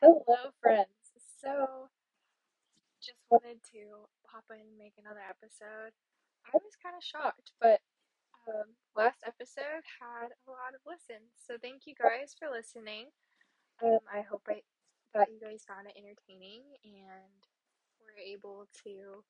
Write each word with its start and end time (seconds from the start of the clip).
Hello, 0.00 0.54
friends. 0.62 1.10
So, 1.42 1.90
just 3.02 3.18
wanted 3.30 3.58
to 3.74 4.06
pop 4.30 4.46
in 4.54 4.62
and 4.62 4.78
make 4.78 4.94
another 4.94 5.26
episode. 5.26 5.90
I 6.46 6.54
was 6.54 6.78
kind 6.78 6.94
of 6.94 7.02
shocked, 7.02 7.50
but 7.60 7.82
um, 8.46 8.78
last 8.94 9.26
episode 9.26 9.82
had 9.98 10.30
a 10.46 10.50
lot 10.54 10.78
of 10.78 10.86
listens. 10.86 11.34
So, 11.34 11.58
thank 11.58 11.90
you 11.90 11.98
guys 11.98 12.38
for 12.38 12.46
listening. 12.46 13.10
Um, 13.82 13.98
I 14.06 14.22
hope 14.22 14.46
I, 14.46 14.62
that 15.18 15.34
you 15.34 15.42
guys 15.42 15.66
found 15.66 15.90
it 15.90 15.98
entertaining 15.98 16.62
and 16.86 17.34
were 17.98 18.22
able 18.22 18.70
to, 18.86 19.26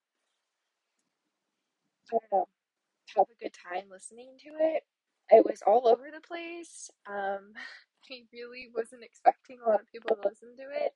have 2.12 3.25
a 3.25 3.41
good 3.41 3.57
time 3.57 3.89
listening 3.89 4.37
to 4.45 4.50
it. 4.61 4.85
It 5.30 5.46
was 5.48 5.62
all 5.66 5.89
over 5.89 6.12
the 6.12 6.21
place. 6.21 6.91
Um, 7.09 7.57
I 8.11 8.25
really 8.33 8.69
wasn't 8.75 9.05
expecting 9.05 9.59
a 9.65 9.69
lot 9.69 9.80
of 9.80 9.91
people 9.93 10.17
to 10.17 10.29
listen 10.29 10.57
to 10.57 10.69
it. 10.71 10.93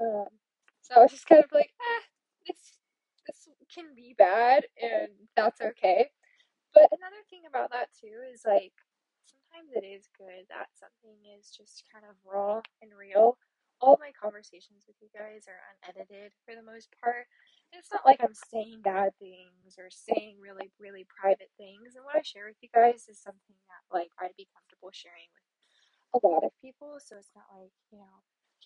Um, 0.00 0.28
so 0.82 0.96
I 0.96 1.02
was 1.02 1.12
just 1.12 1.26
kind 1.26 1.44
of 1.44 1.50
like, 1.52 1.70
ah, 1.80 2.02
this 2.46 2.78
this 3.26 3.48
can 3.74 3.94
be 3.94 4.14
bad, 4.18 4.64
and 4.82 5.10
that's 5.36 5.60
okay. 5.60 6.10
But 6.74 6.88
another 6.92 7.22
thing 7.30 7.44
about 7.48 7.70
that 7.72 7.92
too 8.00 8.24
is 8.32 8.42
like 8.46 8.72
sometimes 9.28 9.72
it 9.76 9.84
is 9.86 10.08
good 10.16 10.48
that 10.48 10.72
something 10.74 11.18
is 11.36 11.52
just 11.52 11.84
kind 11.92 12.04
of 12.08 12.16
raw 12.24 12.60
and 12.80 12.92
real. 12.96 13.38
All 13.82 13.98
my 14.00 14.14
conversations 14.14 14.86
with 14.86 14.96
you 15.02 15.10
guys 15.12 15.44
are 15.50 15.58
unedited 15.82 16.32
for 16.46 16.54
the 16.54 16.64
most 16.64 16.94
part. 17.02 17.26
It's 17.74 17.90
not 17.92 18.06
like 18.06 18.22
I'm 18.22 18.36
saying 18.36 18.80
bad 18.86 19.12
things 19.18 19.76
or 19.76 19.90
saying 19.90 20.38
really, 20.40 20.70
really 20.78 21.04
private 21.10 21.50
things. 21.58 21.98
And 21.98 22.04
what 22.06 22.16
I 22.16 22.22
share 22.22 22.46
with 22.46 22.60
you 22.62 22.70
guys 22.72 23.10
is 23.10 23.18
something 23.20 23.58
that 23.68 23.84
like 23.90 24.14
I'd 24.22 24.38
be 24.38 24.48
comfortable 24.54 24.94
sharing 24.94 25.28
with 25.34 25.48
a 26.14 26.26
lot 26.26 26.44
of 26.44 26.52
people. 26.60 26.98
So 27.00 27.16
it's 27.16 27.32
not 27.34 27.46
like, 27.54 27.72
you 27.90 27.98
know, 27.98 28.16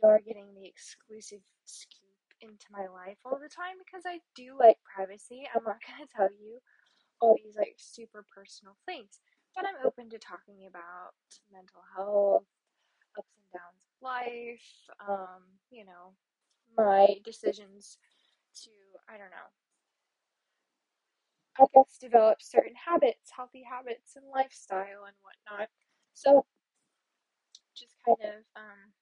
you're 0.02 0.20
getting 0.26 0.54
the 0.54 0.66
exclusive 0.66 1.40
scoop 1.64 2.10
into 2.42 2.66
my 2.70 2.86
life 2.88 3.18
all 3.24 3.38
the 3.40 3.48
time 3.48 3.76
because 3.80 4.04
I 4.06 4.20
do 4.34 4.56
like 4.58 4.76
privacy. 4.84 5.48
I'm 5.54 5.64
not 5.64 5.80
going 5.84 6.02
to 6.06 6.12
tell 6.14 6.30
you 6.32 6.58
all 7.20 7.36
these 7.44 7.56
like 7.56 7.76
super 7.78 8.24
personal 8.34 8.76
things, 8.86 9.20
but 9.54 9.64
I'm 9.66 9.80
open 9.86 10.10
to 10.10 10.18
talking 10.18 10.66
about 10.68 11.16
mental 11.52 11.82
health, 11.96 12.44
ups 13.18 13.34
and 13.38 13.50
downs 13.52 13.82
of 13.84 13.94
life, 14.02 14.68
um, 15.08 15.42
you 15.70 15.84
know, 15.84 16.14
my 16.76 17.08
decisions 17.24 17.98
to, 18.64 18.70
I 19.08 19.18
don't 19.18 19.30
know, 19.30 19.50
I 21.58 21.64
guess 21.74 21.98
develop 21.98 22.40
certain 22.42 22.74
habits, 22.74 23.30
healthy 23.34 23.62
habits, 23.62 24.16
and 24.16 24.26
lifestyle 24.34 25.04
and 25.06 25.16
whatnot. 25.22 25.68
So, 26.14 26.44
kind 28.06 28.22
of 28.22 28.44
um, 28.56 28.92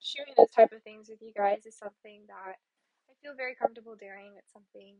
sharing 0.00 0.34
those 0.36 0.50
type 0.50 0.72
of 0.72 0.82
things 0.82 1.08
with 1.08 1.22
you 1.22 1.32
guys 1.36 1.66
is 1.66 1.76
something 1.78 2.22
that 2.28 2.56
I 3.10 3.12
feel 3.22 3.34
very 3.36 3.54
comfortable 3.54 3.96
doing. 3.96 4.34
It's 4.38 4.52
something 4.52 4.96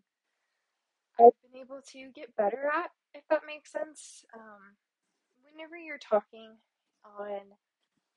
I've 1.21 1.37
been 1.43 1.61
able 1.61 1.83
to 1.93 2.11
get 2.15 2.35
better 2.37 2.71
at, 2.73 2.91
if 3.15 3.23
that 3.31 3.43
makes 3.47 3.73
sense. 3.73 4.25
Um, 4.35 4.77
whenever 5.43 5.77
you're 5.77 5.99
talking 5.99 6.57
on 7.05 7.41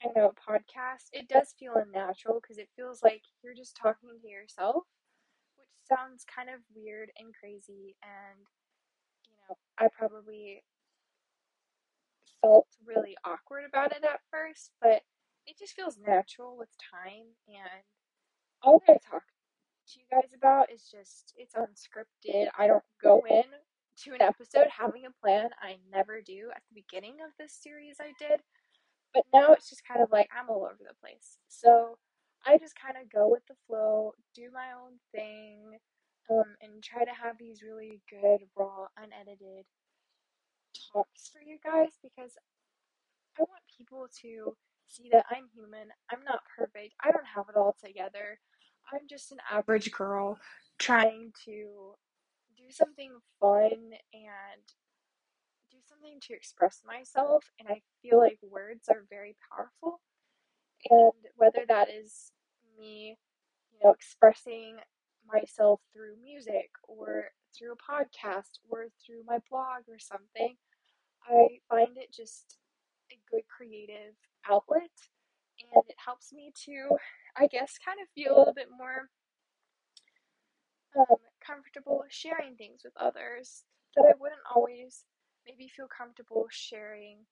I 0.03 0.07
know 0.15 0.31
a 0.33 0.51
podcast, 0.51 1.09
it 1.13 1.27
does 1.29 1.55
feel 1.57 1.75
unnatural 1.75 2.39
because 2.41 2.57
it 2.59 2.69
feels 2.75 3.03
like 3.03 3.23
you're 3.43 3.55
just 3.55 3.75
talking 3.77 4.09
to 4.21 4.27
yourself, 4.27 4.83
which 5.57 5.69
sounds 5.87 6.25
kind 6.25 6.49
of 6.49 6.61
weird 6.75 7.11
and 7.17 7.33
crazy. 7.33 7.95
And 8.03 8.39
you 9.29 9.35
know, 9.49 9.57
I 9.79 9.89
probably 9.97 10.63
felt 12.45 12.67
really 12.85 13.15
awkward 13.25 13.63
about 13.67 13.91
it 13.91 14.03
at 14.03 14.21
first, 14.31 14.71
but 14.81 15.01
it 15.47 15.57
just 15.57 15.73
feels 15.73 15.97
natural 15.97 16.57
with 16.57 16.69
time. 16.91 17.33
And 17.47 17.83
all 18.61 18.81
that 18.87 18.93
I 18.93 19.09
talk 19.09 19.23
to 19.89 19.99
you 19.99 20.05
guys 20.11 20.31
about 20.35 20.71
is 20.71 20.89
just 20.89 21.33
it's 21.37 21.55
unscripted. 21.55 22.47
I 22.57 22.67
don't 22.67 22.83
go 23.01 23.23
in 23.29 23.43
to 24.03 24.13
an 24.13 24.21
episode 24.21 24.67
having 24.69 25.05
a 25.05 25.21
plan. 25.21 25.49
I 25.61 25.77
never 25.91 26.21
do. 26.21 26.49
At 26.55 26.61
the 26.69 26.81
beginning 26.81 27.17
of 27.25 27.31
this 27.39 27.53
series, 27.53 27.97
I 27.99 28.13
did, 28.19 28.41
but 29.13 29.23
now 29.33 29.53
it's 29.53 29.69
just 29.69 29.87
kind 29.87 30.01
of 30.01 30.11
like 30.11 30.29
I'm 30.35 30.49
all 30.49 30.63
over 30.65 30.81
the 30.81 30.95
place. 31.01 31.39
So 31.47 31.97
I 32.45 32.57
just 32.57 32.75
kind 32.75 32.95
of 33.01 33.11
go 33.11 33.27
with 33.29 33.45
the 33.47 33.55
flow, 33.67 34.13
do 34.35 34.49
my 34.53 34.73
own 34.73 34.99
thing, 35.13 35.77
um, 36.29 36.55
and 36.61 36.83
try 36.83 37.05
to 37.05 37.11
have 37.11 37.37
these 37.39 37.63
really 37.63 38.01
good, 38.09 38.41
raw, 38.57 38.87
unedited 38.97 39.65
talks 40.91 41.29
for 41.29 41.41
you 41.41 41.57
guys 41.63 41.91
because 42.03 42.31
I 43.39 43.43
want 43.43 43.63
people 43.77 44.07
to 44.21 44.55
see 44.87 45.09
that 45.11 45.25
I'm 45.31 45.47
human. 45.53 45.89
I'm 46.11 46.23
not 46.23 46.39
perfect. 46.57 46.93
I 47.03 47.11
don't 47.11 47.27
have 47.35 47.45
it 47.49 47.57
all 47.57 47.75
together. 47.83 48.39
I'm 48.93 49.07
just 49.09 49.31
an 49.31 49.39
average 49.51 49.91
girl 49.91 50.37
trying 50.79 51.31
to 51.45 51.95
do 52.55 52.71
something 52.71 53.11
fun 53.39 53.71
and 54.13 54.63
do 55.71 55.77
something 55.87 56.19
to 56.21 56.33
express 56.33 56.81
myself. 56.85 57.43
And 57.59 57.67
I 57.69 57.81
feel 58.01 58.19
like 58.19 58.39
words 58.41 58.87
are 58.89 59.05
very 59.09 59.35
powerful. 59.51 60.01
And 60.89 61.13
whether 61.35 61.65
that 61.67 61.89
is 61.89 62.31
me, 62.77 63.17
you 63.71 63.79
know, 63.83 63.91
expressing 63.91 64.77
myself 65.27 65.81
through 65.93 66.15
music 66.23 66.69
or 66.87 67.29
through 67.57 67.73
a 67.73 67.91
podcast 67.91 68.59
or 68.69 68.87
through 69.05 69.23
my 69.25 69.39
blog 69.49 69.87
or 69.89 69.99
something, 69.99 70.55
I 71.27 71.59
find 71.69 71.97
it 71.97 72.11
just 72.13 72.57
a 73.11 73.17
good 73.31 73.43
creative 73.47 74.15
outlet 74.49 74.91
and 75.59 75.83
it 75.87 75.95
helps 76.03 76.33
me 76.33 76.51
to, 76.65 76.89
I 77.37 77.47
guess, 77.47 77.77
kind 77.83 77.99
of 78.01 78.07
feel 78.13 78.35
a 78.35 78.39
little 78.39 78.53
bit 78.53 78.69
more 78.77 79.09
um, 80.97 81.17
comfortable 81.45 82.03
sharing 82.09 82.55
things 82.55 82.81
with 82.83 82.93
others 82.99 83.63
that 83.95 84.05
I 84.07 84.13
wouldn't 84.19 84.41
always 84.53 85.05
maybe 85.45 85.67
feel 85.67 85.87
comfortable 85.87 86.47
sharing 86.49 87.25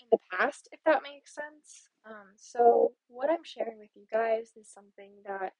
in 0.00 0.06
the 0.10 0.18
past, 0.32 0.68
if 0.72 0.80
that 0.84 1.02
makes 1.02 1.34
sense. 1.34 1.88
Um, 2.06 2.34
so, 2.36 2.92
what 3.08 3.30
I'm 3.30 3.44
sharing 3.44 3.78
with 3.78 3.90
you 3.94 4.04
guys 4.10 4.52
is 4.56 4.68
something 4.68 5.12
that 5.26 5.52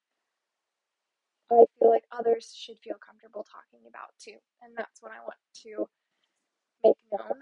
I 1.53 1.65
feel 1.79 1.91
like 1.91 2.05
others 2.11 2.53
should 2.57 2.81
feel 2.83 2.97
comfortable 3.01 3.45
talking 3.45 3.85
about 3.89 4.13
too, 4.19 4.41
and 4.63 4.73
that's 4.77 5.03
what 5.03 5.13
I 5.13 5.21
want 5.21 5.41
to 5.67 5.87
make 6.85 7.01
known. 7.13 7.39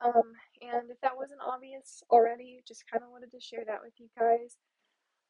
Um, 0.00 0.28
and 0.62 0.90
if 0.90 1.00
that 1.02 1.16
wasn't 1.16 1.42
obvious 1.42 2.02
already, 2.10 2.62
just 2.68 2.86
kind 2.90 3.02
of 3.02 3.10
wanted 3.10 3.32
to 3.32 3.40
share 3.40 3.64
that 3.66 3.82
with 3.82 3.94
you 3.98 4.08
guys. 4.18 4.58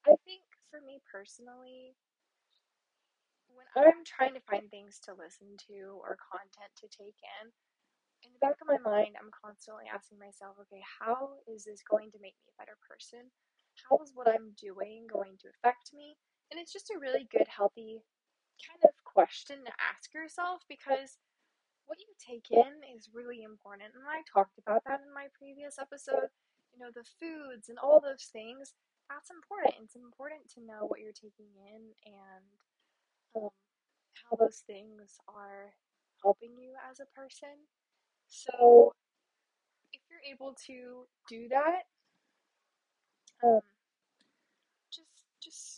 I 0.06 0.14
think 0.26 0.44
for 0.70 0.80
me 0.84 1.00
personally, 1.08 1.96
when 3.48 3.66
I'm 3.76 4.04
trying 4.04 4.34
to 4.34 4.44
find 4.48 4.68
things 4.70 5.00
to 5.08 5.16
listen 5.16 5.56
to 5.72 5.98
or 6.04 6.20
content 6.20 6.72
to 6.84 6.88
take 6.88 7.16
in, 7.40 7.50
in 8.24 8.30
the 8.34 8.42
back 8.42 8.58
of 8.60 8.68
my 8.68 8.78
mind, 8.82 9.14
I'm 9.16 9.32
constantly 9.32 9.86
asking 9.88 10.18
myself, 10.18 10.58
okay, 10.66 10.82
how 10.82 11.38
is 11.46 11.64
this 11.64 11.82
going 11.86 12.10
to 12.12 12.22
make 12.22 12.34
me 12.42 12.50
a 12.52 12.58
better 12.60 12.76
person? 12.84 13.30
How 13.88 14.02
is 14.02 14.12
what 14.14 14.28
I'm 14.28 14.58
doing 14.58 15.06
going 15.06 15.38
to 15.42 15.48
affect 15.54 15.94
me? 15.94 16.18
And 16.50 16.60
it's 16.60 16.72
just 16.72 16.90
a 16.90 16.98
really 16.98 17.28
good, 17.30 17.48
healthy 17.48 18.02
kind 18.64 18.82
of 18.84 18.90
question 19.04 19.64
to 19.64 19.72
ask 19.78 20.12
yourself 20.14 20.62
because 20.68 21.18
what 21.86 21.98
you 22.00 22.12
take 22.20 22.48
in 22.50 22.84
is 22.96 23.10
really 23.12 23.42
important. 23.42 23.92
And 23.94 24.04
I 24.08 24.22
talked 24.28 24.58
about 24.58 24.84
that 24.86 25.00
in 25.06 25.12
my 25.12 25.28
previous 25.38 25.78
episode. 25.78 26.30
You 26.72 26.80
know, 26.80 26.92
the 26.94 27.04
foods 27.18 27.68
and 27.68 27.78
all 27.78 28.00
those 28.00 28.28
things, 28.32 28.74
that's 29.08 29.30
important. 29.30 29.74
It's 29.82 29.96
important 29.96 30.48
to 30.54 30.60
know 30.64 30.86
what 30.86 31.00
you're 31.00 31.16
taking 31.16 31.48
in 31.56 31.82
and 32.04 32.44
um, 33.36 33.50
how 34.14 34.36
those 34.36 34.62
things 34.66 35.18
are 35.28 35.72
helping 36.22 36.52
you 36.58 36.74
as 36.90 37.00
a 37.00 37.08
person. 37.18 37.66
So, 38.28 38.94
if 39.92 40.00
you're 40.10 40.24
able 40.34 40.54
to 40.66 41.06
do 41.28 41.48
that, 41.48 41.84
um, 43.42 43.60
just 44.92 45.08
just 45.40 45.40
just 45.40 45.77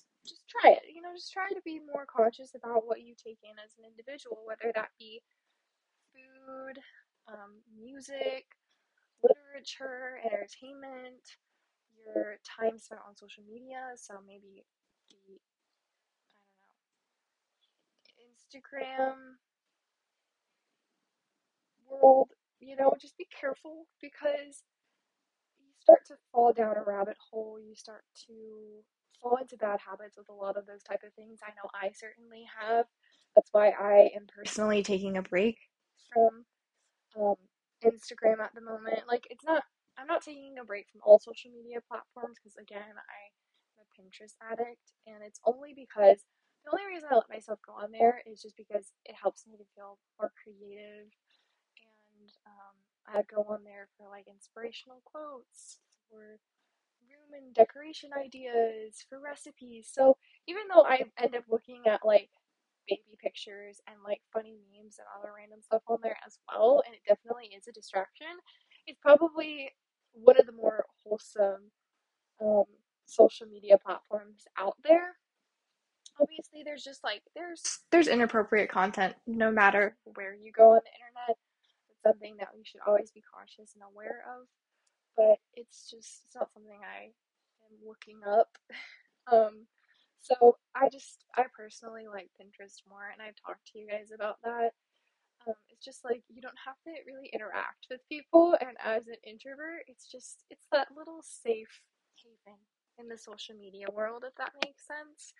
try 0.50 0.72
it. 0.72 0.82
You 0.92 1.02
know, 1.02 1.14
just 1.14 1.32
try 1.32 1.48
to 1.50 1.62
be 1.64 1.80
more 1.80 2.06
conscious 2.06 2.54
about 2.54 2.86
what 2.86 3.02
you 3.02 3.14
take 3.16 3.38
in 3.44 3.56
as 3.64 3.74
an 3.78 3.84
individual, 3.86 4.38
whether 4.46 4.72
that 4.74 4.90
be 4.98 5.22
food, 6.12 6.78
um, 7.28 7.62
music, 7.74 8.46
literature, 9.22 10.20
entertainment, 10.24 11.22
your 12.04 12.38
time 12.44 12.78
spent 12.78 13.00
on 13.06 13.16
social 13.16 13.44
media. 13.48 13.92
So 13.96 14.14
maybe 14.26 14.64
the 15.10 15.38
I 16.60 16.66
don't 16.66 16.80
know 16.80 18.26
Instagram 18.26 19.36
world. 21.88 22.30
You 22.60 22.76
know, 22.76 22.94
just 23.00 23.16
be 23.18 23.26
careful 23.40 23.86
because 24.00 24.64
you 25.58 25.66
start 25.80 26.00
to 26.08 26.14
fall 26.32 26.52
down 26.52 26.76
a 26.76 26.84
rabbit 26.84 27.16
hole. 27.30 27.58
You 27.60 27.74
start 27.74 28.04
to 28.26 28.84
fall 29.22 29.38
into 29.40 29.56
bad 29.56 29.80
habits 29.80 30.16
with 30.16 30.28
a 30.28 30.32
lot 30.32 30.56
of 30.56 30.66
those 30.66 30.82
type 30.82 31.02
of 31.06 31.12
things. 31.14 31.40
I 31.44 31.50
know 31.56 31.68
I 31.74 31.92
certainly 31.92 32.44
have. 32.60 32.86
That's 33.34 33.50
why 33.52 33.70
I 33.70 34.10
am 34.16 34.26
personally 34.26 34.82
taking 34.82 35.16
a 35.16 35.22
break 35.22 35.56
from 36.12 36.44
um, 37.18 37.40
Instagram 37.84 38.40
at 38.40 38.54
the 38.54 38.60
moment. 38.60 39.06
Like, 39.08 39.26
it's 39.30 39.44
not, 39.44 39.62
I'm 39.98 40.06
not 40.06 40.22
taking 40.22 40.56
a 40.60 40.64
break 40.64 40.86
from 40.90 41.00
all 41.04 41.18
social 41.18 41.50
media 41.50 41.78
platforms 41.86 42.38
because, 42.42 42.56
again, 42.56 42.82
I'm 42.82 43.34
a 43.78 43.86
Pinterest 43.94 44.34
addict, 44.42 44.96
and 45.06 45.22
it's 45.24 45.40
only 45.46 45.74
because 45.74 46.24
the 46.64 46.72
only 46.72 46.86
reason 46.92 47.08
I 47.10 47.16
let 47.16 47.28
myself 47.30 47.58
go 47.66 47.72
on 47.72 47.92
there 47.92 48.22
is 48.26 48.42
just 48.42 48.56
because 48.56 48.92
it 49.04 49.16
helps 49.16 49.46
me 49.46 49.56
to 49.56 49.64
feel 49.74 49.98
more 50.18 50.32
creative, 50.36 51.08
and 51.80 52.30
um, 52.46 52.76
I 53.08 53.22
go 53.28 53.46
on 53.48 53.64
there 53.64 53.88
for 53.96 54.08
like 54.08 54.28
inspirational 54.28 55.02
quotes 55.04 55.78
or 56.10 56.38
room 57.10 57.42
and 57.42 57.54
decoration 57.54 58.10
ideas 58.16 59.04
for 59.08 59.20
recipes. 59.20 59.90
So 59.92 60.16
even 60.46 60.62
though 60.72 60.84
I 60.84 61.02
end 61.18 61.34
up 61.34 61.44
looking 61.48 61.82
at 61.86 62.04
like 62.04 62.30
baby 62.88 63.16
pictures 63.22 63.80
and 63.86 63.96
like 64.04 64.20
funny 64.32 64.56
memes 64.70 64.96
and 64.98 65.06
other 65.18 65.32
random 65.36 65.60
stuff 65.62 65.82
on 65.88 65.98
there 66.02 66.16
as 66.26 66.38
well, 66.48 66.82
and 66.86 66.94
it 66.94 67.02
definitely 67.06 67.50
is 67.56 67.68
a 67.68 67.72
distraction, 67.72 68.34
it's 68.86 68.98
probably 69.00 69.70
one 70.12 70.38
of 70.38 70.46
the 70.46 70.52
more 70.52 70.84
wholesome 71.04 71.70
um, 72.42 72.64
social 73.06 73.46
media 73.46 73.78
platforms 73.78 74.44
out 74.58 74.76
there. 74.82 75.16
Obviously, 76.20 76.62
there's 76.64 76.84
just 76.84 77.02
like 77.02 77.22
there's 77.34 77.80
there's 77.90 78.08
inappropriate 78.08 78.68
content 78.68 79.14
no 79.26 79.50
matter 79.50 79.96
where 80.14 80.34
you 80.34 80.52
go 80.52 80.72
on 80.72 80.80
the 80.84 80.92
internet. 80.98 81.36
It's 81.88 82.02
something 82.02 82.36
that 82.38 82.48
we 82.54 82.62
should 82.64 82.80
always 82.86 83.10
be 83.10 83.22
cautious 83.22 83.74
and 83.74 83.82
aware 83.90 84.24
of 84.28 84.46
but 85.20 85.36
it's 85.52 85.92
just 85.92 86.24
it's 86.24 86.32
not 86.34 86.48
something 86.56 86.80
I 86.80 87.12
am 87.68 87.76
looking 87.84 88.24
up. 88.24 88.48
Um, 89.30 89.68
so 90.24 90.58
I 90.74 90.88
just 90.90 91.22
I 91.38 91.44
personally 91.54 92.10
like 92.10 92.34
Pinterest 92.34 92.82
more, 92.88 93.06
and 93.12 93.22
I've 93.22 93.38
talked 93.38 93.62
to 93.70 93.78
you 93.78 93.86
guys 93.86 94.10
about 94.10 94.42
that. 94.42 94.74
Um, 95.46 95.54
it's 95.70 95.84
just 95.84 96.02
like 96.02 96.24
you 96.26 96.42
don't 96.42 96.58
have 96.66 96.80
to 96.82 96.90
really 97.06 97.30
interact 97.30 97.86
with 97.92 98.02
people, 98.10 98.56
and 98.58 98.74
as 98.82 99.06
an 99.06 99.22
introvert, 99.22 99.86
it's 99.86 100.10
just 100.10 100.42
it's 100.50 100.66
that 100.72 100.90
little 100.96 101.22
safe 101.22 101.70
haven 102.18 102.58
in 102.98 103.06
the 103.06 103.20
social 103.20 103.54
media 103.54 103.86
world, 103.92 104.24
if 104.26 104.34
that 104.34 104.56
makes 104.66 104.82
sense. 104.82 105.30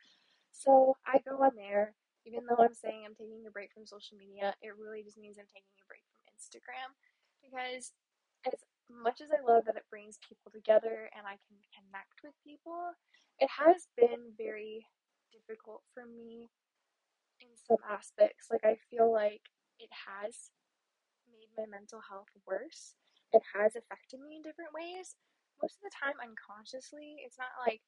So 0.53 0.95
I 1.09 1.19
go 1.27 1.43
on 1.43 1.57
there, 1.57 1.97
even 2.31 2.47
though 2.47 2.63
I'm 2.63 2.79
saying 2.79 3.03
I'm 3.03 3.19
taking 3.19 3.43
a 3.49 3.51
break 3.51 3.73
from 3.75 3.91
social 3.91 4.15
media, 4.21 4.55
it 4.63 4.79
really 4.79 5.03
just 5.03 5.19
means 5.19 5.35
I'm 5.35 5.51
taking 5.51 5.75
a 5.83 5.89
break 5.91 6.07
from 6.15 6.31
Instagram 6.31 6.95
because 7.43 7.91
as 8.47 8.55
much 8.91 9.21
as 9.23 9.31
I 9.33 9.41
love 9.43 9.65
that 9.67 9.77
it 9.77 9.89
brings 9.91 10.19
people 10.27 10.51
together 10.53 11.11
and 11.17 11.27
I 11.27 11.39
can 11.49 11.59
connect 11.73 12.21
with 12.25 12.35
people, 12.45 12.93
it 13.39 13.51
has 13.51 13.89
been 13.97 14.35
very 14.37 14.87
difficult 15.33 15.83
for 15.95 16.05
me 16.07 16.51
in 17.41 17.49
some 17.57 17.81
aspects. 17.89 18.49
Like, 18.51 18.65
I 18.65 18.77
feel 18.91 19.13
like 19.13 19.43
it 19.79 19.91
has 19.93 20.51
made 21.31 21.51
my 21.57 21.67
mental 21.71 22.01
health 22.03 22.31
worse. 22.47 22.97
It 23.33 23.43
has 23.55 23.77
affected 23.77 24.21
me 24.21 24.37
in 24.37 24.43
different 24.43 24.75
ways. 24.75 25.17
Most 25.63 25.79
of 25.81 25.89
the 25.89 25.97
time, 25.97 26.17
unconsciously, 26.21 27.23
it's 27.25 27.39
not 27.39 27.53
like 27.67 27.83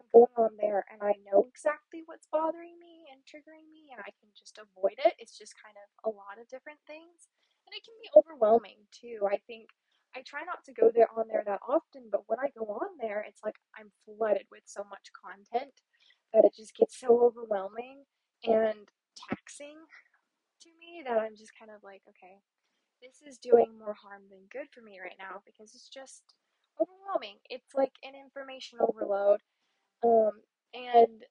I'm 0.00 0.08
going 0.12 0.34
on 0.36 0.56
there 0.60 0.84
and 0.92 1.02
I 1.02 1.14
know 1.24 1.44
exactly 1.48 2.02
what's 2.06 2.28
bothering 2.30 2.78
me 2.80 3.08
and 3.12 3.20
triggering 3.26 3.68
me 3.72 3.90
and 3.92 4.00
I 4.00 4.12
can 4.20 4.30
just 4.36 4.58
avoid 4.58 4.96
it. 5.04 5.14
It's 5.18 5.36
just 5.36 5.54
kind 5.60 5.76
of 5.76 5.88
a 6.08 6.14
lot 6.14 6.40
of 6.40 6.48
different 6.48 6.80
things. 6.86 7.28
And 7.66 7.74
it 7.74 7.84
can 7.84 7.94
be 8.02 8.10
overwhelming 8.16 8.86
too. 8.92 9.26
I 9.30 9.38
think 9.46 9.70
I 10.16 10.22
try 10.26 10.42
not 10.44 10.64
to 10.64 10.72
go 10.72 10.90
there 10.94 11.08
on 11.16 11.26
there 11.28 11.42
that 11.46 11.60
often, 11.68 12.08
but 12.10 12.22
when 12.28 12.38
I 12.40 12.48
go 12.56 12.64
on 12.66 12.96
there, 13.00 13.24
it's 13.26 13.42
like 13.44 13.56
I'm 13.78 13.92
flooded 14.04 14.46
with 14.50 14.62
so 14.66 14.84
much 14.88 15.10
content 15.12 15.74
that 16.32 16.44
it 16.44 16.54
just 16.56 16.76
gets 16.76 16.98
so 16.98 17.20
overwhelming 17.20 18.04
and 18.44 18.88
taxing 19.28 19.76
to 20.62 20.70
me 20.80 21.02
that 21.04 21.18
I'm 21.18 21.36
just 21.36 21.52
kind 21.58 21.70
of 21.70 21.82
like, 21.82 22.02
okay, 22.08 22.38
this 23.02 23.22
is 23.26 23.38
doing 23.38 23.78
more 23.78 23.94
harm 23.94 24.22
than 24.30 24.48
good 24.52 24.68
for 24.72 24.80
me 24.82 25.00
right 25.00 25.18
now 25.18 25.42
because 25.46 25.74
it's 25.74 25.88
just 25.88 26.22
overwhelming. 26.80 27.38
It's 27.50 27.74
like 27.74 27.92
an 28.04 28.14
information 28.14 28.78
overload 28.80 29.40
um, 30.04 30.32
and 30.74 31.24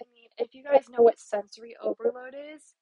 I 0.00 0.04
mean, 0.12 0.28
if 0.38 0.54
you 0.54 0.62
guys 0.62 0.88
know 0.88 1.02
what 1.02 1.18
sensory 1.18 1.74
overload 1.82 2.34
is, 2.34 2.74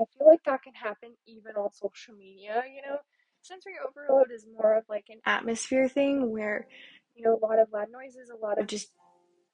I 0.00 0.04
feel 0.16 0.26
like 0.26 0.42
that 0.44 0.62
can 0.62 0.74
happen 0.74 1.10
even 1.26 1.52
on 1.56 1.70
social 1.72 2.14
media, 2.14 2.62
you 2.74 2.82
know? 2.82 2.98
Sensory 3.42 3.74
overload 3.86 4.30
is 4.32 4.46
more 4.46 4.76
of 4.76 4.84
like 4.88 5.06
an 5.08 5.20
atmosphere 5.26 5.88
thing 5.88 6.30
where, 6.30 6.66
you 7.14 7.24
know, 7.24 7.36
a 7.36 7.44
lot 7.44 7.58
of 7.58 7.68
loud 7.72 7.88
noises, 7.92 8.30
a 8.30 8.36
lot 8.36 8.58
of 8.60 8.66
just, 8.66 8.92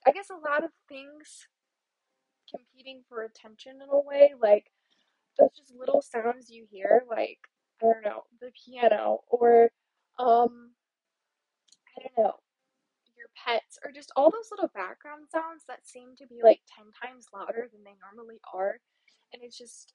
I 0.06 0.12
guess, 0.12 0.30
a 0.30 0.34
lot 0.34 0.64
of 0.64 0.70
things 0.88 1.48
competing 2.50 3.02
for 3.08 3.22
attention 3.22 3.80
in 3.82 3.88
a 3.90 4.00
way. 4.00 4.34
Like, 4.40 4.70
those 5.38 5.50
just 5.56 5.74
little 5.74 6.02
sounds 6.02 6.50
you 6.50 6.66
hear, 6.70 7.04
like, 7.08 7.38
I 7.82 7.86
don't 7.86 8.04
know, 8.04 8.22
the 8.40 8.50
piano 8.64 9.20
or, 9.28 9.70
um, 10.18 10.72
I 11.96 12.02
don't 12.02 12.24
know, 12.24 12.34
your 13.16 13.28
pets 13.34 13.78
or 13.84 13.90
just 13.92 14.12
all 14.16 14.30
those 14.30 14.50
little 14.50 14.70
background 14.74 15.26
sounds 15.30 15.64
that 15.68 15.86
seem 15.86 16.14
to 16.18 16.26
be 16.26 16.40
like 16.42 16.60
10 16.76 16.86
times 16.94 17.26
louder 17.32 17.68
than 17.72 17.82
they 17.84 17.96
normally 18.02 18.38
are. 18.52 18.78
And 19.32 19.42
it's 19.42 19.58
just 19.58 19.94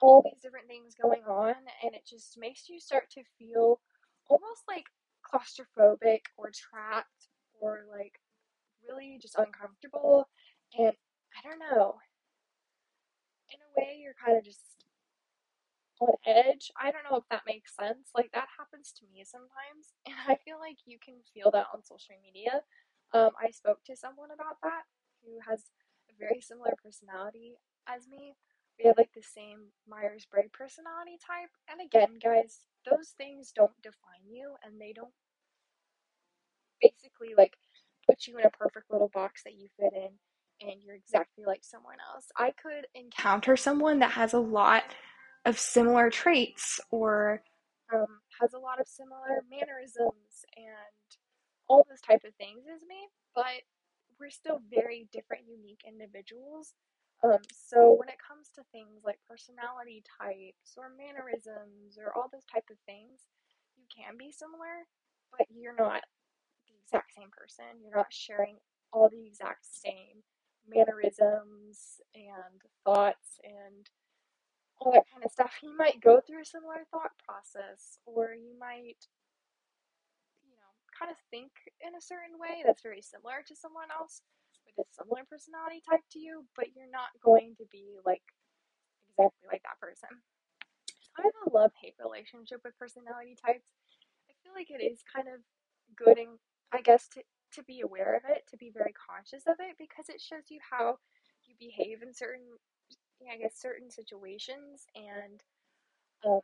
all 0.00 0.22
these 0.22 0.40
different 0.42 0.68
things 0.68 0.94
going 1.00 1.22
on, 1.24 1.54
and 1.84 1.94
it 1.94 2.06
just 2.06 2.38
makes 2.38 2.68
you 2.68 2.80
start 2.80 3.10
to 3.12 3.22
feel 3.38 3.80
almost 4.28 4.62
like 4.68 4.84
claustrophobic 5.26 6.20
or 6.36 6.50
trapped 6.54 7.28
or 7.60 7.84
like 7.90 8.20
really 8.88 9.18
just 9.20 9.36
uncomfortable. 9.38 10.28
And 10.78 10.92
I 11.36 11.48
don't 11.48 11.60
know, 11.60 11.96
in 13.50 13.58
a 13.60 13.70
way, 13.80 13.98
you're 14.00 14.14
kind 14.24 14.38
of 14.38 14.44
just 14.44 14.84
on 16.00 16.14
edge. 16.26 16.70
I 16.78 16.90
don't 16.90 17.06
know 17.10 17.18
if 17.18 17.28
that 17.30 17.46
makes 17.46 17.74
sense. 17.74 18.10
Like 18.14 18.30
that 18.32 18.48
happens 18.58 18.92
to 18.98 19.04
me 19.12 19.24
sometimes, 19.26 19.94
and 20.06 20.14
I 20.26 20.36
feel 20.44 20.58
like 20.58 20.78
you 20.86 20.98
can 21.02 21.16
feel 21.34 21.50
that 21.52 21.66
on 21.74 21.82
social 21.84 22.14
media. 22.22 22.62
Um, 23.14 23.30
I 23.40 23.50
spoke 23.50 23.80
to 23.86 23.96
someone 23.96 24.30
about 24.30 24.60
that 24.62 24.84
who 25.24 25.40
has 25.48 25.64
a 26.10 26.14
very 26.18 26.40
similar 26.40 26.74
personality 26.82 27.56
as 27.88 28.06
me. 28.06 28.34
We 28.78 28.86
have 28.86 28.98
like 28.98 29.12
the 29.14 29.22
same 29.22 29.74
Myers 29.88 30.26
Briggs 30.30 30.50
personality 30.52 31.18
type. 31.18 31.50
And 31.68 31.80
again, 31.80 32.18
guys, 32.22 32.64
those 32.88 33.14
things 33.18 33.52
don't 33.54 33.74
define 33.82 34.24
you 34.30 34.54
and 34.64 34.80
they 34.80 34.92
don't 34.94 35.12
basically 36.80 37.34
like 37.36 37.54
put 38.06 38.26
you 38.26 38.38
in 38.38 38.46
a 38.46 38.50
perfect 38.50 38.90
little 38.90 39.10
box 39.12 39.42
that 39.44 39.54
you 39.54 39.68
fit 39.78 39.92
in 39.94 40.10
and 40.60 40.82
you're 40.82 40.94
exactly 40.94 41.44
like 41.44 41.62
someone 41.62 41.96
else. 42.14 42.26
I 42.36 42.52
could 42.62 42.86
encounter 42.94 43.56
someone 43.56 43.98
that 44.00 44.12
has 44.12 44.32
a 44.32 44.38
lot 44.38 44.84
of 45.44 45.58
similar 45.58 46.10
traits 46.10 46.80
or 46.90 47.42
um, 47.92 48.20
has 48.40 48.52
a 48.54 48.58
lot 48.58 48.80
of 48.80 48.86
similar 48.86 49.42
mannerisms 49.50 50.44
and 50.56 51.16
all 51.68 51.86
those 51.88 52.00
type 52.00 52.22
of 52.26 52.34
things 52.36 52.64
as 52.72 52.82
me, 52.82 53.08
but 53.34 53.62
we're 54.18 54.30
still 54.30 54.60
very 54.70 55.08
different, 55.12 55.44
unique 55.48 55.82
individuals. 55.86 56.74
Um, 57.24 57.42
so 57.50 57.98
when 57.98 58.08
it 58.08 58.22
comes 58.22 58.50
to 58.54 58.62
things 58.70 59.02
like 59.04 59.18
personality 59.26 60.04
types 60.06 60.78
or 60.78 60.94
mannerisms 60.94 61.98
or 61.98 62.14
all 62.14 62.30
those 62.30 62.46
type 62.46 62.70
of 62.70 62.78
things, 62.86 63.26
you 63.76 63.84
can 63.90 64.16
be 64.16 64.30
similar, 64.30 64.86
but 65.36 65.46
you're 65.50 65.74
not 65.74 66.02
the 66.68 66.74
exact 66.78 67.14
same 67.14 67.30
person. 67.34 67.82
You're 67.82 67.96
not 67.96 68.12
sharing 68.14 68.56
all 68.92 69.08
the 69.10 69.26
exact 69.26 69.66
same 69.66 70.22
mannerisms 70.68 72.00
and 72.14 72.62
thoughts 72.84 73.40
and 73.42 73.90
all 74.80 74.92
that 74.92 75.10
kind 75.10 75.24
of 75.24 75.32
stuff. 75.32 75.58
You 75.62 75.76
might 75.76 76.00
go 76.00 76.20
through 76.20 76.42
a 76.42 76.46
similar 76.46 76.86
thought 76.90 77.18
process, 77.26 77.98
or 78.06 78.34
you 78.34 78.54
might, 78.58 79.10
you 80.46 80.54
know, 80.54 80.70
kind 80.94 81.10
of 81.10 81.18
think 81.30 81.50
in 81.82 81.94
a 81.98 82.02
certain 82.02 82.38
way 82.38 82.62
that's 82.64 82.82
very 82.82 83.02
similar 83.02 83.42
to 83.46 83.56
someone 83.56 83.90
else 83.90 84.22
a 84.78 84.84
similar 84.94 85.24
personality 85.28 85.82
type 85.88 86.04
to 86.12 86.18
you, 86.18 86.46
but 86.56 86.74
you're 86.74 86.90
not 86.90 87.10
going 87.24 87.54
to 87.58 87.64
be 87.70 87.98
like 88.06 88.22
exactly 89.10 89.48
like 89.50 89.62
that 89.64 89.80
person. 89.80 90.10
I 91.18 91.22
have 91.24 91.38
a 91.46 91.54
love 91.54 91.72
hate 91.80 91.94
relationship 91.98 92.60
with 92.64 92.78
personality 92.78 93.34
types. 93.34 93.66
I 94.30 94.34
feel 94.42 94.52
like 94.54 94.70
it 94.70 94.82
is 94.82 95.02
kind 95.04 95.28
of 95.28 95.40
good 95.96 96.18
and 96.18 96.38
I 96.72 96.82
guess 96.82 97.08
to 97.14 97.22
to 97.54 97.64
be 97.64 97.80
aware 97.80 98.14
of 98.14 98.22
it, 98.28 98.44
to 98.50 98.56
be 98.58 98.70
very 98.74 98.92
conscious 98.94 99.44
of 99.46 99.56
it 99.60 99.76
because 99.78 100.08
it 100.08 100.20
shows 100.20 100.50
you 100.50 100.60
how 100.70 100.98
you 101.46 101.54
behave 101.58 102.02
in 102.02 102.14
certain 102.14 102.58
I 103.30 103.38
guess 103.38 103.58
certain 103.60 103.90
situations 103.90 104.86
and 104.94 105.42
um 106.26 106.40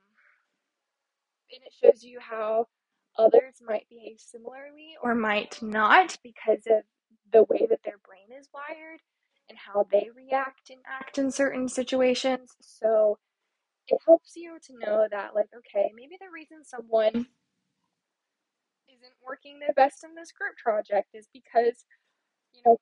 and 1.52 1.62
it 1.64 1.72
shows 1.82 2.02
you 2.02 2.18
how 2.20 2.66
others 3.18 3.56
might 3.64 3.88
behave 3.88 4.18
similarly 4.18 4.94
or 5.02 5.14
might 5.14 5.62
not 5.62 6.16
because 6.22 6.66
of 6.66 6.82
the 7.34 7.42
way 7.50 7.66
that 7.68 7.82
their 7.84 7.98
brain 8.06 8.30
is 8.38 8.48
wired 8.54 9.00
and 9.50 9.58
how 9.58 9.84
they 9.90 10.08
react 10.14 10.70
and 10.70 10.80
act 10.88 11.18
in 11.18 11.30
certain 11.30 11.68
situations. 11.68 12.54
So 12.62 13.18
it 13.88 13.98
helps 14.06 14.32
you 14.36 14.56
to 14.66 14.78
know 14.78 15.06
that, 15.10 15.34
like, 15.34 15.50
okay, 15.52 15.92
maybe 15.94 16.16
the 16.16 16.32
reason 16.32 16.64
someone 16.64 17.26
isn't 18.88 19.18
working 19.20 19.58
their 19.58 19.74
best 19.74 20.04
in 20.04 20.14
this 20.14 20.32
group 20.32 20.56
project 20.56 21.12
is 21.12 21.28
because, 21.34 21.84
you 22.54 22.62
know, 22.64 22.78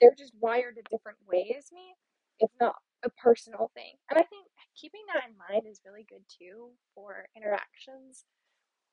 they're 0.00 0.16
just 0.18 0.32
wired 0.40 0.80
a 0.80 0.90
different 0.90 1.18
way 1.28 1.54
as 1.56 1.70
me. 1.70 1.94
It's 2.40 2.56
not 2.58 2.74
a 3.04 3.10
personal 3.20 3.70
thing. 3.76 4.00
And 4.10 4.18
I 4.18 4.24
think 4.24 4.48
keeping 4.74 5.04
that 5.12 5.28
in 5.28 5.36
mind 5.36 5.68
is 5.70 5.84
really 5.84 6.08
good 6.08 6.24
too 6.26 6.72
for 6.96 7.28
interactions 7.36 8.24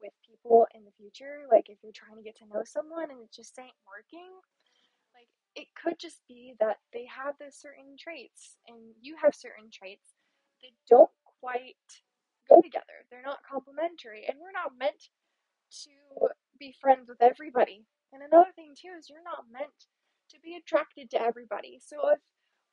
with 0.04 0.12
people 0.22 0.68
in 0.76 0.84
the 0.84 0.94
future. 1.00 1.48
Like 1.50 1.72
if 1.72 1.80
you're 1.82 1.96
trying 1.96 2.20
to 2.20 2.28
get 2.28 2.38
to 2.44 2.50
know 2.52 2.62
someone 2.68 3.10
and 3.10 3.24
it 3.24 3.32
just 3.34 3.58
ain't 3.58 3.74
working, 3.88 4.30
it 5.58 5.68
could 5.74 5.98
just 5.98 6.22
be 6.30 6.54
that 6.62 6.78
they 6.94 7.10
have 7.10 7.34
those 7.42 7.58
certain 7.58 7.98
traits 7.98 8.62
and 8.70 8.78
you 9.02 9.18
have 9.18 9.34
certain 9.34 9.74
traits 9.74 10.14
that 10.62 10.72
don't 10.86 11.10
quite 11.42 11.82
go 12.46 12.62
together. 12.62 13.10
They're 13.10 13.26
not 13.26 13.42
complementary 13.42 14.30
and 14.30 14.38
we're 14.38 14.54
not 14.54 14.78
meant 14.78 15.10
to 15.84 16.30
be 16.62 16.78
friends 16.80 17.10
with 17.10 17.22
everybody. 17.26 17.84
And 18.14 18.22
another 18.22 18.54
thing 18.56 18.78
too 18.78 18.94
is 18.94 19.10
you're 19.10 19.26
not 19.26 19.50
meant 19.52 19.90
to 20.30 20.38
be 20.46 20.56
attracted 20.56 21.10
to 21.12 21.22
everybody. 21.22 21.82
So 21.82 21.98
if 22.14 22.22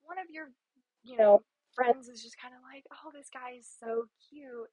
one 0.04 0.20
of 0.20 0.28
your, 0.28 0.52
you 1.02 1.16
know, 1.16 1.40
friends 1.74 2.06
is 2.12 2.22
just 2.22 2.36
kind 2.36 2.52
of 2.52 2.60
like, 2.62 2.84
oh, 2.92 3.10
this 3.16 3.32
guy 3.32 3.56
is 3.58 3.66
so 3.66 4.06
cute, 4.28 4.70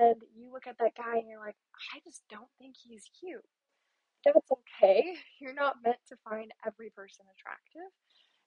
and 0.00 0.16
you 0.34 0.50
look 0.50 0.66
at 0.66 0.78
that 0.80 0.96
guy 0.96 1.20
and 1.20 1.28
you're 1.28 1.42
like, 1.42 1.56
I 1.94 2.00
just 2.04 2.24
don't 2.32 2.50
think 2.58 2.74
he's 2.80 3.04
cute. 3.20 3.44
That's 4.26 4.52
okay. 4.52 5.16
You're 5.40 5.54
not 5.54 5.78
meant 5.84 6.02
to 6.10 6.16
find 6.28 6.52
every 6.66 6.90
person 6.90 7.26
attractive. 7.38 7.92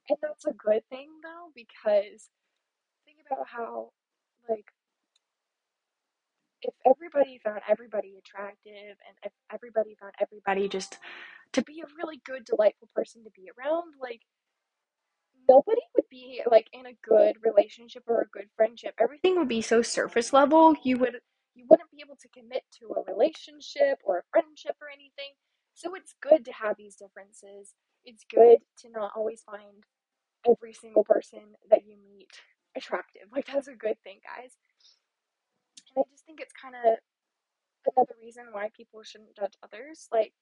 And 0.10 0.20
that's 0.22 0.46
a 0.46 0.54
good 0.54 0.84
thing 0.92 1.10
though, 1.24 1.52
because 1.56 2.30
think 3.06 3.20
about 3.30 3.48
how, 3.48 3.92
like, 4.50 4.66
if 6.64 6.74
everybody 6.86 7.40
found 7.44 7.62
everybody 7.70 8.18
attractive 8.20 8.98
and 9.08 9.16
if 9.26 9.34
everybody 9.54 9.96
found 10.02 10.14
everybody 10.22 10.70
just 10.70 11.00
to 11.54 11.64
be 11.64 11.82
a 11.82 11.90
really 11.98 12.22
good, 12.26 12.46
delightful 12.46 12.90
person 12.96 13.24
to 13.26 13.32
be 13.36 13.50
around, 13.60 13.94
like, 14.02 14.22
nobody 15.50 15.82
would 15.96 16.06
be 16.12 16.42
like 16.52 16.68
in 16.74 16.86
a 16.88 16.98
good 17.08 17.36
relationship 17.44 18.04
or 18.08 18.22
a 18.22 18.28
good 18.30 18.50
friendship. 18.56 18.96
Everything 19.02 19.38
would 19.38 19.48
be 19.50 19.62
so 19.62 19.82
surface 19.84 20.34
level. 20.34 20.76
You 20.84 20.98
would 21.00 21.16
you 21.56 21.66
wouldn't 21.70 21.92
be 21.92 22.04
able 22.06 22.18
to 22.22 22.30
commit 22.30 22.64
to 22.80 22.96
a 22.98 23.12
relationship 23.12 24.00
or 24.06 24.20
a 24.20 24.24
friendship 24.32 24.76
or 24.82 24.90
anything. 24.94 25.34
So 25.80 25.96
it's 25.96 26.14
good 26.20 26.44
to 26.44 26.52
have 26.52 26.76
these 26.76 27.00
differences. 27.00 27.72
It's 28.04 28.26
good 28.28 28.60
to 28.84 28.92
not 28.92 29.16
always 29.16 29.42
find 29.48 29.88
every 30.44 30.74
single 30.74 31.06
person 31.06 31.56
that 31.72 31.88
you 31.88 31.96
meet 31.96 32.28
attractive. 32.76 33.32
Like 33.32 33.48
that's 33.48 33.70
a 33.70 33.80
good 33.80 33.96
thing, 34.04 34.20
guys. 34.20 34.60
And 35.96 36.04
I 36.04 36.12
just 36.12 36.26
think 36.26 36.42
it's 36.44 36.52
kind 36.52 36.76
of 36.76 37.00
another 37.96 38.20
reason 38.22 38.52
why 38.52 38.68
people 38.76 39.04
shouldn't 39.08 39.38
judge 39.40 39.56
others. 39.64 40.12
Like, 40.12 40.34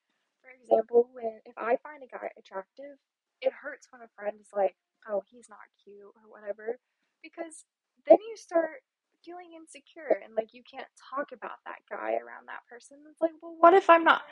for 0.41 0.49
example, 0.49 1.05
when 1.13 1.37
if 1.45 1.53
I 1.55 1.77
find 1.85 2.01
a 2.01 2.09
guy 2.09 2.33
attractive, 2.33 2.97
it 3.39 3.53
hurts 3.53 3.85
when 3.93 4.01
a 4.01 4.09
friend 4.17 4.41
is 4.41 4.49
like, 4.57 4.73
"Oh, 5.07 5.21
he's 5.29 5.49
not 5.53 5.69
cute" 5.85 6.01
or 6.17 6.25
whatever, 6.33 6.79
because 7.21 7.61
then 8.09 8.17
you 8.25 8.35
start 8.37 8.81
feeling 9.23 9.53
insecure 9.53 10.17
and 10.25 10.33
like 10.33 10.53
you 10.53 10.63
can't 10.65 10.89
talk 10.97 11.29
about 11.31 11.61
that 11.65 11.85
guy 11.89 12.17
around 12.17 12.49
that 12.49 12.65
person. 12.67 12.97
It's 13.11 13.21
like, 13.21 13.37
well, 13.41 13.55
what 13.59 13.75
if 13.75 13.87
I'm 13.89 14.03
not 14.03 14.23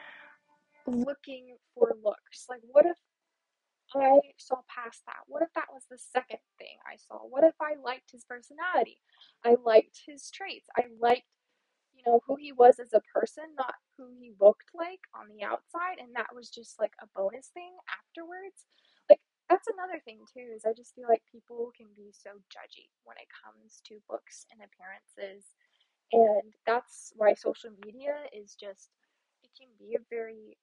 looking 0.87 1.57
for 1.73 1.91
looks? 2.03 2.45
Like, 2.49 2.61
what 2.63 2.85
if 2.85 2.97
I 3.95 4.19
saw 4.37 4.61
past 4.67 5.01
that? 5.05 5.23
What 5.27 5.43
if 5.43 5.53
that 5.53 5.71
was 5.71 5.83
the 5.89 5.97
second 5.97 6.41
thing 6.57 6.77
I 6.85 6.97
saw? 6.97 7.19
What 7.23 7.43
if 7.43 7.55
I 7.61 7.75
liked 7.81 8.11
his 8.11 8.25
personality? 8.25 8.99
I 9.45 9.55
liked 9.63 10.01
his 10.05 10.29
traits. 10.31 10.67
I 10.75 10.89
liked, 10.99 11.29
you 11.93 12.03
know, 12.05 12.19
who 12.25 12.35
he 12.35 12.51
was 12.51 12.79
as 12.79 12.93
a 12.93 13.05
person, 13.13 13.55
not 13.57 13.75
who 13.97 14.09
he 14.19 14.33
looked 14.41 14.73
like 14.73 14.99
on 15.13 15.29
the 15.29 15.45
outside. 15.45 16.01
And 16.01 16.15
that 16.15 16.33
was 16.33 16.49
just 16.49 16.79
like 16.79 16.93
a 17.01 17.07
bonus 17.15 17.51
thing 17.53 17.71
afterwards. 17.87 18.65
Like, 19.09 19.21
that's 19.49 19.69
another 19.69 20.01
thing 20.03 20.25
too, 20.33 20.49
is 20.55 20.65
I 20.65 20.73
just 20.75 20.95
feel 20.95 21.07
like 21.07 21.23
people 21.31 21.71
can 21.77 21.87
be 21.95 22.11
so 22.11 22.41
judgy 22.51 22.89
when 23.05 23.17
it 23.21 23.29
comes 23.31 23.81
to 23.87 24.01
looks 24.09 24.45
and 24.51 24.59
appearances. 24.59 25.45
And 26.11 26.53
that's 26.65 27.13
why 27.15 27.33
social 27.33 27.71
media 27.85 28.27
is 28.33 28.57
just, 28.59 28.89
it 29.43 29.51
can 29.57 29.69
be 29.79 29.95
a 29.95 30.03
very 30.09 30.57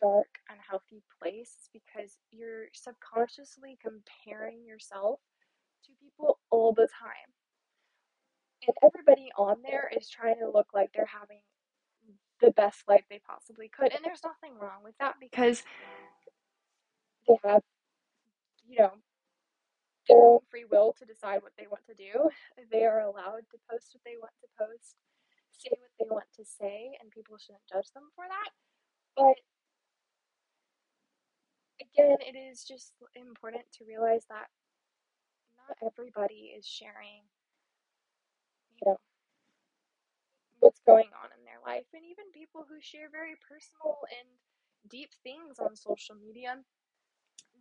dark, 0.00 0.28
unhealthy 0.48 1.02
place 1.20 1.68
because 1.72 2.16
you're 2.30 2.66
subconsciously 2.72 3.78
comparing 3.82 4.64
yourself 4.64 5.20
to 5.84 5.90
people 6.00 6.38
all 6.50 6.72
the 6.72 6.88
time. 6.88 7.30
And 8.66 8.76
everybody 8.84 9.30
on 9.36 9.56
there 9.62 9.90
is 9.96 10.08
trying 10.08 10.38
to 10.38 10.50
look 10.50 10.68
like 10.72 10.90
they're 10.94 11.06
having 11.06 11.42
the 12.40 12.52
best 12.52 12.82
life 12.88 13.04
they 13.10 13.20
possibly 13.26 13.68
could. 13.68 13.92
And 13.92 14.04
there's 14.04 14.24
nothing 14.24 14.58
wrong 14.58 14.82
with 14.84 14.94
that 15.00 15.14
because 15.20 15.62
they 17.26 17.36
have, 17.44 17.62
you 18.68 18.78
know, 18.78 18.92
their 20.08 20.18
own 20.18 20.40
free 20.50 20.64
will 20.70 20.94
to 20.98 21.04
decide 21.04 21.42
what 21.42 21.52
they 21.58 21.66
want 21.70 21.86
to 21.86 21.94
do. 21.94 22.30
They 22.70 22.84
are 22.84 23.00
allowed 23.00 23.46
to 23.50 23.58
post 23.70 23.94
what 23.94 24.02
they 24.04 24.18
want 24.18 24.34
to 24.42 24.48
post, 24.58 24.98
say 25.50 25.70
what 25.78 25.94
they 25.98 26.06
want 26.10 26.26
to 26.36 26.44
say, 26.44 26.98
and 27.00 27.10
people 27.10 27.38
shouldn't 27.38 27.66
judge 27.70 27.90
them 27.94 28.10
for 28.14 28.26
that. 28.26 28.50
But 29.14 29.38
again, 31.92 32.16
it 32.20 32.36
is 32.36 32.64
just 32.64 32.92
important 33.14 33.64
to 33.78 33.84
realize 33.84 34.24
that 34.28 34.48
not 35.56 35.76
everybody 35.84 36.54
is 36.56 36.66
sharing, 36.66 37.24
you 38.80 38.86
know, 38.86 38.98
what's 40.60 40.80
going 40.86 41.10
on 41.22 41.30
in 41.38 41.44
their 41.44 41.60
life. 41.64 41.86
And 41.94 42.02
even 42.04 42.32
people 42.34 42.66
who 42.68 42.76
share 42.80 43.08
very 43.10 43.36
personal 43.48 43.98
and 44.10 44.28
deep 44.90 45.10
things 45.22 45.58
on 45.58 45.76
social 45.76 46.16
media 46.16 46.56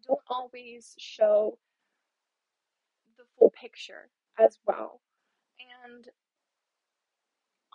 don't 0.07 0.21
always 0.29 0.95
show 0.97 1.57
the 3.17 3.23
full 3.37 3.51
picture 3.51 4.09
as 4.39 4.59
well. 4.65 5.01
And 5.85 6.07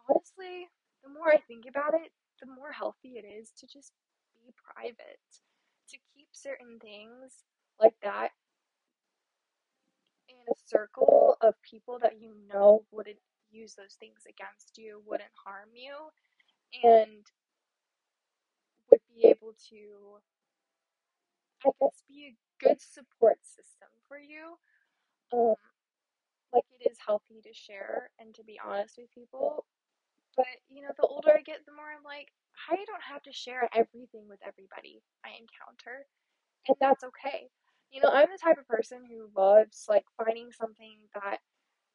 honestly, 0.08 0.68
the 1.02 1.10
more 1.10 1.28
I 1.32 1.38
think 1.38 1.66
about 1.68 1.94
it, 1.94 2.12
the 2.40 2.46
more 2.46 2.72
healthy 2.72 3.16
it 3.16 3.24
is 3.26 3.52
to 3.58 3.66
just 3.66 3.92
be 4.34 4.52
private, 4.74 5.20
certain 6.36 6.78
things 6.80 7.44
like 7.80 7.94
that 8.02 8.30
in 10.28 10.36
a 10.50 10.56
circle 10.68 11.36
of 11.40 11.54
people 11.62 11.98
that 12.00 12.20
you 12.20 12.34
know 12.52 12.84
wouldn't 12.92 13.18
use 13.50 13.74
those 13.74 13.96
things 13.98 14.22
against 14.28 14.78
you, 14.78 15.02
wouldn't 15.06 15.30
harm 15.44 15.70
you, 15.74 15.94
and 16.84 17.26
would 18.90 19.00
be 19.14 19.28
able 19.28 19.54
to, 19.70 20.20
I 21.66 21.70
guess, 21.80 22.02
be 22.08 22.34
a 22.34 22.64
good 22.64 22.80
support 22.80 23.38
system 23.44 23.88
for 24.08 24.18
you. 24.18 24.56
Um, 25.32 25.56
like 26.52 26.64
it 26.80 26.90
is 26.90 26.98
healthy 27.04 27.40
to 27.44 27.52
share 27.54 28.10
and 28.18 28.34
to 28.34 28.44
be 28.44 28.58
honest 28.64 28.96
with 28.98 29.12
people. 29.14 29.66
But 30.36 30.46
you 30.68 30.82
know, 30.82 30.92
the 30.96 31.06
older 31.06 31.32
I 31.36 31.42
get, 31.42 31.66
the 31.66 31.72
more 31.72 31.90
I'm 31.90 32.04
like, 32.04 32.28
I 32.70 32.76
don't 32.76 33.04
have 33.08 33.22
to 33.24 33.32
share 33.32 33.68
everything 33.74 34.28
with 34.28 34.40
everybody 34.46 35.02
I 35.24 35.30
encounter, 35.38 36.06
and 36.68 36.76
that's 36.80 37.04
okay. 37.04 37.48
You 37.90 38.00
know, 38.02 38.10
I'm 38.12 38.28
the 38.30 38.38
type 38.42 38.58
of 38.58 38.66
person 38.68 39.02
who 39.08 39.28
loves 39.40 39.86
like 39.88 40.04
finding 40.16 40.50
something 40.52 40.98
that 41.14 41.38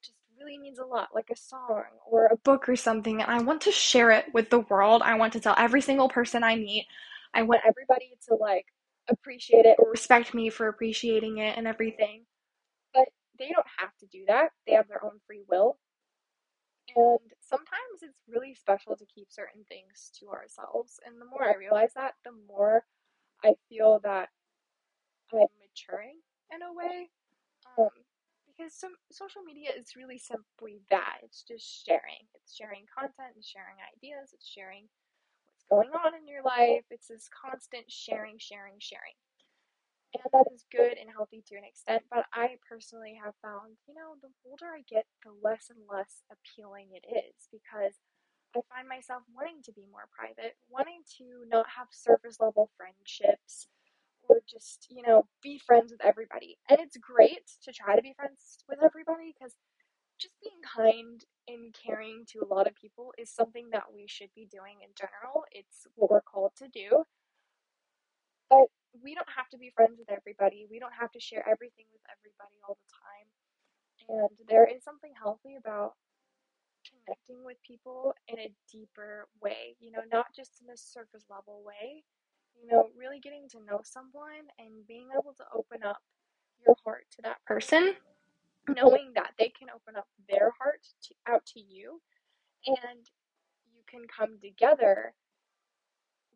just 0.03 0.17
really 0.39 0.57
means 0.57 0.79
a 0.79 0.85
lot, 0.85 1.09
like 1.13 1.29
a 1.31 1.35
song 1.35 1.83
or 2.09 2.27
a 2.27 2.37
book 2.37 2.67
or 2.69 2.75
something, 2.75 3.21
and 3.21 3.29
I 3.31 3.41
want 3.41 3.61
to 3.61 3.71
share 3.71 4.11
it 4.11 4.25
with 4.33 4.49
the 4.49 4.61
world. 4.61 5.01
I 5.03 5.15
want 5.15 5.33
to 5.33 5.39
tell 5.39 5.55
every 5.57 5.81
single 5.81 6.09
person 6.09 6.43
I 6.43 6.55
meet. 6.55 6.85
I 7.33 7.43
want 7.43 7.61
everybody 7.65 8.17
to 8.27 8.35
like 8.35 8.65
appreciate 9.09 9.65
it 9.65 9.77
or 9.79 9.91
respect 9.91 10.33
me 10.33 10.49
for 10.49 10.67
appreciating 10.67 11.37
it 11.37 11.57
and 11.57 11.67
everything. 11.67 12.25
But 12.93 13.05
they 13.37 13.49
don't 13.49 13.67
have 13.77 13.95
to 13.99 14.05
do 14.07 14.23
that. 14.27 14.49
They 14.65 14.73
have 14.73 14.87
their 14.87 15.03
own 15.03 15.19
free 15.27 15.43
will. 15.49 15.77
And 16.95 17.19
sometimes 17.39 18.01
it's 18.01 18.17
really 18.27 18.53
special 18.53 18.95
to 18.95 19.05
keep 19.05 19.27
certain 19.29 19.63
things 19.69 20.11
to 20.19 20.27
ourselves. 20.29 20.99
And 21.05 21.21
the 21.21 21.25
more 21.25 21.47
I 21.47 21.55
realize 21.55 21.93
that, 21.95 22.13
the 22.25 22.33
more 22.47 22.83
I 23.43 23.53
feel 23.69 23.99
that 24.03 24.29
I'm 25.33 25.51
maturing 25.59 26.19
in 26.53 26.61
a 26.61 26.73
way. 26.73 27.09
Um, 27.77 27.89
because 28.47 28.73
some 28.75 28.93
social 29.11 29.41
media 29.41 29.71
is 29.73 29.95
really 29.95 30.19
simply 30.19 30.81
that. 30.91 31.23
It's 31.23 31.43
just 31.43 31.65
sharing. 31.85 32.27
It's 32.35 32.53
sharing 32.53 32.85
content 32.91 33.33
and 33.35 33.45
sharing 33.45 33.79
ideas. 33.95 34.33
It's 34.33 34.47
sharing 34.47 34.85
what's 35.47 35.65
going 35.69 35.89
on 35.95 36.13
in 36.13 36.27
your 36.27 36.43
life. 36.43 36.83
It's 36.91 37.07
this 37.07 37.29
constant 37.31 37.89
sharing, 37.89 38.37
sharing, 38.37 38.77
sharing. 38.79 39.15
And 40.13 40.27
that 40.35 40.51
is 40.51 40.67
good 40.67 40.99
and 40.99 41.07
healthy 41.07 41.41
to 41.47 41.55
an 41.55 41.63
extent, 41.63 42.03
but 42.11 42.27
I 42.35 42.59
personally 42.67 43.15
have 43.23 43.31
found, 43.39 43.79
you 43.87 43.95
know, 43.95 44.19
the 44.19 44.27
older 44.43 44.67
I 44.67 44.83
get, 44.83 45.07
the 45.23 45.31
less 45.39 45.71
and 45.71 45.79
less 45.87 46.27
appealing 46.27 46.91
it 46.91 47.07
is 47.07 47.47
because 47.47 47.95
I 48.51 48.59
find 48.67 48.91
myself 48.91 49.23
wanting 49.31 49.63
to 49.63 49.71
be 49.71 49.87
more 49.87 50.11
private, 50.11 50.59
wanting 50.67 51.07
to 51.15 51.47
not 51.47 51.63
have 51.71 51.87
surface 51.95 52.43
level 52.43 52.69
friendships 52.75 53.71
or 54.29 54.39
just, 54.49 54.87
you 54.89 55.03
know, 55.03 55.27
be 55.43 55.59
friends 55.59 55.91
with 55.91 56.03
everybody. 56.03 56.57
And 56.69 56.79
it's 56.79 56.97
great 56.97 57.45
to 57.63 57.73
try 57.73 57.95
to 57.95 58.01
be 58.01 58.13
friends 58.15 58.59
with 58.69 58.79
everybody 58.83 59.33
because 59.33 59.53
just 60.19 60.35
being 60.41 60.61
kind 60.63 61.21
and 61.47 61.75
caring 61.75 62.25
to 62.31 62.39
a 62.41 62.49
lot 62.53 62.67
of 62.67 62.75
people 62.75 63.13
is 63.17 63.29
something 63.33 63.69
that 63.71 63.93
we 63.93 64.05
should 64.07 64.29
be 64.35 64.47
doing 64.51 64.79
in 64.83 64.91
general. 64.97 65.45
It's 65.51 65.87
what 65.95 66.11
we're 66.11 66.21
called 66.21 66.53
to 66.59 66.67
do. 66.69 67.03
But 68.49 68.67
we 69.03 69.15
don't 69.15 69.29
have 69.35 69.49
to 69.51 69.57
be 69.57 69.71
friends 69.75 69.97
with 69.99 70.11
everybody. 70.11 70.67
We 70.69 70.79
don't 70.79 70.95
have 70.99 71.11
to 71.13 71.19
share 71.19 71.43
everything 71.47 71.85
with 71.91 72.03
everybody 72.11 72.57
all 72.67 72.77
the 72.77 72.91
time. 72.91 73.27
And 74.09 74.31
there 74.49 74.67
is 74.67 74.83
something 74.83 75.13
healthy 75.17 75.55
about 75.57 75.93
connecting 76.85 77.43
with 77.45 77.57
people 77.65 78.13
in 78.27 78.39
a 78.39 78.53
deeper 78.71 79.27
way, 79.41 79.75
you 79.79 79.91
know, 79.91 80.03
not 80.11 80.27
just 80.35 80.61
in 80.61 80.69
a 80.69 80.77
surface 80.77 81.25
level 81.29 81.63
way. 81.65 82.03
You 82.61 82.69
know, 82.69 82.89
really 82.97 83.19
getting 83.19 83.47
to 83.49 83.57
know 83.65 83.81
someone 83.83 84.47
and 84.59 84.87
being 84.87 85.09
able 85.13 85.33
to 85.37 85.43
open 85.55 85.83
up 85.83 85.97
your 86.65 86.75
heart 86.85 87.05
to 87.15 87.21
that 87.23 87.43
person, 87.45 87.93
knowing 88.69 89.13
that 89.15 89.31
they 89.39 89.49
can 89.49 89.69
open 89.73 89.95
up 89.97 90.07
their 90.29 90.51
heart 90.59 90.81
to, 91.03 91.15
out 91.27 91.45
to 91.47 91.59
you 91.59 92.01
and 92.67 93.09
you 93.73 93.81
can 93.89 94.01
come 94.07 94.37
together 94.41 95.13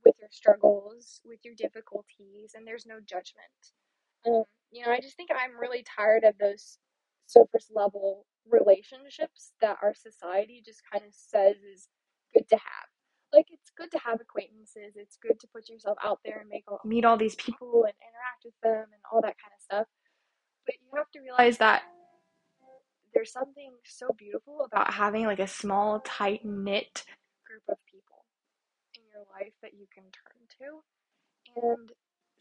with 0.05 0.15
your 0.20 0.29
struggles, 0.32 1.22
with 1.25 1.39
your 1.44 1.55
difficulties, 1.55 2.53
and 2.55 2.65
there's 2.65 2.86
no 2.86 3.00
judgment. 3.00 3.74
Um, 4.25 4.44
you 4.72 4.86
know, 4.86 4.91
I 4.91 5.00
just 5.00 5.17
think 5.17 5.29
I'm 5.32 5.60
really 5.60 5.84
tired 5.84 6.24
of 6.24 6.38
those 6.38 6.77
surface 7.27 7.70
level 7.74 8.25
relationships 8.50 9.53
that 9.62 9.77
our 9.82 9.94
society 9.94 10.62
just 10.63 10.82
kind 10.91 11.03
of 11.05 11.13
says 11.13 11.55
is 11.58 11.88
good 12.34 12.48
to 12.50 12.55
have. 12.55 12.84
Like 13.35 13.47
it's 13.51 13.71
good 13.77 13.91
to 13.91 13.99
have 13.99 14.21
acquaintances. 14.21 14.95
It's 14.95 15.17
good 15.17 15.39
to 15.41 15.47
put 15.51 15.67
yourself 15.67 15.97
out 16.01 16.19
there 16.23 16.39
and 16.39 16.49
make 16.49 16.63
all, 16.69 16.79
meet 16.85 17.03
all 17.03 17.17
these 17.17 17.35
people 17.35 17.83
and 17.83 17.93
interact 17.99 18.45
with 18.45 18.55
them 18.63 18.87
and 18.93 19.03
all 19.11 19.19
that 19.21 19.35
kind 19.35 19.51
of 19.51 19.61
stuff. 19.61 19.87
But 20.65 20.75
you 20.79 20.87
have 20.95 21.11
to 21.11 21.19
realize 21.19 21.57
that 21.57 21.83
there's 23.13 23.31
something 23.31 23.71
so 23.83 24.07
beautiful 24.17 24.65
about 24.65 24.93
having 24.93 25.25
like 25.25 25.39
a 25.39 25.47
small, 25.47 25.99
tight 26.01 26.45
knit 26.45 27.03
group 27.47 27.63
of 27.69 27.77
people 27.91 28.23
in 28.95 29.03
your 29.11 29.23
life 29.31 29.53
that 29.61 29.73
you 29.73 29.85
can 29.93 30.03
turn 30.15 30.47
to. 30.59 30.81
And 31.55 31.91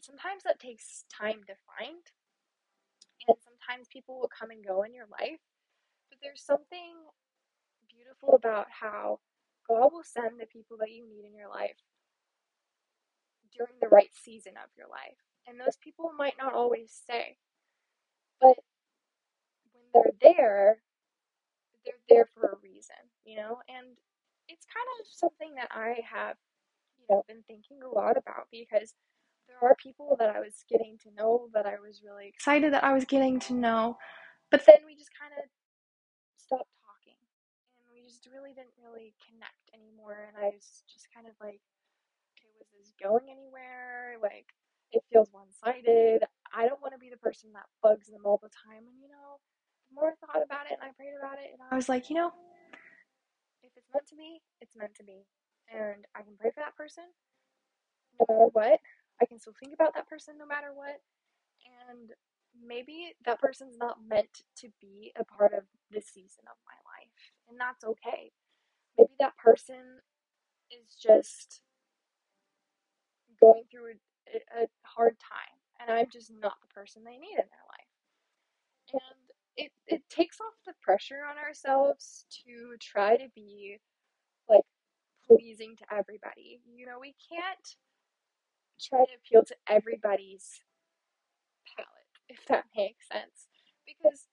sometimes 0.01 0.43
that 0.43 0.59
takes 0.59 1.05
time 1.11 1.41
to 1.47 1.55
find. 1.67 2.03
And 3.27 3.37
sometimes 3.43 3.87
people 3.91 4.19
will 4.19 4.31
come 4.31 4.51
and 4.51 4.65
go 4.65 4.83
in 4.83 4.93
your 4.93 5.07
life. 5.11 5.39
But 6.09 6.19
there's 6.21 6.43
something 6.43 6.95
beautiful 7.89 8.35
about 8.35 8.67
how 8.69 9.19
God 9.67 9.89
will 9.93 10.03
send 10.03 10.39
the 10.39 10.45
people 10.45 10.77
that 10.79 10.91
you 10.91 11.07
need 11.07 11.25
in 11.25 11.35
your 11.35 11.49
life 11.49 11.77
during 13.57 13.73
the 13.81 13.87
right 13.87 14.11
season 14.13 14.53
of 14.57 14.69
your 14.77 14.87
life. 14.87 15.17
And 15.47 15.59
those 15.59 15.77
people 15.81 16.11
might 16.17 16.35
not 16.39 16.53
always 16.53 16.91
stay. 16.91 17.37
But 18.41 18.57
when 19.73 19.83
they're 19.93 20.13
there, 20.21 20.77
they're 21.85 22.03
there 22.09 22.29
for 22.33 22.49
a 22.49 22.57
reason, 22.63 22.97
you 23.25 23.37
know? 23.37 23.59
And 23.69 23.97
it's 24.49 24.65
kind 24.65 24.87
of 24.99 25.07
something 25.07 25.55
that 25.55 25.69
I 25.71 26.01
have, 26.11 26.35
you 26.99 27.05
know, 27.09 27.23
been 27.27 27.43
thinking 27.47 27.79
a 27.83 27.89
lot 27.89 28.17
about 28.17 28.47
because 28.51 28.93
there 29.47 29.57
are 29.61 29.75
people 29.75 30.15
that 30.19 30.35
I 30.35 30.39
was 30.39 30.65
getting 30.69 30.97
to 31.03 31.13
know 31.15 31.47
that 31.53 31.65
I 31.65 31.79
was 31.79 32.01
really 32.03 32.27
excited 32.27 32.73
that 32.73 32.83
I 32.83 32.93
was 32.93 33.05
getting 33.05 33.39
to 33.41 33.53
know. 33.53 33.97
But 34.51 34.65
then 34.65 34.77
we 34.85 34.95
just 34.95 35.11
kind 35.19 35.33
of 35.37 35.45
stopped 36.37 36.69
just 38.25 38.33
really 38.33 38.57
didn't 38.57 38.73
really 38.81 39.13
connect 39.21 39.69
anymore. 39.69 40.25
And 40.25 40.33
I 40.33 40.49
was 40.49 40.81
just 40.89 41.05
kind 41.13 41.29
of 41.29 41.37
like, 41.37 41.61
okay, 42.33 42.49
was 42.57 42.73
this 42.73 42.89
going 42.97 43.29
anywhere? 43.29 44.17
Like, 44.17 44.49
it 44.89 45.05
feels 45.13 45.29
one 45.29 45.53
sided. 45.53 46.25
I 46.49 46.65
don't 46.65 46.81
want 46.81 46.97
to 46.97 47.01
be 47.01 47.13
the 47.13 47.21
person 47.21 47.53
that 47.53 47.69
bugs 47.85 48.09
them 48.09 48.25
all 48.25 48.41
the 48.41 48.49
time. 48.49 48.89
And, 48.89 48.97
you 48.97 49.13
know, 49.13 49.37
the 49.89 49.93
more 49.93 50.09
I 50.09 50.17
thought 50.17 50.41
about 50.41 50.65
it 50.65 50.81
and 50.81 50.85
I 50.89 50.97
prayed 50.97 51.13
about 51.13 51.37
it, 51.37 51.53
and 51.53 51.61
I 51.61 51.77
was 51.77 51.85
like, 51.85 52.09
you 52.09 52.17
know, 52.17 52.33
if 53.61 53.69
it's 53.77 53.89
meant 53.93 54.09
to 54.09 54.17
be, 54.17 54.41
it's 54.57 54.73
meant 54.73 54.97
to 54.97 55.05
be. 55.05 55.29
And 55.69 56.09
I 56.17 56.25
can 56.25 56.33
pray 56.41 56.49
for 56.49 56.65
that 56.65 56.73
person 56.73 57.05
no 58.17 58.25
matter 58.25 58.49
what. 58.53 58.81
I 59.21 59.25
can 59.29 59.37
still 59.37 59.55
think 59.61 59.73
about 59.73 59.93
that 59.93 60.09
person 60.09 60.41
no 60.41 60.49
matter 60.49 60.73
what. 60.73 60.97
And 61.89 62.09
maybe 62.55 63.13
that 63.25 63.41
person's 63.41 63.77
not 63.77 63.97
meant 64.01 64.45
to 64.61 64.69
be 64.81 65.11
a 65.17 65.25
part 65.25 65.53
of 65.53 65.65
this 65.91 66.07
season 66.07 66.45
of 66.49 66.57
my 66.65 66.77
life. 66.85 67.34
And 67.49 67.59
that's 67.59 67.83
okay. 67.83 68.31
Maybe 68.97 69.11
that 69.19 69.37
person 69.37 70.01
is 70.71 70.95
just 71.01 71.61
going 73.41 73.63
through 73.71 73.93
a, 74.33 74.63
a 74.63 74.67
hard 74.83 75.15
time 75.19 75.57
and 75.79 75.91
I'm 75.97 76.07
just 76.11 76.31
not 76.31 76.55
the 76.61 76.73
person 76.73 77.03
they 77.03 77.17
need 77.17 77.37
in 77.37 77.49
their 77.49 77.67
life. 77.69 77.93
And 78.93 79.21
it, 79.57 79.71
it 79.87 80.03
takes 80.09 80.39
off 80.39 80.53
the 80.65 80.73
pressure 80.81 81.21
on 81.29 81.37
ourselves 81.37 82.25
to 82.45 82.75
try 82.81 83.17
to 83.17 83.27
be 83.35 83.79
like 84.49 84.63
pleasing 85.27 85.75
to 85.77 85.85
everybody. 85.93 86.61
You 86.75 86.85
know, 86.85 86.99
we 86.99 87.15
can't 87.31 87.67
try 88.81 88.99
to 88.99 89.11
appeal 89.19 89.43
to 89.45 89.55
everybody's 89.69 90.61
palate, 91.77 91.89
if 92.29 92.45
that 92.47 92.65
makes 92.77 93.07
sense. 93.07 93.47
Because 93.85 94.27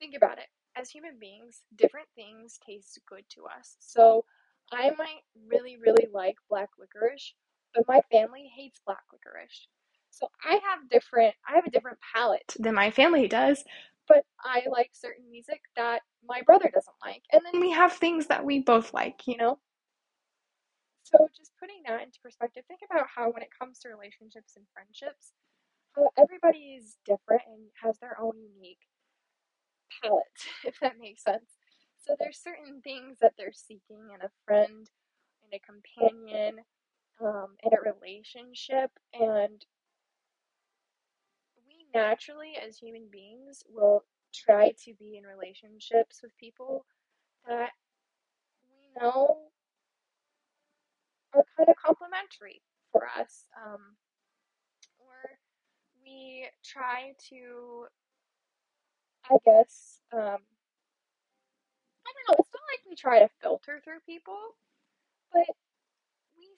think 0.00 0.14
about 0.16 0.38
it 0.38 0.48
as 0.76 0.90
human 0.90 1.18
beings, 1.18 1.62
different 1.76 2.08
things 2.14 2.58
taste 2.64 2.98
good 3.08 3.24
to 3.30 3.44
us. 3.46 3.76
So 3.80 4.24
I 4.72 4.90
might 4.98 5.22
really, 5.46 5.76
really 5.76 6.08
like 6.12 6.36
black 6.48 6.70
licorice, 6.78 7.34
but 7.74 7.86
my 7.88 8.00
family 8.10 8.50
hates 8.56 8.80
black 8.86 9.02
licorice. 9.12 9.68
So 10.10 10.28
I 10.44 10.60
have 10.70 10.88
different 10.90 11.34
I 11.48 11.56
have 11.56 11.66
a 11.66 11.70
different 11.70 11.98
palate 12.14 12.54
than 12.58 12.74
my 12.74 12.90
family 12.90 13.26
does, 13.28 13.64
but 14.08 14.24
I 14.44 14.62
like 14.70 14.90
certain 14.92 15.28
music 15.30 15.60
that 15.76 16.02
my 16.26 16.42
brother 16.42 16.70
doesn't 16.72 16.96
like. 17.04 17.22
And 17.32 17.42
then 17.44 17.60
we 17.60 17.70
have 17.72 17.92
things 17.92 18.26
that 18.28 18.44
we 18.44 18.60
both 18.60 18.94
like, 18.94 19.26
you 19.26 19.36
know? 19.36 19.58
So 21.02 21.28
just 21.36 21.52
putting 21.60 21.82
that 21.86 22.02
into 22.02 22.18
perspective, 22.22 22.64
think 22.66 22.80
about 22.88 23.06
how 23.14 23.30
when 23.30 23.42
it 23.42 23.50
comes 23.56 23.78
to 23.80 23.88
relationships 23.88 24.54
and 24.56 24.64
friendships, 24.72 25.32
how 25.96 26.10
everybody 26.16 26.78
is 26.78 26.96
different 27.04 27.42
and 27.46 27.68
has 27.82 27.98
their 27.98 28.18
own 28.20 28.34
unique 28.38 28.80
palate, 30.02 30.24
if 30.64 30.78
that 30.80 30.98
makes 31.00 31.22
sense. 31.22 31.58
So 31.98 32.14
there's 32.18 32.38
certain 32.38 32.80
things 32.82 33.16
that 33.20 33.32
they're 33.38 33.52
seeking 33.52 34.10
in 34.14 34.20
a 34.20 34.30
friend, 34.46 34.88
in 35.42 35.54
a 35.54 35.60
companion, 35.60 36.58
um, 37.20 37.56
in 37.62 37.72
a 37.72 37.92
relationship, 37.92 38.90
and 39.12 39.64
we 41.66 41.86
naturally, 41.94 42.52
as 42.56 42.78
human 42.78 43.08
beings, 43.10 43.62
will 43.68 44.04
try 44.34 44.72
to 44.84 44.94
be 44.98 45.16
in 45.16 45.24
relationships 45.24 46.20
with 46.22 46.36
people 46.38 46.84
that 47.46 47.70
we 48.62 49.00
know 49.00 49.36
are 51.34 51.44
kind 51.56 51.68
of 51.68 51.76
complementary 51.76 52.62
for 52.92 53.06
us. 53.18 53.46
Um, 53.64 53.96
or 54.98 55.38
we 56.04 56.46
try 56.64 57.12
to, 57.30 57.86
I 59.30 59.36
guess, 59.44 60.00
um, 60.12 60.20
I 62.06 62.10
don't 62.12 62.26
know, 62.28 62.36
it's 62.38 62.52
not 62.52 62.68
like 62.70 62.80
we 62.88 62.96
try 62.96 63.20
to 63.20 63.28
filter 63.40 63.80
through 63.84 64.00
people, 64.06 64.38
but 65.32 65.46
we, 66.38 66.48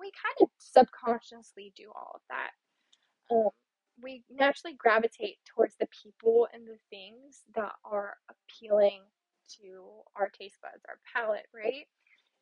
we 0.00 0.12
kind 0.12 0.36
of 0.42 0.48
subconsciously 0.58 1.72
do 1.76 1.90
all 1.94 2.12
of 2.14 2.20
that. 2.30 2.50
Um, 3.30 3.50
we 4.02 4.24
naturally 4.30 4.76
gravitate 4.76 5.38
towards 5.46 5.74
the 5.80 5.88
people 6.02 6.48
and 6.52 6.66
the 6.66 6.78
things 6.90 7.42
that 7.54 7.72
are 7.84 8.16
appealing 8.30 9.00
to 9.60 9.84
our 10.16 10.28
taste 10.28 10.56
buds, 10.62 10.84
our 10.88 10.98
palate, 11.14 11.46
right? 11.54 11.86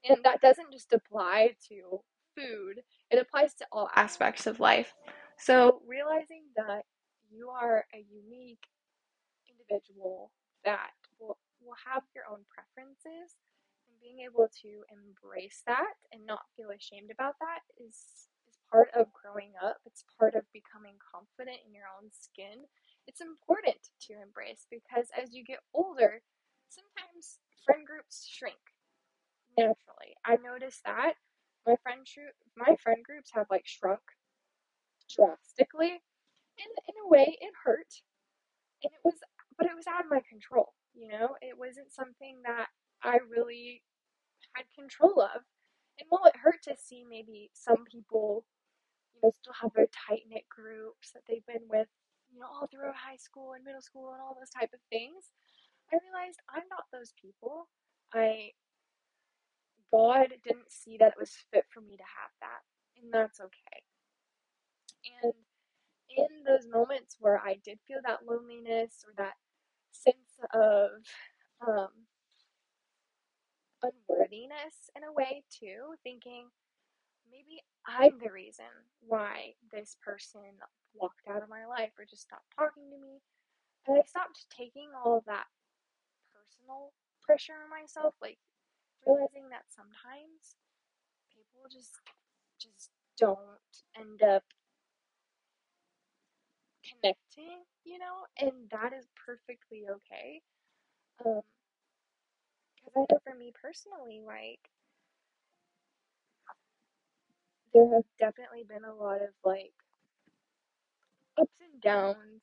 And 0.09 0.19
that 0.25 0.41
doesn't 0.41 0.73
just 0.73 0.93
apply 0.93 1.57
to 1.69 2.01
food, 2.37 2.83
it 3.11 3.19
applies 3.19 3.55
to 3.55 3.67
all 3.73 3.89
aspects 3.95 4.47
of 4.47 4.61
life. 4.61 4.93
So, 5.39 5.81
realizing 5.87 6.45
that 6.57 6.83
you 7.31 7.49
are 7.49 7.85
a 7.95 8.05
unique 8.11 8.59
individual 9.71 10.31
that 10.65 10.93
will, 11.21 11.39
will 11.63 11.79
have 11.87 12.03
your 12.15 12.25
own 12.31 12.45
preferences 12.51 13.37
and 13.89 13.97
being 14.01 14.25
able 14.25 14.49
to 14.63 14.85
embrace 14.93 15.63
that 15.67 15.97
and 16.13 16.27
not 16.27 16.49
feel 16.57 16.71
ashamed 16.71 17.11
about 17.11 17.37
that 17.41 17.65
is 17.81 18.29
is 18.49 18.59
part 18.71 18.91
of 18.93 19.09
growing 19.13 19.53
up. 19.63 19.79
It's 19.87 20.05
part 20.19 20.35
of 20.35 20.45
becoming 20.53 20.97
confident 21.01 21.65
in 21.67 21.73
your 21.73 21.89
own 21.97 22.11
skin. 22.13 22.69
It's 23.07 23.21
important 23.21 23.81
to 24.09 24.21
embrace 24.21 24.67
because 24.71 25.09
as 25.17 25.33
you 25.33 25.45
get 25.45 25.61
older, 25.73 26.21
sometimes 26.69 27.39
friend 27.65 27.87
groups 27.87 28.27
shrink 28.29 28.61
naturally. 29.57 30.17
I 30.25 30.37
noticed 30.37 30.85
that 30.85 31.15
my 31.67 31.77
friend 31.83 32.07
my 32.57 32.77
friend 32.83 33.03
groups 33.05 33.31
have 33.35 33.47
like 33.51 33.67
shrunk 33.67 34.03
drastically. 35.09 36.03
And 36.59 36.73
in 36.89 36.95
a 37.05 37.09
way 37.09 37.37
it 37.41 37.53
hurt. 37.65 38.03
And 38.85 38.93
it 38.93 39.01
was 39.05 39.15
but 39.59 39.67
it 39.67 39.77
was 39.77 39.87
out 39.87 40.05
of 40.05 40.11
my 40.11 40.23
control, 40.29 40.75
you 40.95 41.09
know? 41.09 41.37
It 41.43 41.59
wasn't 41.59 41.93
something 41.93 42.39
that 42.45 42.69
I 43.03 43.19
really 43.31 43.83
had 44.55 44.67
control 44.75 45.21
of. 45.23 45.43
And 46.01 46.07
while 46.11 46.27
it 46.27 46.37
hurt 46.37 46.63
to 46.65 46.77
see 46.77 47.05
maybe 47.09 47.51
some 47.55 47.85
people, 47.91 48.47
you 49.15 49.21
know, 49.23 49.33
still 49.43 49.55
have 49.61 49.73
their 49.75 49.89
tight 49.93 50.23
knit 50.29 50.45
groups 50.51 51.13
that 51.15 51.23
they've 51.29 51.47
been 51.47 51.67
with, 51.71 51.89
you 52.33 52.41
know, 52.41 52.47
all 52.49 52.69
through 52.69 52.93
high 52.95 53.19
school 53.19 53.55
and 53.55 53.65
middle 53.65 53.83
school 53.83 54.13
and 54.13 54.23
all 54.23 54.37
those 54.39 54.51
type 54.51 54.71
of 54.75 54.81
things, 54.91 55.31
I 55.93 55.99
realized 56.03 56.41
I'm 56.51 56.67
not 56.71 56.87
those 56.93 57.15
people. 57.21 57.69
I 58.15 58.53
God 59.93 60.29
didn't 60.45 60.73
see 60.73 60.97
that 60.99 61.13
it 61.17 61.21
was 61.21 61.33
fit 61.53 61.65
for 61.71 61.81
me 61.81 61.97
to 61.97 62.03
have 62.03 62.33
that, 62.41 62.63
and 63.01 63.13
that's 63.13 63.41
okay. 63.41 63.83
And 65.23 65.33
in 66.17 66.45
those 66.47 66.67
moments 66.71 67.17
where 67.21 67.39
I 67.41 67.57
did 67.65 67.79
feel 67.87 68.01
that 68.07 68.27
loneliness 68.27 69.05
or 69.07 69.15
that 69.19 69.35
sense 69.95 70.37
of 70.53 70.91
um, 71.67 71.89
unworthiness 73.83 74.91
in 74.97 75.05
a 75.05 75.13
way 75.13 75.45
too, 75.51 75.95
thinking 76.03 76.49
maybe 77.31 77.61
I'm 77.87 78.19
the 78.19 78.33
reason 78.33 78.71
why 79.07 79.55
this 79.73 79.97
person 80.05 80.43
walked 80.95 81.29
out 81.29 81.43
of 81.43 81.49
my 81.49 81.67
life 81.67 81.93
or 81.99 82.05
just 82.05 82.23
stopped 82.23 82.51
talking 82.57 82.91
to 82.91 82.99
me. 82.99 83.21
And 83.87 83.99
I 83.99 84.03
stopped 84.07 84.47
taking 84.51 84.89
all 84.97 85.19
of 85.19 85.25
that 85.27 85.47
personal 86.33 86.93
pressure 87.23 87.55
on 87.65 87.71
myself, 87.71 88.15
like 88.23 88.39
realizing 89.07 89.49
that 89.51 89.69
sometimes 89.69 90.57
people 91.33 91.69
just 91.71 92.01
just 92.59 92.91
don't 93.19 93.75
end 93.99 94.23
up 94.23 94.45
connecting, 96.91 97.65
you 97.85 97.99
know, 97.99 98.27
and 98.41 98.71
that 98.71 98.93
is 98.93 99.07
perfectly 99.27 99.85
okay. 99.91 100.43
Um, 101.25 101.43
because 102.77 102.93
I 102.97 103.01
know 103.13 103.19
for 103.25 103.35
me 103.35 103.53
personally, 103.61 104.21
like 104.25 104.71
there 107.75 107.89
have 107.95 108.05
definitely 108.19 108.65
been 108.65 108.85
a 108.85 108.95
lot 108.95 109.21
of 109.23 109.31
like 109.45 109.75
ups 111.41 111.61
and 111.61 111.81
downs 111.83 112.43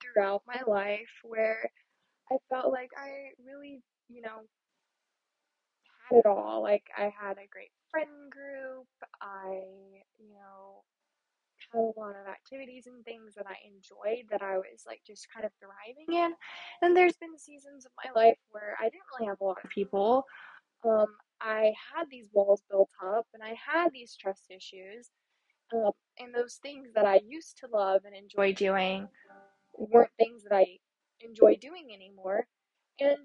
throughout 0.00 0.42
my 0.46 0.60
life 0.66 1.10
where 1.24 1.70
I 2.30 2.36
felt 2.50 2.72
like 2.72 2.90
I 2.96 3.30
really, 3.44 3.82
you 4.08 4.22
know, 4.22 4.42
had 6.08 6.18
it 6.18 6.26
all. 6.26 6.62
Like 6.62 6.84
I 6.96 7.04
had 7.18 7.38
a 7.38 7.48
great 7.50 7.72
friend 7.90 8.30
group. 8.30 8.86
I, 9.20 9.62
you 10.18 10.28
know, 10.32 10.84
a 11.74 12.00
lot 12.00 12.16
of 12.16 12.26
activities 12.28 12.86
and 12.86 13.04
things 13.04 13.34
that 13.36 13.46
I 13.46 13.56
enjoyed 13.66 14.26
that 14.30 14.42
I 14.42 14.56
was 14.58 14.84
like 14.86 15.00
just 15.06 15.26
kind 15.32 15.44
of 15.46 15.52
thriving 15.60 16.22
in. 16.24 16.32
And 16.82 16.96
there's 16.96 17.16
been 17.16 17.38
seasons 17.38 17.86
of 17.86 17.92
my 18.04 18.10
life 18.20 18.38
where 18.50 18.76
I 18.80 18.84
didn't 18.84 19.04
really 19.18 19.28
have 19.28 19.40
a 19.40 19.44
lot 19.44 19.58
of 19.64 19.70
people. 19.70 20.24
Um, 20.84 21.06
I 21.40 21.72
had 21.94 22.06
these 22.10 22.28
walls 22.32 22.62
built 22.70 22.90
up 23.04 23.26
and 23.34 23.42
I 23.42 23.54
had 23.54 23.92
these 23.92 24.16
trust 24.16 24.46
issues. 24.50 25.10
Um, 25.74 25.92
and 26.18 26.34
those 26.34 26.56
things 26.62 26.88
that 26.94 27.06
I 27.06 27.20
used 27.26 27.58
to 27.58 27.68
love 27.72 28.02
and 28.04 28.14
enjoy 28.14 28.52
doing 28.52 29.08
weren't 29.76 30.10
things 30.18 30.44
that 30.44 30.54
I 30.56 30.78
enjoy 31.20 31.56
doing 31.56 31.88
anymore. 31.94 32.46
And 33.00 33.18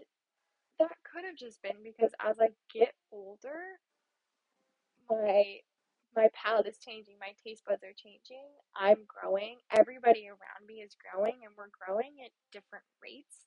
that 0.79 0.91
could 1.11 1.25
have 1.25 1.35
just 1.35 1.61
been 1.61 1.83
because 1.83 2.11
as 2.25 2.39
I 2.39 2.49
get 2.73 2.93
older, 3.11 3.61
my 5.09 5.59
my 6.15 6.27
palate 6.33 6.67
is 6.67 6.77
changing, 6.79 7.15
my 7.19 7.33
taste 7.43 7.63
buds 7.67 7.83
are 7.83 7.95
changing. 7.95 8.45
I'm 8.75 9.05
growing. 9.07 9.57
Everybody 9.71 10.27
around 10.27 10.67
me 10.67 10.75
is 10.75 10.95
growing 10.97 11.37
and 11.43 11.53
we're 11.57 11.73
growing 11.85 12.17
at 12.25 12.31
different 12.51 12.85
rates. 13.01 13.45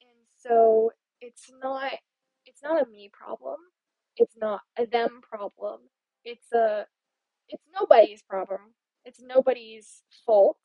And 0.00 0.18
so 0.36 0.92
it's 1.20 1.50
not 1.62 1.92
it's 2.46 2.62
not 2.62 2.82
a 2.82 2.90
me 2.90 3.10
problem. 3.12 3.56
It's 4.16 4.36
not 4.36 4.60
a 4.78 4.86
them 4.86 5.20
problem. 5.22 5.80
It's 6.24 6.52
a 6.52 6.86
it's 7.48 7.64
nobody's 7.78 8.22
problem. 8.22 8.74
It's 9.04 9.20
nobody's 9.22 10.02
fault. 10.24 10.58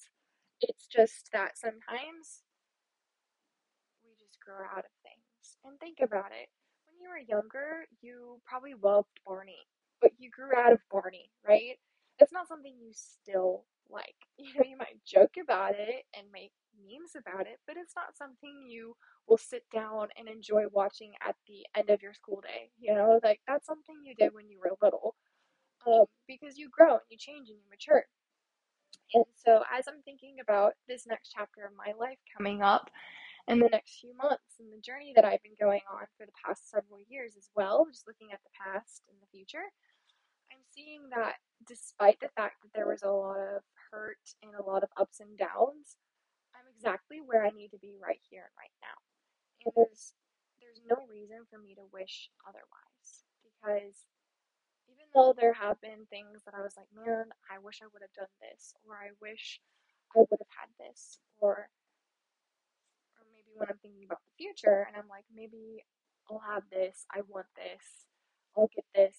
It's 0.61 0.87
just 0.87 1.29
that 1.33 1.57
sometimes 1.57 2.43
we 4.03 4.11
just 4.19 4.39
grow 4.45 4.65
out 4.65 4.85
of 4.85 4.93
things. 5.03 5.57
And 5.65 5.79
think 5.79 5.99
about 6.01 6.31
it. 6.31 6.49
When 6.87 6.97
you 7.01 7.09
were 7.09 7.21
younger, 7.21 7.85
you 8.01 8.41
probably 8.45 8.73
loved 8.81 9.19
Barney, 9.25 9.67
but 10.01 10.11
you 10.19 10.29
grew 10.29 10.51
out 10.57 10.73
of 10.73 10.79
Barney, 10.91 11.29
right? 11.47 11.77
It's 12.19 12.33
not 12.33 12.47
something 12.47 12.73
you 12.79 12.91
still 12.93 13.65
like. 13.89 14.15
You 14.41 14.53
know, 14.55 14.65
you 14.67 14.77
might 14.77 14.97
joke 15.05 15.35
about 15.41 15.75
it 15.77 16.05
and 16.17 16.25
make 16.33 16.51
memes 16.75 17.13
about 17.15 17.45
it, 17.45 17.59
but 17.67 17.77
it's 17.77 17.93
not 17.95 18.17
something 18.17 18.65
you 18.67 18.95
will 19.27 19.37
sit 19.37 19.63
down 19.71 20.07
and 20.17 20.27
enjoy 20.27 20.63
watching 20.73 21.11
at 21.25 21.35
the 21.47 21.65
end 21.77 21.89
of 21.91 22.01
your 22.01 22.13
school 22.13 22.41
day. 22.41 22.71
You 22.79 22.95
know, 22.95 23.19
like 23.23 23.39
that's 23.47 23.67
something 23.67 23.95
you 24.03 24.15
did 24.15 24.33
when 24.33 24.49
you 24.49 24.57
were 24.59 24.71
little. 24.81 25.15
Um, 25.85 26.05
because 26.27 26.57
you 26.57 26.69
grow 26.69 26.93
and 26.93 27.09
you 27.09 27.17
change 27.17 27.49
and 27.49 27.57
you 27.57 27.69
mature. 27.69 28.05
And 29.13 29.25
so, 29.35 29.63
as 29.71 29.87
I'm 29.87 30.01
thinking 30.03 30.37
about 30.41 30.73
this 30.87 31.05
next 31.07 31.33
chapter 31.35 31.65
of 31.65 31.73
my 31.75 31.93
life 31.99 32.17
coming 32.35 32.61
up 32.61 32.89
in 33.47 33.59
the 33.59 33.69
next 33.71 33.99
few 33.99 34.15
months 34.15 34.59
and 34.59 34.71
the 34.71 34.81
journey 34.81 35.13
that 35.15 35.25
I've 35.25 35.43
been 35.43 35.57
going 35.59 35.81
on 35.91 36.05
for 36.17 36.25
the 36.25 36.37
past 36.45 36.69
several 36.69 36.99
years 37.09 37.33
as 37.37 37.49
well, 37.55 37.87
just 37.91 38.07
looking 38.07 38.31
at 38.31 38.39
the 38.43 38.53
past 38.55 39.03
and 39.09 39.17
the 39.21 39.27
future, 39.31 39.67
I'm 40.51 40.63
seeing 40.75 41.09
that 41.15 41.35
despite 41.67 42.19
the 42.19 42.33
fact 42.35 42.61
that 42.63 42.73
there 42.75 42.87
was 42.87 43.03
a 43.03 43.11
lot 43.11 43.39
of 43.39 43.63
hurt 43.91 44.21
and 44.43 44.53
a 44.55 44.63
lot 44.63 44.83
of 44.83 44.89
ups 44.97 45.19
and 45.19 45.37
downs, 45.37 45.97
I'm 46.55 46.67
exactly 46.75 47.19
where 47.23 47.45
I 47.45 47.51
need 47.51 47.69
to 47.71 47.79
be 47.81 47.95
right 48.01 48.21
here 48.29 48.45
and 48.47 48.57
right 48.59 48.77
now. 48.81 48.97
And 49.65 49.73
there's 49.77 50.13
there's 50.61 50.81
no 50.89 51.05
reason 51.09 51.45
for 51.49 51.57
me 51.59 51.75
to 51.75 51.85
wish 51.93 52.29
otherwise 52.47 53.25
because 53.43 54.05
even 54.89 55.07
though 55.13 55.33
there 55.37 55.53
have 55.53 55.79
been 55.81 56.05
things 56.09 56.43
that 56.45 56.53
I 56.57 56.61
was 56.61 56.75
like, 56.77 56.89
man, 56.93 57.31
I 57.49 57.59
wish 57.59 57.79
I 57.81 57.89
would 57.91 58.03
have 58.03 58.13
done 58.13 58.33
this, 58.41 58.73
or 58.85 58.95
I 58.97 59.11
wish 59.21 59.61
I 60.15 60.19
would 60.21 60.41
have 60.41 60.55
had 60.57 60.69
this, 60.79 61.19
or 61.39 61.69
or 63.17 63.23
maybe 63.31 63.51
when 63.55 63.69
I'm 63.69 63.79
thinking 63.81 64.05
about 64.05 64.21
the 64.25 64.35
future 64.37 64.85
and 64.87 64.95
I'm 64.97 65.07
like, 65.09 65.25
maybe 65.33 65.83
I'll 66.29 66.43
have 66.43 66.63
this, 66.71 67.05
I 67.11 67.21
want 67.27 67.47
this, 67.55 68.07
I'll 68.57 68.69
get 68.73 68.85
this. 68.95 69.15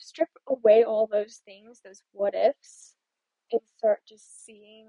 Strip 0.00 0.30
away 0.48 0.82
all 0.82 1.06
those 1.06 1.42
things, 1.44 1.80
those 1.84 2.02
what 2.12 2.34
ifs, 2.34 2.96
and 3.52 3.60
start 3.76 4.00
just 4.08 4.44
seeing 4.44 4.86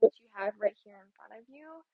what 0.00 0.12
you 0.20 0.26
have 0.34 0.54
right 0.60 0.76
here 0.82 0.96
in 0.96 1.12
front 1.12 1.36
of 1.38 1.44
you, 1.48 1.84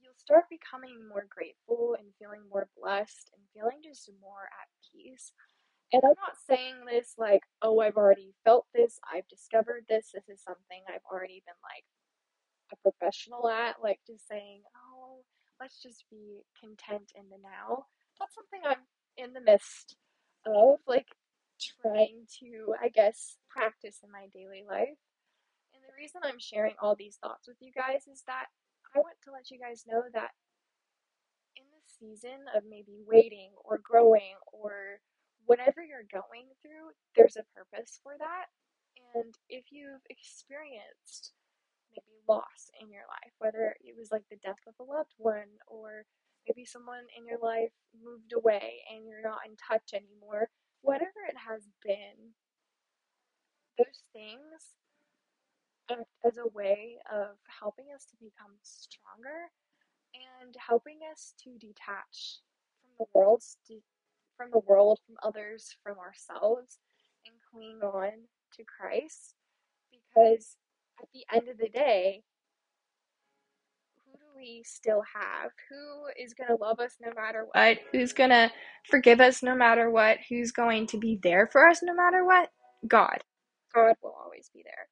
you'll 0.00 0.16
start 0.16 0.44
becoming 0.48 1.08
more 1.08 1.26
grateful 1.28 1.94
and 1.98 2.08
feeling 2.18 2.42
more 2.48 2.68
blessed 2.80 3.30
and 3.36 3.44
feeling 3.54 3.84
just 3.84 4.10
more 4.20 4.48
at 4.48 4.68
peace. 4.90 5.32
And 5.92 6.02
I'm 6.04 6.16
not 6.16 6.40
saying 6.48 6.88
this 6.88 7.14
like, 7.18 7.42
oh, 7.60 7.80
I've 7.80 8.00
already 8.00 8.32
felt 8.44 8.66
this, 8.74 8.98
I've 9.04 9.28
discovered 9.28 9.84
this, 9.88 10.10
this 10.14 10.28
is 10.32 10.42
something 10.42 10.80
I've 10.88 11.04
already 11.10 11.44
been 11.44 11.60
like 11.60 11.84
a 12.72 12.76
professional 12.80 13.48
at, 13.50 13.76
like 13.82 14.00
just 14.06 14.26
saying, 14.26 14.62
oh, 14.72 15.20
let's 15.60 15.82
just 15.82 16.04
be 16.10 16.40
content 16.58 17.12
in 17.14 17.28
the 17.28 17.36
now. 17.44 17.84
That's 18.18 18.34
something 18.34 18.64
I'm 18.64 18.88
in 19.18 19.34
the 19.34 19.44
midst 19.44 19.96
of, 20.46 20.78
like 20.86 21.08
trying 21.80 22.26
to, 22.40 22.74
I 22.80 22.88
guess, 22.88 23.36
practice 23.48 24.00
in 24.02 24.10
my 24.10 24.26
daily 24.32 24.64
life. 24.68 24.98
And 25.74 25.82
the 25.86 25.96
reason 25.96 26.20
I'm 26.24 26.40
sharing 26.40 26.74
all 26.80 26.96
these 26.96 27.18
thoughts 27.22 27.46
with 27.46 27.56
you 27.60 27.72
guys 27.72 28.06
is 28.10 28.22
that 28.26 28.46
I 28.94 28.98
want 28.98 29.16
to 29.24 29.32
let 29.32 29.50
you 29.50 29.58
guys 29.58 29.84
know 29.86 30.02
that 30.12 30.30
in 31.56 31.64
the 31.72 31.84
season 31.86 32.44
of 32.56 32.64
maybe 32.68 33.00
waiting 33.06 33.50
or 33.64 33.78
growing 33.82 34.36
or 34.52 35.00
whatever 35.46 35.82
you're 35.82 36.08
going 36.10 36.48
through, 36.60 36.92
there's 37.16 37.36
a 37.36 37.48
purpose 37.54 38.00
for 38.02 38.14
that. 38.18 38.46
And 39.14 39.34
if 39.48 39.64
you've 39.70 40.04
experienced 40.10 41.32
maybe 41.90 42.20
loss 42.28 42.70
in 42.80 42.90
your 42.90 43.04
life, 43.08 43.32
whether 43.38 43.76
it 43.80 43.94
was 43.96 44.10
like 44.10 44.24
the 44.30 44.40
death 44.42 44.60
of 44.66 44.74
a 44.80 44.84
loved 44.84 45.14
one 45.18 45.60
or 45.66 46.04
maybe 46.46 46.64
someone 46.64 47.04
in 47.16 47.26
your 47.26 47.38
life 47.38 47.72
moved 47.92 48.32
away 48.32 48.82
and 48.92 49.06
you're 49.06 49.22
not 49.22 49.46
in 49.46 49.56
touch 49.56 49.94
anymore, 49.94 50.48
whatever 50.82 51.22
it 51.28 51.36
has 51.36 51.68
been, 51.84 52.34
those 53.78 54.02
things 54.12 54.74
act 55.90 56.08
as 56.24 56.38
a 56.38 56.48
way 56.54 56.96
of 57.10 57.36
helping 57.60 57.86
us 57.94 58.04
to 58.06 58.16
become 58.16 58.56
stronger 58.62 59.50
and 60.14 60.54
helping 60.56 60.98
us 61.10 61.34
to 61.42 61.50
detach 61.58 62.40
from 62.80 62.90
the 62.98 63.06
world, 63.14 63.42
from 64.36 64.50
the 64.50 64.62
world, 64.66 65.00
from 65.06 65.16
others, 65.22 65.76
from 65.82 65.98
ourselves, 65.98 66.78
and 67.26 67.34
cling 67.50 67.80
on 67.82 68.28
to 68.56 68.64
Christ. 68.64 69.34
Because 69.90 70.56
at 71.00 71.08
the 71.12 71.24
end 71.32 71.48
of 71.48 71.58
the 71.58 71.68
day, 71.68 72.22
we 74.42 74.64
still 74.66 75.02
have? 75.14 75.52
Who 75.70 76.22
is 76.22 76.34
going 76.34 76.48
to 76.48 76.62
love 76.62 76.80
us 76.80 76.96
no 77.00 77.12
matter 77.16 77.46
what? 77.52 77.78
Who's 77.92 78.12
going 78.12 78.30
to 78.30 78.52
forgive 78.90 79.20
us 79.20 79.42
no 79.42 79.54
matter 79.56 79.90
what? 79.90 80.18
Who's 80.28 80.52
going 80.52 80.88
to 80.88 80.98
be 80.98 81.20
there 81.22 81.48
for 81.52 81.68
us 81.68 81.82
no 81.82 81.94
matter 81.94 82.26
what? 82.26 82.50
God. 82.88 83.18
God 83.74 83.94
will 84.02 84.16
always 84.22 84.50
be 84.54 84.62
there. 84.64 84.88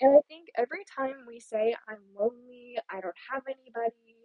And 0.00 0.16
I 0.18 0.22
think 0.28 0.48
every 0.56 0.84
time 0.96 1.26
we 1.28 1.40
say, 1.40 1.76
I'm 1.88 1.98
lonely, 2.18 2.78
I 2.90 3.00
don't 3.00 3.14
have 3.32 3.44
anybody, 3.46 4.16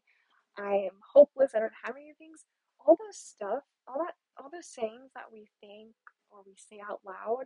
I 0.58 0.86
am 0.88 0.98
hopeless, 1.14 1.54
I 1.56 1.60
don't 1.60 1.74
have 1.84 1.96
any 1.98 2.14
things, 2.20 2.46
all 2.86 2.98
those 3.00 3.18
stuff, 3.18 3.64
all 3.88 4.06
that, 4.06 4.16
all 4.42 4.52
those 4.54 4.68
sayings 4.68 5.12
that 5.16 5.26
we 5.34 5.48
think 5.62 5.94
or 6.32 6.40
we 6.46 6.56
say 6.58 6.82
out 6.88 7.02
loud, 7.06 7.46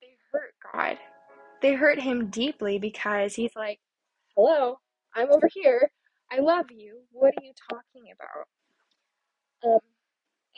they 0.00 0.16
hurt 0.32 0.54
God. 0.72 0.98
They 1.62 1.74
hurt 1.74 2.00
Him 2.00 2.28
deeply 2.30 2.78
because 2.78 3.34
He's 3.34 3.56
like, 3.56 3.80
hello, 4.36 4.78
I'm 5.14 5.30
over 5.32 5.48
here. 5.52 5.90
I 6.32 6.40
love 6.40 6.66
you. 6.70 7.00
What 7.12 7.34
are 7.38 7.44
you 7.44 7.52
talking 7.70 8.12
about? 8.14 8.46
Um, 9.74 9.80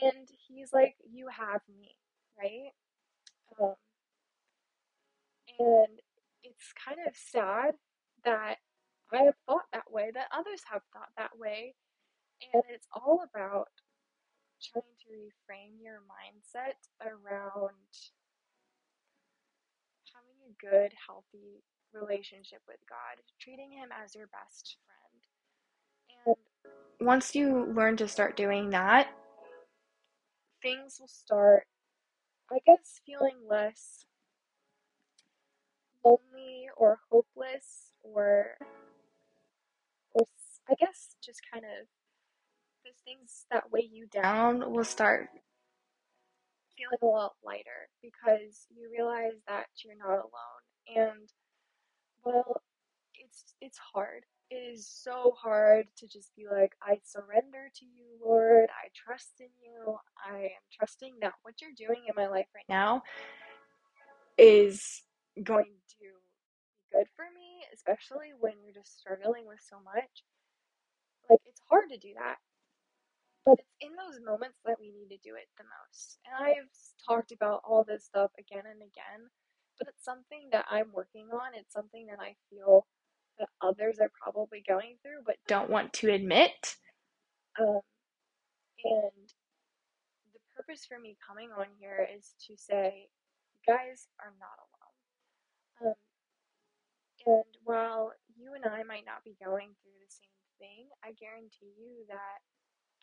and 0.03 0.29
He's 0.49 0.73
like, 0.73 0.97
you 1.11 1.29
have 1.29 1.61
me, 1.79 1.97
right? 2.38 2.73
Um, 3.61 3.75
and 5.59 6.01
it's 6.43 6.73
kind 6.87 6.99
of 7.07 7.15
sad 7.17 7.75
that 8.25 8.57
I 9.12 9.23
have 9.25 9.37
thought 9.47 9.67
that 9.73 9.91
way, 9.91 10.11
that 10.15 10.29
others 10.37 10.62
have 10.73 10.83
thought 10.93 11.11
that 11.19 11.38
way, 11.38 11.75
and 12.55 12.62
it's 12.71 12.88
all 12.95 13.21
about 13.25 13.69
trying 14.62 14.85
to 14.85 15.09
reframe 15.12 15.77
your 15.83 16.01
mindset 16.09 16.79
around 17.03 17.77
having 20.15 20.41
a 20.49 20.55
good, 20.61 20.93
healthy 21.07 21.62
relationship 21.94 22.61
with 22.66 22.78
God, 22.88 23.22
treating 23.40 23.72
Him 23.72 23.88
as 23.92 24.14
your 24.14 24.28
best 24.28 24.76
friend. 26.24 26.37
And 27.00 27.07
once 27.07 27.35
you 27.35 27.66
learn 27.74 27.96
to 27.98 28.09
start 28.09 28.37
doing 28.37 28.70
that, 28.70 29.09
things 30.62 30.98
will 31.00 31.09
start, 31.09 31.64
I 32.50 32.59
guess, 32.66 33.00
feeling 33.05 33.37
less 33.48 34.05
lonely 36.05 36.68
or 36.76 36.98
hopeless 37.11 37.92
or 38.02 38.57
or 40.14 40.26
I 40.68 40.74
guess 40.78 41.16
just 41.24 41.40
kind 41.52 41.64
of 41.64 41.87
those 42.85 43.00
things 43.05 43.46
that 43.50 43.70
weigh 43.70 43.88
you 43.90 44.07
down 44.07 44.72
will 44.72 44.85
start 44.85 45.28
feeling 46.76 46.98
a 47.02 47.07
lot 47.07 47.33
lighter 47.44 47.88
because 48.02 48.66
you 48.74 48.88
realize 48.90 49.38
that 49.46 49.66
you're 49.85 49.96
not 49.96 50.18
alone. 50.18 50.62
And 50.96 51.28
well, 52.25 52.61
it's 53.15 53.55
it's 53.61 53.79
hard. 53.95 54.25
It 54.51 54.57
is 54.57 54.87
so 54.87 55.35
hard 55.41 55.87
to 55.97 56.07
just 56.07 56.35
be 56.37 56.45
like, 56.51 56.73
I 56.83 56.99
surrender 57.05 57.71
to 57.75 57.85
you, 57.87 58.05
Lord. 58.23 58.69
I 58.69 58.89
trust 58.95 59.41
in 59.41 59.49
you. 59.63 59.97
I 60.25 60.39
am 60.41 60.65
trusting 60.77 61.15
that 61.23 61.33
what 61.43 61.55
you're 61.63 61.71
doing 61.77 62.05
in 62.07 62.15
my 62.15 62.29
life 62.29 62.49
right 62.55 62.69
now 62.69 63.03
is 64.37 65.03
going 65.43 65.73
to 65.89 65.97
be 66.01 66.09
good 66.93 67.07
for 67.17 67.25
me, 67.35 67.65
especially 67.73 68.37
when 68.39 68.53
you're 68.63 68.75
just 68.75 68.99
struggling 68.99 69.47
with 69.47 69.61
so 69.65 69.77
much. 69.85 70.25
Like, 71.31 71.41
it's 71.47 71.63
hard 71.71 71.89
to 71.91 71.99
do 71.99 72.13
that. 72.19 72.37
But 73.47 73.59
it's 73.59 73.75
in 73.81 73.97
those 73.97 74.21
moments 74.25 74.59
that 74.65 74.79
we 74.79 74.93
need 74.93 75.09
to 75.11 75.21
do 75.25 75.35
it 75.35 75.49
the 75.59 75.65
most. 75.65 76.19
And 76.27 76.37
I've 76.47 76.71
talked 77.09 77.33
about 77.33 77.63
all 77.65 77.85
this 77.85 78.05
stuff 78.05 78.31
again 78.39 78.65
and 78.71 78.83
again, 78.83 79.31
but 79.79 79.89
it's 79.89 80.05
something 80.05 80.49
that 80.53 80.67
I'm 80.71 80.93
working 80.93 81.29
on. 81.33 81.55
It's 81.59 81.73
something 81.73 82.07
that 82.07 82.21
I 82.21 82.35
feel 82.51 82.87
that 83.39 83.49
others 83.61 83.99
are 84.01 84.11
probably 84.23 84.63
going 84.69 84.97
through 85.03 85.23
but 85.27 85.37
don't 85.49 85.71
want 85.71 85.93
to 85.95 86.13
admit. 86.13 86.77
Um, 87.61 87.81
and 88.85 89.27
the 90.33 90.41
purpose 90.57 90.85
for 90.89 90.99
me 90.99 91.17
coming 91.27 91.51
on 91.57 91.67
here 91.79 92.07
is 92.17 92.35
to 92.49 92.57
say, 92.57 93.09
you 93.55 93.61
guys 93.67 94.09
are 94.21 94.33
not 94.41 94.59
alone. 94.61 95.95
Um, 95.95 95.95
and 97.27 97.53
while 97.65 98.13
you 98.37 98.55
and 98.55 98.65
I 98.65 98.83
might 98.83 99.07
not 99.07 99.25
be 99.25 99.37
going 99.43 99.71
through 99.83 99.99
the 100.01 100.11
same 100.11 100.43
thing, 100.59 100.87
I 101.05 101.13
guarantee 101.13 101.73
you 101.79 102.05
that 102.09 102.41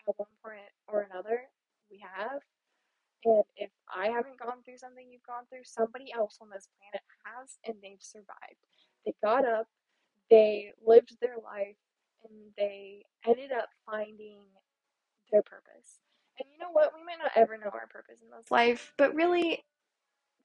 at 0.08 0.16
one 0.18 0.36
point 0.44 0.72
or 0.88 1.08
another 1.10 1.42
we 1.90 2.04
have. 2.04 2.42
And 3.26 3.44
if 3.58 3.72
I 3.94 4.08
haven't 4.08 4.40
gone 4.40 4.64
through 4.64 4.78
something 4.78 5.08
you've 5.10 5.28
gone 5.28 5.44
through, 5.50 5.64
somebody 5.66 6.12
else 6.14 6.38
on 6.42 6.50
this 6.50 6.70
planet 6.80 7.04
has, 7.26 7.60
and 7.66 7.76
they've 7.84 8.02
survived. 8.02 8.64
They 9.06 9.14
got 9.24 9.46
up, 9.46 9.68
they 10.30 10.72
lived 10.86 11.18
their 11.20 11.36
life, 11.44 11.76
and 12.24 12.52
they 12.58 13.04
ended 13.28 13.52
up 13.52 13.70
finding 13.86 14.40
their 15.32 15.44
purpose. 15.44 16.00
And 16.40 16.48
you 16.52 16.58
know 16.60 16.72
what? 16.72 16.94
We 16.96 17.04
might 17.04 17.22
not 17.22 17.36
ever 17.36 17.58
know 17.58 17.72
our 17.74 17.88
purpose 17.88 18.22
in 18.24 18.30
this 18.32 18.50
life, 18.52 18.94
but 18.98 19.14
really, 19.14 19.64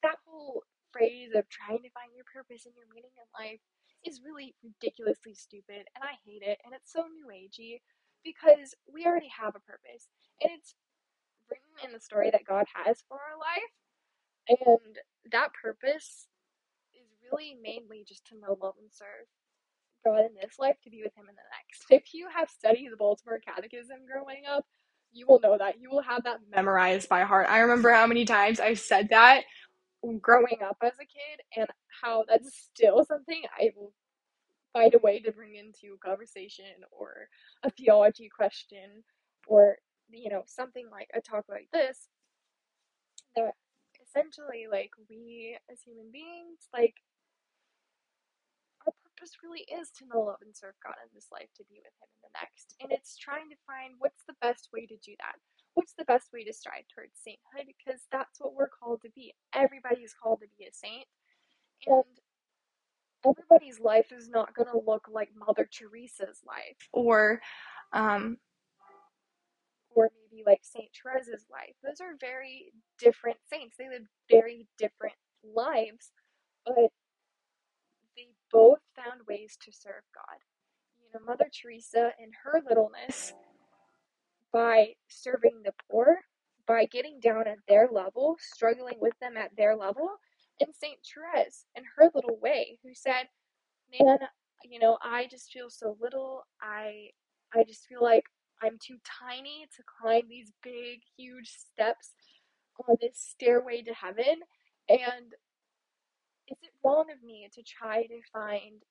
that 0.02 0.16
whole 0.26 0.62
phrase 0.92 1.30
of 1.34 1.48
trying 1.48 1.82
to 1.82 1.90
find 1.90 2.10
your 2.14 2.26
purpose 2.32 2.66
and 2.66 2.74
your 2.76 2.86
meaning 2.94 3.14
in 3.16 3.28
life 3.38 3.60
is 4.04 4.20
really 4.24 4.54
ridiculously 4.62 5.34
stupid, 5.34 5.86
and 5.94 6.02
I 6.02 6.18
hate 6.26 6.42
it, 6.42 6.58
and 6.64 6.74
it's 6.74 6.92
so 6.92 7.06
new 7.06 7.26
agey 7.32 7.80
because 8.24 8.74
we 8.92 9.06
already 9.06 9.30
have 9.30 9.54
a 9.56 9.60
purpose, 9.60 10.08
and 10.42 10.50
it's 10.52 10.74
written 11.50 11.88
in 11.88 11.92
the 11.92 12.00
story 12.00 12.30
that 12.30 12.46
God 12.46 12.66
has 12.74 13.02
for 13.08 13.18
our 13.18 13.38
life, 13.38 13.72
and 14.48 14.98
that 15.32 15.50
purpose 15.60 16.28
is 16.94 17.08
really 17.30 17.56
mainly 17.62 18.04
just 18.06 18.26
to 18.26 18.34
know, 18.38 18.56
love, 18.60 18.74
and 18.80 18.90
serve 18.90 19.26
God 20.04 20.20
in 20.20 20.34
this 20.40 20.58
life 20.58 20.76
to 20.84 20.90
be 20.90 21.02
with 21.02 21.16
Him 21.16 21.26
in 21.28 21.34
the 21.34 21.48
next. 21.56 21.84
If 21.90 22.14
you 22.14 22.28
have 22.34 22.50
studied 22.50 22.90
the 22.90 22.96
Baltimore 22.96 23.40
Catechism 23.44 23.98
growing 24.10 24.42
up, 24.50 24.64
you 25.12 25.26
will 25.28 25.40
know 25.40 25.56
that. 25.58 25.80
You 25.80 25.90
will 25.90 26.02
have 26.02 26.24
that 26.24 26.40
memorized 26.50 27.08
by 27.08 27.22
heart. 27.22 27.46
I 27.48 27.58
remember 27.58 27.92
how 27.92 28.06
many 28.06 28.24
times 28.24 28.60
I 28.60 28.74
said 28.74 29.08
that 29.10 29.44
growing 30.20 30.58
up 30.64 30.76
as 30.82 30.92
a 30.94 31.06
kid 31.06 31.40
and 31.56 31.68
how 32.02 32.24
that's 32.28 32.68
still 32.74 33.04
something 33.04 33.42
I 33.58 33.70
will 33.76 33.92
find 34.72 34.94
a 34.94 34.98
way 34.98 35.20
to 35.20 35.32
bring 35.32 35.54
into 35.54 35.94
a 35.94 36.06
conversation 36.06 36.66
or 36.90 37.28
a 37.62 37.70
theology 37.70 38.28
question 38.34 39.04
or 39.46 39.76
you 40.10 40.30
know 40.30 40.42
something 40.46 40.86
like 40.90 41.08
a 41.14 41.20
talk 41.20 41.44
like 41.48 41.68
this 41.72 42.08
that 43.36 43.54
essentially 44.02 44.66
like 44.70 44.90
we 45.08 45.56
as 45.70 45.80
human 45.82 46.10
beings 46.12 46.68
like 46.72 46.94
our 48.86 48.92
purpose 49.02 49.32
really 49.42 49.64
is 49.68 49.90
to 49.90 50.06
know 50.06 50.20
love 50.20 50.42
and 50.42 50.54
serve 50.54 50.74
god 50.82 50.94
in 51.02 51.10
this 51.14 51.28
life 51.32 51.48
to 51.56 51.64
be 51.70 51.80
with 51.82 51.94
him 51.98 52.10
in 52.12 52.20
the 52.24 52.34
next. 52.40 52.74
And 52.80 52.92
it's 52.92 53.16
trying 53.16 53.48
to 53.50 53.56
find 53.66 53.94
what's 53.98 54.24
the 54.26 54.36
best 54.40 54.68
way 54.72 54.86
to 54.86 54.96
do 54.96 55.14
that? 55.20 55.36
What's 55.74 55.94
the 55.98 56.04
best 56.04 56.32
way 56.32 56.44
to 56.44 56.52
strive 56.52 56.86
towards 56.94 57.18
sainthood? 57.18 57.66
Because 57.66 58.02
that's 58.12 58.38
what 58.40 58.54
we're 58.54 58.68
called 58.68 59.02
to 59.02 59.10
be. 59.14 59.34
Everybody's 59.54 60.14
called 60.14 60.40
to 60.40 60.48
be 60.58 60.64
a 60.66 60.72
saint. 60.72 61.06
And 61.86 62.04
everybody's 63.26 63.80
life 63.80 64.12
is 64.12 64.28
not 64.28 64.54
going 64.54 64.68
to 64.70 64.80
look 64.86 65.08
like 65.10 65.30
Mother 65.34 65.68
Teresa's 65.70 66.40
life 66.46 66.88
or 66.92 67.40
um, 67.92 68.36
maybe 70.34 70.44
like 70.46 70.60
Saint 70.62 70.88
Teresa's 70.92 71.46
life. 71.50 71.74
Those 71.82 72.00
are 72.00 72.16
very 72.20 72.72
different 72.98 73.38
saints. 73.50 73.76
They 73.78 73.88
live 73.88 74.06
very 74.30 74.66
different 74.78 75.14
lives, 75.44 76.10
but 76.66 76.90
they 78.16 78.28
both 78.52 78.78
found 78.96 79.20
ways 79.28 79.56
to 79.64 79.72
serve 79.72 80.02
God. 80.14 80.38
You 81.00 81.08
know, 81.14 81.26
Mother 81.26 81.46
Teresa 81.52 82.12
in 82.18 82.30
her 82.44 82.62
littleness 82.68 83.34
by 84.52 84.94
serving 85.08 85.62
the 85.64 85.72
poor, 85.90 86.18
by 86.66 86.86
getting 86.86 87.20
down 87.20 87.46
at 87.46 87.58
their 87.68 87.88
level, 87.90 88.36
struggling 88.40 88.96
with 89.00 89.14
them 89.20 89.36
at 89.36 89.56
their 89.56 89.76
level, 89.76 90.10
and 90.60 90.70
Saint 90.74 90.98
Therese 91.04 91.66
in 91.76 91.84
her 91.96 92.10
little 92.14 92.38
way 92.40 92.78
who 92.82 92.90
said, 92.94 93.28
man, 94.00 94.18
you 94.64 94.78
know, 94.78 94.98
I 95.02 95.26
just 95.30 95.52
feel 95.52 95.68
so 95.70 95.96
little. 96.00 96.46
I 96.62 97.10
I 97.54 97.64
just 97.64 97.86
feel 97.86 98.02
like 98.02 98.24
I'm 98.62 98.78
too 98.78 98.96
tiny 99.04 99.66
to 99.76 99.82
climb 100.00 100.28
these 100.28 100.52
big, 100.62 101.00
huge 101.16 101.48
steps 101.48 102.12
on 102.88 102.96
this 103.00 103.18
stairway 103.18 103.82
to 103.82 103.94
heaven. 103.94 104.40
And 104.88 105.34
is 106.48 106.58
it 106.62 106.70
wrong 106.84 107.06
of 107.12 107.22
me 107.22 107.48
to 107.54 107.62
try 107.62 108.02
to 108.04 108.20
find 108.32 108.82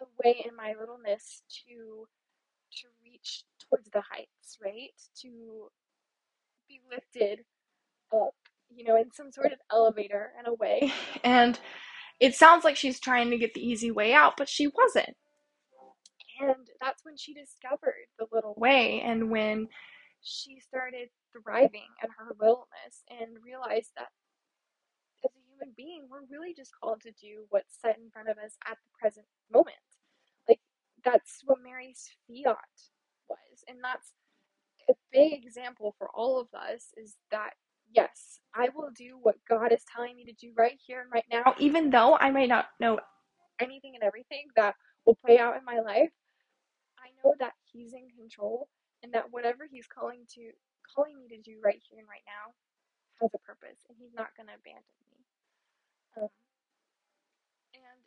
a 0.00 0.04
way 0.24 0.44
in 0.48 0.56
my 0.56 0.74
littleness 0.78 1.42
to 1.66 2.06
to 2.72 2.88
reach 3.04 3.44
towards 3.68 3.90
the 3.90 4.00
heights, 4.00 4.58
right? 4.64 4.90
To 5.22 5.68
be 6.68 6.80
lifted 6.90 7.40
up, 8.14 8.34
you 8.74 8.84
know, 8.84 8.96
in 8.96 9.10
some 9.12 9.30
sort 9.32 9.52
of 9.52 9.58
elevator 9.70 10.32
in 10.40 10.46
a 10.46 10.54
way. 10.54 10.92
And 11.24 11.58
it 12.20 12.34
sounds 12.34 12.64
like 12.64 12.76
she's 12.76 13.00
trying 13.00 13.30
to 13.30 13.38
get 13.38 13.54
the 13.54 13.66
easy 13.66 13.90
way 13.90 14.14
out, 14.14 14.34
but 14.36 14.48
she 14.48 14.68
wasn't. 14.68 15.16
And 16.42 16.66
that's 16.80 17.04
when 17.04 17.16
she 17.16 17.34
discovered 17.34 18.06
the 18.18 18.26
little 18.32 18.54
way 18.56 19.00
and 19.00 19.30
when 19.30 19.68
she 20.20 20.60
started 20.60 21.08
thriving 21.32 21.88
in 22.02 22.10
her 22.18 22.34
littleness 22.40 23.04
and 23.10 23.38
realized 23.44 23.90
that 23.96 24.08
as 25.24 25.30
a 25.30 25.40
human 25.50 25.72
being, 25.76 26.08
we're 26.10 26.26
really 26.30 26.54
just 26.54 26.72
called 26.80 27.00
to 27.02 27.12
do 27.12 27.46
what's 27.50 27.78
set 27.80 27.98
in 27.98 28.10
front 28.10 28.28
of 28.28 28.38
us 28.38 28.56
at 28.66 28.76
the 28.76 28.90
present 29.00 29.26
moment. 29.52 29.76
Like, 30.48 30.60
that's 31.04 31.40
what 31.44 31.58
Mary's 31.62 32.10
fiat 32.26 32.56
was. 33.28 33.64
And 33.68 33.78
that's 33.82 34.12
a 34.88 34.94
big 35.12 35.44
example 35.44 35.94
for 35.98 36.08
all 36.14 36.40
of 36.40 36.48
us 36.54 36.86
is 36.96 37.16
that, 37.30 37.50
yes, 37.94 38.40
I 38.54 38.68
will 38.74 38.90
do 38.96 39.18
what 39.22 39.36
God 39.48 39.72
is 39.72 39.84
telling 39.94 40.16
me 40.16 40.24
to 40.24 40.32
do 40.32 40.52
right 40.56 40.78
here 40.84 41.00
and 41.00 41.10
right 41.12 41.24
now, 41.30 41.54
even 41.58 41.90
though 41.90 42.16
I 42.16 42.30
may 42.30 42.46
not 42.46 42.66
know 42.80 42.98
anything 43.60 43.92
and 43.94 44.02
everything 44.02 44.46
that 44.56 44.74
will 45.06 45.18
play 45.24 45.38
out 45.38 45.56
in 45.56 45.64
my 45.64 45.80
life. 45.80 46.10
Know 47.24 47.34
that 47.38 47.54
He's 47.70 47.92
in 47.92 48.08
control 48.16 48.68
and 49.02 49.12
that 49.14 49.30
whatever 49.30 49.66
He's 49.70 49.86
calling 49.86 50.26
to 50.34 50.52
calling 50.94 51.16
me 51.16 51.28
to 51.28 51.40
do 51.40 51.58
right 51.62 51.80
here 51.88 52.00
and 52.00 52.08
right 52.08 52.26
now 52.26 52.52
has 53.22 53.30
a 53.34 53.42
purpose 53.46 53.78
and 53.88 53.96
He's 53.98 54.14
not 54.14 54.34
going 54.36 54.48
to 54.48 54.58
abandon 54.58 54.98
me. 55.10 55.18
Um, 56.18 56.34
and 57.74 58.00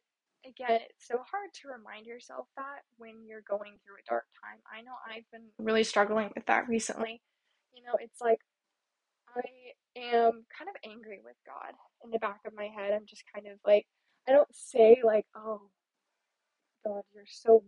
again, 0.45 0.81
it's 0.89 1.07
so 1.07 1.23
hard 1.25 1.49
to 1.61 1.73
remind 1.73 2.05
yourself 2.05 2.47
that 2.55 2.83
when 2.97 3.25
you're 3.25 3.45
going 3.47 3.79
through 3.81 3.99
a 3.99 4.09
dark 4.09 4.25
time. 4.43 4.59
I 4.67 4.81
know 4.81 4.93
I've 5.07 5.29
been 5.31 5.49
really 5.57 5.83
struggling 5.83 6.29
with 6.35 6.45
that 6.47 6.67
recently. 6.67 7.21
You 7.73 7.83
know, 7.83 7.97
it's 7.99 8.21
like 8.21 8.39
I 9.35 9.41
am 9.99 10.45
kind 10.57 10.69
of 10.69 10.75
angry 10.89 11.19
with 11.23 11.35
God 11.45 11.73
in 12.03 12.11
the 12.11 12.19
back 12.19 12.41
of 12.45 12.53
my 12.55 12.67
head. 12.67 12.93
I'm 12.93 13.05
just 13.07 13.23
kind 13.33 13.47
of 13.47 13.59
like, 13.65 13.85
I 14.27 14.31
don't 14.31 14.47
say, 14.53 14.97
like, 15.03 15.25
oh, 15.35 15.61
God, 16.85 17.03
you're 17.13 17.23
so 17.27 17.63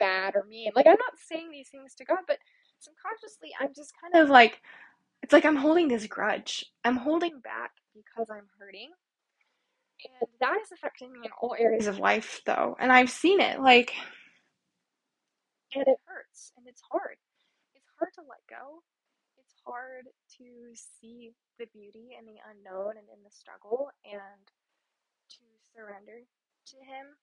bad 0.00 0.34
or 0.36 0.44
mean. 0.44 0.72
Like, 0.74 0.86
I'm 0.86 0.92
not 0.98 1.18
saying 1.28 1.50
these 1.52 1.68
things 1.68 1.94
to 1.96 2.04
God, 2.04 2.20
but 2.26 2.38
subconsciously, 2.80 3.50
I'm 3.60 3.74
just 3.76 3.92
kind 4.00 4.22
of 4.24 4.30
like, 4.30 4.60
it's 5.22 5.32
like 5.32 5.44
I'm 5.44 5.56
holding 5.56 5.88
this 5.88 6.06
grudge. 6.06 6.64
I'm 6.84 6.96
holding 6.96 7.40
back 7.40 7.72
because 7.94 8.28
I'm 8.30 8.48
hurting. 8.58 8.90
And 10.20 10.30
that 10.40 10.56
is 10.62 10.72
affecting 10.72 11.12
me 11.12 11.20
in 11.24 11.30
all 11.42 11.54
areas 11.58 11.86
of 11.86 11.98
life, 11.98 12.40
though. 12.46 12.76
And 12.80 12.90
I've 12.90 13.10
seen 13.10 13.40
it, 13.40 13.60
like, 13.60 13.92
and 15.74 15.86
it 15.86 16.00
hurts 16.06 16.52
and 16.56 16.66
it's 16.66 16.82
hard. 16.90 17.16
It's 17.76 17.90
hard 17.98 18.10
to 18.16 18.22
let 18.26 18.42
go. 18.50 18.82
It's 19.38 19.54
hard 19.66 20.08
to 20.38 20.46
see 20.74 21.32
the 21.58 21.66
beauty 21.72 22.16
in 22.18 22.26
the 22.26 22.40
unknown 22.48 22.96
and 22.98 23.06
in 23.12 23.22
the 23.22 23.30
struggle 23.30 23.90
and 24.04 24.44
to 25.38 25.44
surrender 25.74 26.24
to 26.74 26.76
Him. 26.82 27.14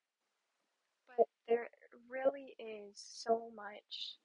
But 1.15 1.27
there 1.47 1.69
really 2.09 2.55
is 2.59 2.93
so 2.95 3.51
much 3.55 4.17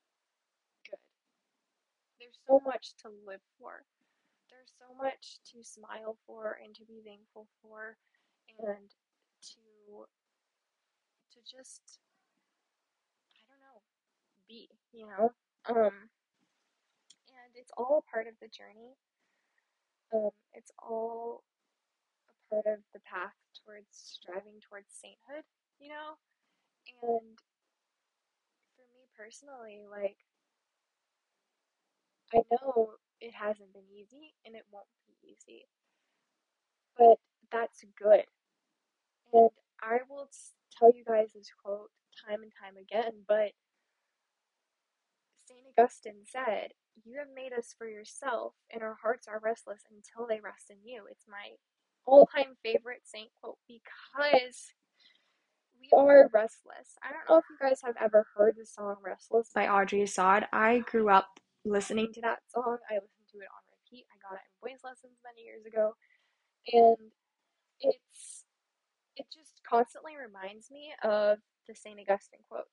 good. 0.88 0.98
There's 2.20 2.38
so 2.46 2.60
much 2.64 2.94
to 3.02 3.08
live 3.26 3.42
for. 3.58 3.84
There's 4.50 4.72
so 4.78 4.94
much 4.96 5.38
to 5.52 5.62
smile 5.64 6.16
for 6.26 6.58
and 6.62 6.74
to 6.76 6.84
be 6.84 7.00
thankful 7.04 7.46
for 7.62 7.96
and 8.58 8.90
to 9.42 10.06
to 11.32 11.38
just 11.48 11.98
I 13.34 13.40
don't 13.48 13.60
know, 13.60 13.80
be, 14.48 14.68
you 14.92 15.06
know? 15.06 15.32
Um 15.68 16.10
and 17.28 17.52
it's 17.54 17.72
all 17.76 18.04
part 18.12 18.26
of 18.26 18.34
the 18.40 18.48
journey. 18.48 18.96
Um 20.12 20.30
it's 20.52 20.70
all 20.78 21.44
a 22.28 22.54
part 22.54 22.66
of 22.66 22.80
the 22.92 23.00
path 23.00 23.34
towards 23.64 23.88
striving 23.92 24.60
towards 24.68 24.88
sainthood, 24.92 25.44
you 25.78 25.88
know? 25.88 26.16
And 27.02 27.38
for 28.76 28.86
me 28.94 29.06
personally, 29.16 29.82
like 29.90 30.16
I 32.34 32.42
know 32.50 32.94
it 33.20 33.34
hasn't 33.34 33.72
been 33.72 33.88
easy 33.92 34.34
and 34.44 34.56
it 34.56 34.64
won't 34.70 34.86
be 35.06 35.14
easy. 35.28 35.66
But 36.98 37.18
that's 37.50 37.84
good. 37.98 38.24
And 39.32 39.50
I 39.82 39.98
will 40.08 40.28
tell 40.78 40.92
you 40.94 41.04
guys 41.04 41.32
this 41.34 41.50
quote 41.62 41.90
time 42.26 42.42
and 42.42 42.52
time 42.60 42.76
again, 42.76 43.24
but 43.26 43.52
St. 45.46 45.60
Augustine 45.78 46.24
said, 46.24 46.72
You 47.04 47.18
have 47.18 47.28
made 47.34 47.52
us 47.52 47.74
for 47.76 47.86
yourself, 47.86 48.54
and 48.70 48.82
our 48.82 48.96
hearts 49.02 49.26
are 49.28 49.40
restless 49.42 49.82
until 49.90 50.26
they 50.26 50.40
rest 50.40 50.70
in 50.70 50.78
you. 50.84 51.04
It's 51.10 51.26
my 51.28 51.56
all 52.04 52.26
time 52.26 52.56
favorite 52.62 53.02
saint 53.04 53.30
quote 53.40 53.58
because 53.68 54.72
we 55.82 55.98
are 55.98 56.30
restless. 56.32 56.98
I 57.02 57.12
don't 57.12 57.28
know 57.28 57.38
if 57.38 57.44
you 57.50 57.56
guys 57.60 57.80
have 57.84 57.96
ever 58.00 58.26
heard 58.36 58.54
the 58.56 58.66
song 58.66 58.96
Restless 59.04 59.50
by 59.54 59.68
Audrey 59.68 60.02
Assad. 60.02 60.46
I 60.52 60.80
grew 60.80 61.08
up 61.08 61.40
listening 61.64 62.12
to 62.14 62.20
that 62.22 62.38
song. 62.54 62.78
I 62.90 62.94
listened 62.94 63.28
to 63.32 63.38
it 63.38 63.48
on 63.50 63.62
repeat. 63.72 64.06
I 64.10 64.16
got 64.22 64.36
it 64.36 64.46
in 64.46 64.70
voice 64.70 64.80
lessons 64.84 65.18
many 65.24 65.42
years 65.46 65.66
ago. 65.66 65.94
And 66.72 67.10
it's 67.80 68.44
it 69.16 69.26
just 69.32 69.60
constantly 69.68 70.12
reminds 70.16 70.70
me 70.70 70.92
of 71.02 71.38
the 71.68 71.74
St. 71.74 71.98
Augustine 71.98 72.40
quote. 72.48 72.64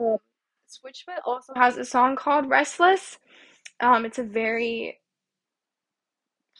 Um, 0.00 0.18
Switchfoot 0.68 1.20
also 1.24 1.52
has 1.54 1.76
a 1.76 1.84
song 1.84 2.16
called 2.16 2.48
Restless. 2.48 3.18
Um, 3.80 4.04
it's 4.04 4.18
a 4.18 4.24
very 4.24 4.98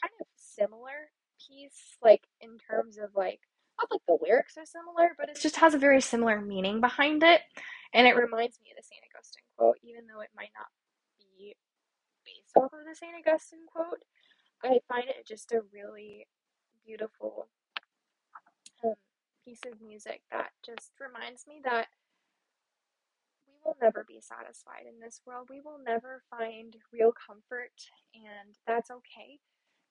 kind 0.03 0.15
of 0.21 0.27
similar 0.37 1.11
piece, 1.47 1.97
like 2.03 2.23
in 2.41 2.59
terms 2.59 2.99
of 2.99 3.11
like 3.15 3.41
not 3.79 3.91
like 3.91 4.03
the 4.07 4.19
lyrics 4.21 4.57
are 4.59 4.67
similar, 4.67 5.15
but 5.19 5.29
it 5.29 5.39
just 5.41 5.57
has 5.57 5.75
a 5.75 5.79
very 5.79 6.01
similar 6.01 6.41
meaning 6.41 6.81
behind 6.81 7.23
it. 7.23 7.43
And 7.95 8.07
it 8.07 8.17
reminds 8.17 8.59
me 8.61 8.71
of 8.71 8.77
the 8.77 8.87
St. 8.87 9.03
Augustine 9.15 9.49
quote, 9.57 9.79
even 9.83 10.07
though 10.07 10.21
it 10.21 10.31
might 10.37 10.53
not 10.57 10.69
be 11.19 11.55
based 12.25 12.57
off 12.57 12.73
of 12.73 12.85
the 12.87 12.95
St. 12.95 13.15
Augustine 13.15 13.67
quote. 13.67 14.03
I 14.63 14.81
find 14.89 15.09
it 15.09 15.27
just 15.27 15.53
a 15.53 15.63
really 15.73 16.27
beautiful 16.85 17.47
um, 18.85 18.95
piece 19.45 19.61
of 19.71 19.81
music 19.81 20.23
that 20.33 20.51
just 20.67 20.93
reminds 20.99 21.47
me 21.47 21.61
that 21.65 21.87
we 23.47 23.55
will 23.65 23.77
never 23.81 24.05
be 24.07 24.21
satisfied 24.21 24.85
in 24.89 24.99
this 25.01 25.21
world. 25.25 25.47
We 25.49 25.61
will 25.61 25.79
never 25.79 26.23
find 26.29 26.75
real 26.93 27.13
comfort, 27.15 27.73
and 28.15 28.57
that's 28.67 28.91
okay 28.91 29.39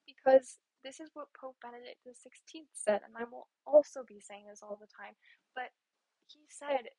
because 0.06 0.58
this 0.84 1.00
is 1.00 1.12
what 1.14 1.34
Pope 1.34 1.58
Benedict 1.62 2.02
XVI 2.06 2.68
said, 2.74 3.02
and 3.06 3.16
I 3.18 3.26
will 3.30 3.48
also 3.66 4.04
be 4.06 4.20
saying 4.20 4.46
this 4.50 4.62
all 4.62 4.78
the 4.80 4.90
time. 4.92 5.16
But 5.56 5.72
he 6.28 6.44
said, 6.50 6.92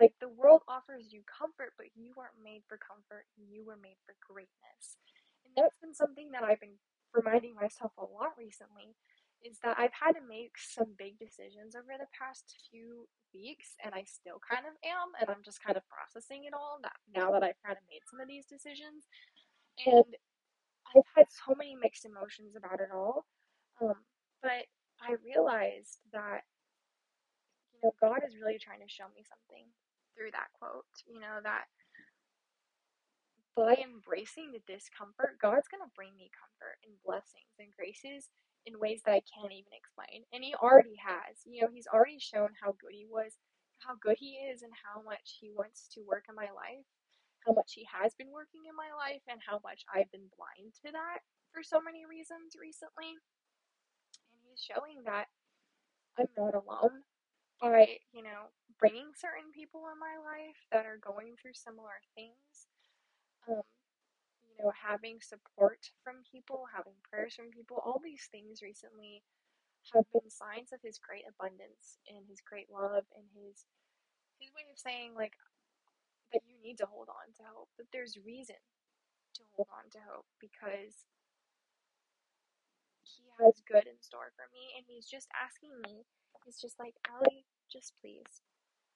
like, 0.00 0.12
the 0.20 0.32
world 0.32 0.62
offers 0.68 1.08
you 1.12 1.24
comfort, 1.24 1.72
but 1.80 1.88
you 1.96 2.12
weren't 2.16 2.36
made 2.42 2.62
for 2.68 2.76
comfort, 2.76 3.24
you 3.36 3.64
were 3.64 3.80
made 3.80 3.96
for 4.04 4.14
greatness. 4.20 5.00
And 5.44 5.56
that's 5.56 5.80
been 5.80 5.96
something 5.96 6.30
that 6.32 6.44
I've 6.44 6.60
been 6.60 6.76
reminding 7.16 7.56
myself 7.56 7.96
a 7.96 8.04
lot 8.04 8.36
recently 8.36 8.92
is 9.44 9.56
that 9.62 9.78
I've 9.78 9.94
had 9.94 10.16
to 10.16 10.24
make 10.24 10.56
some 10.58 10.96
big 10.98 11.16
decisions 11.20 11.76
over 11.76 11.94
the 11.96 12.10
past 12.12 12.56
few 12.68 13.08
weeks, 13.32 13.76
and 13.84 13.94
I 13.94 14.02
still 14.04 14.40
kind 14.42 14.64
of 14.64 14.74
am, 14.82 15.12
and 15.20 15.28
I'm 15.30 15.44
just 15.44 15.62
kind 15.62 15.76
of 15.76 15.84
processing 15.86 16.44
it 16.44 16.56
all 16.56 16.80
now 17.08 17.30
that 17.32 17.44
I've 17.44 17.60
kind 17.62 17.76
of 17.76 17.84
made 17.88 18.04
some 18.08 18.20
of 18.20 18.28
these 18.28 18.48
decisions. 18.48 19.06
And 19.84 20.08
I've 20.96 21.12
had 21.14 21.28
so 21.28 21.54
many 21.54 21.76
mixed 21.76 22.04
emotions 22.08 22.56
about 22.56 22.80
it 22.80 22.88
all. 22.88 23.26
Um, 23.82 24.00
but 24.42 24.64
I 25.04 25.20
realized 25.20 26.00
that, 26.12 26.48
you 27.72 27.80
know, 27.84 27.92
God 28.00 28.24
is 28.24 28.40
really 28.40 28.56
trying 28.56 28.80
to 28.80 28.88
show 28.88 29.04
me 29.12 29.20
something 29.28 29.68
through 30.16 30.32
that 30.32 30.48
quote. 30.56 30.88
You 31.04 31.20
know, 31.20 31.44
that 31.44 31.68
by 33.52 33.76
embracing 33.76 34.52
the 34.56 34.64
discomfort, 34.64 35.36
God's 35.40 35.68
going 35.68 35.84
to 35.84 35.96
bring 35.96 36.16
me 36.16 36.32
comfort 36.32 36.80
and 36.88 36.96
blessings 37.04 37.52
and 37.60 37.68
graces 37.76 38.32
in 38.64 38.80
ways 38.80 39.04
that 39.04 39.20
I 39.20 39.22
can't 39.28 39.52
even 39.52 39.76
explain. 39.76 40.24
And 40.32 40.40
He 40.40 40.56
already 40.56 40.96
has. 40.96 41.44
You 41.44 41.68
know, 41.68 41.72
He's 41.72 41.88
already 41.88 42.20
shown 42.20 42.56
how 42.56 42.72
good 42.80 42.96
He 42.96 43.04
was, 43.04 43.36
how 43.84 44.00
good 44.00 44.16
He 44.16 44.40
is, 44.48 44.64
and 44.64 44.72
how 44.72 45.04
much 45.04 45.36
He 45.40 45.52
wants 45.52 45.92
to 45.92 46.04
work 46.08 46.24
in 46.32 46.34
my 46.34 46.48
life 46.56 46.88
how 47.46 47.54
much 47.54 47.78
he 47.78 47.86
has 47.86 48.12
been 48.18 48.34
working 48.34 48.66
in 48.66 48.74
my 48.74 48.90
life 48.90 49.22
and 49.30 49.38
how 49.46 49.62
much 49.62 49.86
I've 49.86 50.10
been 50.10 50.26
blind 50.34 50.74
to 50.82 50.90
that 50.90 51.22
for 51.54 51.62
so 51.62 51.78
many 51.78 52.02
reasons 52.02 52.58
recently. 52.58 53.14
And 54.34 54.42
he's 54.42 54.60
showing 54.60 55.06
that 55.06 55.30
I'm 56.18 56.28
not 56.34 56.58
alone 56.58 57.06
by, 57.62 58.02
you 58.10 58.26
know, 58.26 58.50
bringing 58.82 59.14
certain 59.14 59.54
people 59.54 59.86
in 59.88 59.96
my 60.02 60.18
life 60.18 60.58
that 60.74 60.84
are 60.84 60.98
going 60.98 61.38
through 61.38 61.54
similar 61.54 62.02
things. 62.18 62.66
Um, 63.46 63.62
you 64.42 64.64
know, 64.64 64.72
having 64.74 65.22
support 65.22 65.92
from 66.02 66.26
people, 66.26 66.66
having 66.74 66.98
prayers 67.06 67.36
from 67.38 67.54
people, 67.54 67.78
all 67.84 68.00
these 68.02 68.26
things 68.32 68.60
recently 68.60 69.22
have 69.94 70.08
been 70.10 70.26
signs 70.26 70.74
of 70.74 70.82
his 70.82 70.98
great 70.98 71.22
abundance 71.30 72.02
and 72.10 72.26
his 72.26 72.42
great 72.42 72.66
love 72.72 73.06
and 73.14 73.26
his 73.38 73.66
his 74.42 74.50
way 74.52 74.66
of 74.66 74.78
saying 74.78 75.14
like 75.14 75.32
need 76.66 76.78
to 76.82 76.90
hold 76.90 77.06
on 77.08 77.30
to 77.38 77.46
hope, 77.46 77.70
that 77.78 77.86
there's 77.94 78.18
reason 78.18 78.58
to 79.38 79.42
hold 79.54 79.70
on 79.70 79.86
to 79.94 80.00
hope 80.02 80.26
because 80.42 81.06
he 83.06 83.22
has 83.38 83.62
good 83.62 83.86
in 83.86 84.02
store 84.02 84.34
for 84.34 84.50
me 84.50 84.74
and 84.74 84.84
he's 84.88 85.06
just 85.06 85.28
asking 85.30 85.78
me, 85.86 86.02
he's 86.44 86.58
just 86.60 86.78
like, 86.82 86.98
Allie, 87.06 87.46
just 87.70 87.94
please, 88.02 88.42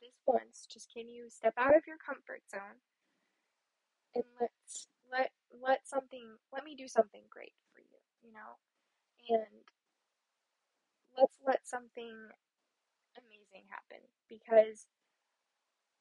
this 0.02 0.18
once, 0.26 0.66
just 0.66 0.90
can 0.92 1.08
you 1.08 1.30
step 1.30 1.54
out 1.56 1.76
of 1.76 1.86
your 1.86 2.00
comfort 2.00 2.42
zone 2.50 2.82
and 4.14 4.24
let's 4.40 4.88
let 5.12 5.30
let 5.50 5.86
something 5.86 6.38
let 6.52 6.64
me 6.64 6.74
do 6.74 6.88
something 6.88 7.22
great 7.30 7.54
for 7.74 7.80
you, 7.80 7.98
you 8.22 8.32
know? 8.32 8.58
And 9.28 9.62
let's 11.16 11.36
let 11.46 11.66
something 11.66 12.14
amazing 13.18 13.66
happen 13.70 14.02
because 14.28 14.86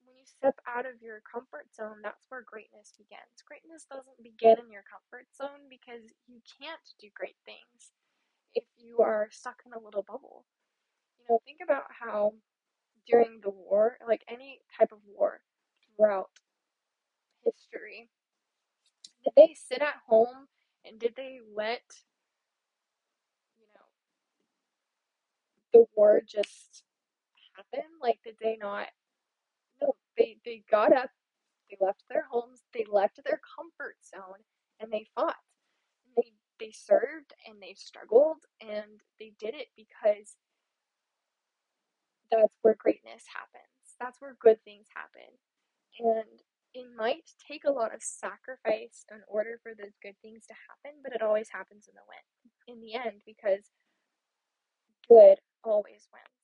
when 0.09 0.17
you 0.17 0.25
step 0.25 0.57
out 0.65 0.89
of 0.89 1.01
your 1.05 1.21
comfort 1.21 1.69
zone, 1.75 2.01
that's 2.01 2.25
where 2.29 2.41
greatness 2.41 2.93
begins. 2.97 3.45
Greatness 3.45 3.85
doesn't 3.85 4.17
begin 4.25 4.57
in 4.57 4.71
your 4.73 4.81
comfort 4.89 5.29
zone 5.37 5.69
because 5.69 6.09
you 6.25 6.41
can't 6.57 6.81
do 6.99 7.13
great 7.13 7.37
things 7.45 7.93
if 8.55 8.65
you 8.77 8.99
are 9.05 9.29
stuck 9.29 9.61
in 9.65 9.73
a 9.73 9.83
little 9.83 10.01
bubble. 10.01 10.45
You 11.19 11.25
know, 11.29 11.39
think 11.45 11.59
about 11.63 11.85
how 11.93 12.33
during 13.05 13.39
the 13.43 13.51
war, 13.51 13.97
like 14.07 14.25
any 14.27 14.61
type 14.77 14.91
of 14.91 14.99
war 15.05 15.41
throughout 15.95 16.29
history, 17.45 18.09
did 19.23 19.33
they 19.37 19.53
sit 19.53 19.81
at 19.81 20.01
home 20.07 20.49
and 20.85 20.97
did 20.99 21.13
they 21.15 21.37
let, 21.55 21.85
you 23.61 23.65
know, 23.77 23.85
the 25.73 25.85
war 25.95 26.21
just 26.25 26.83
happen? 27.55 27.85
Like, 28.01 28.19
did 28.23 28.35
they 28.41 28.57
not 28.59 28.87
no, 28.87 28.98
they, 30.19 30.37
they 30.45 30.63
got 30.71 30.93
up, 30.95 31.11
they 31.71 31.77
left 31.81 32.03
their 32.09 32.25
homes, 32.31 32.61
they 32.73 32.85
left 32.91 33.19
their 33.25 33.41
comfort 33.57 33.97
zone, 34.05 34.43
and 34.81 34.91
they 34.93 35.07
fought. 35.15 35.35
They 36.17 36.33
they 36.59 36.71
served 36.71 37.33
and 37.47 37.57
they 37.61 37.73
struggled 37.75 38.45
and 38.61 39.01
they 39.19 39.33
did 39.39 39.55
it 39.55 39.67
because 39.77 40.37
that's 42.31 42.53
where 42.61 42.75
greatness 42.79 43.23
happens. 43.33 43.97
That's 43.99 44.21
where 44.21 44.37
good 44.41 44.63
things 44.65 44.87
happen. 44.95 45.31
And 45.99 46.39
it 46.73 46.87
might 46.97 47.29
take 47.47 47.63
a 47.65 47.71
lot 47.71 47.93
of 47.95 48.03
sacrifice 48.03 49.05
in 49.11 49.21
order 49.27 49.59
for 49.63 49.73
those 49.75 49.97
good 50.03 50.15
things 50.21 50.45
to 50.47 50.55
happen, 50.69 50.99
but 51.03 51.13
it 51.13 51.21
always 51.23 51.49
happens 51.51 51.87
in 51.89 51.95
the 51.95 52.07
win 52.07 52.75
in 52.75 52.81
the 52.81 52.95
end 52.95 53.21
because 53.25 53.65
good 55.09 55.39
always 55.63 56.07
wins. 56.13 56.38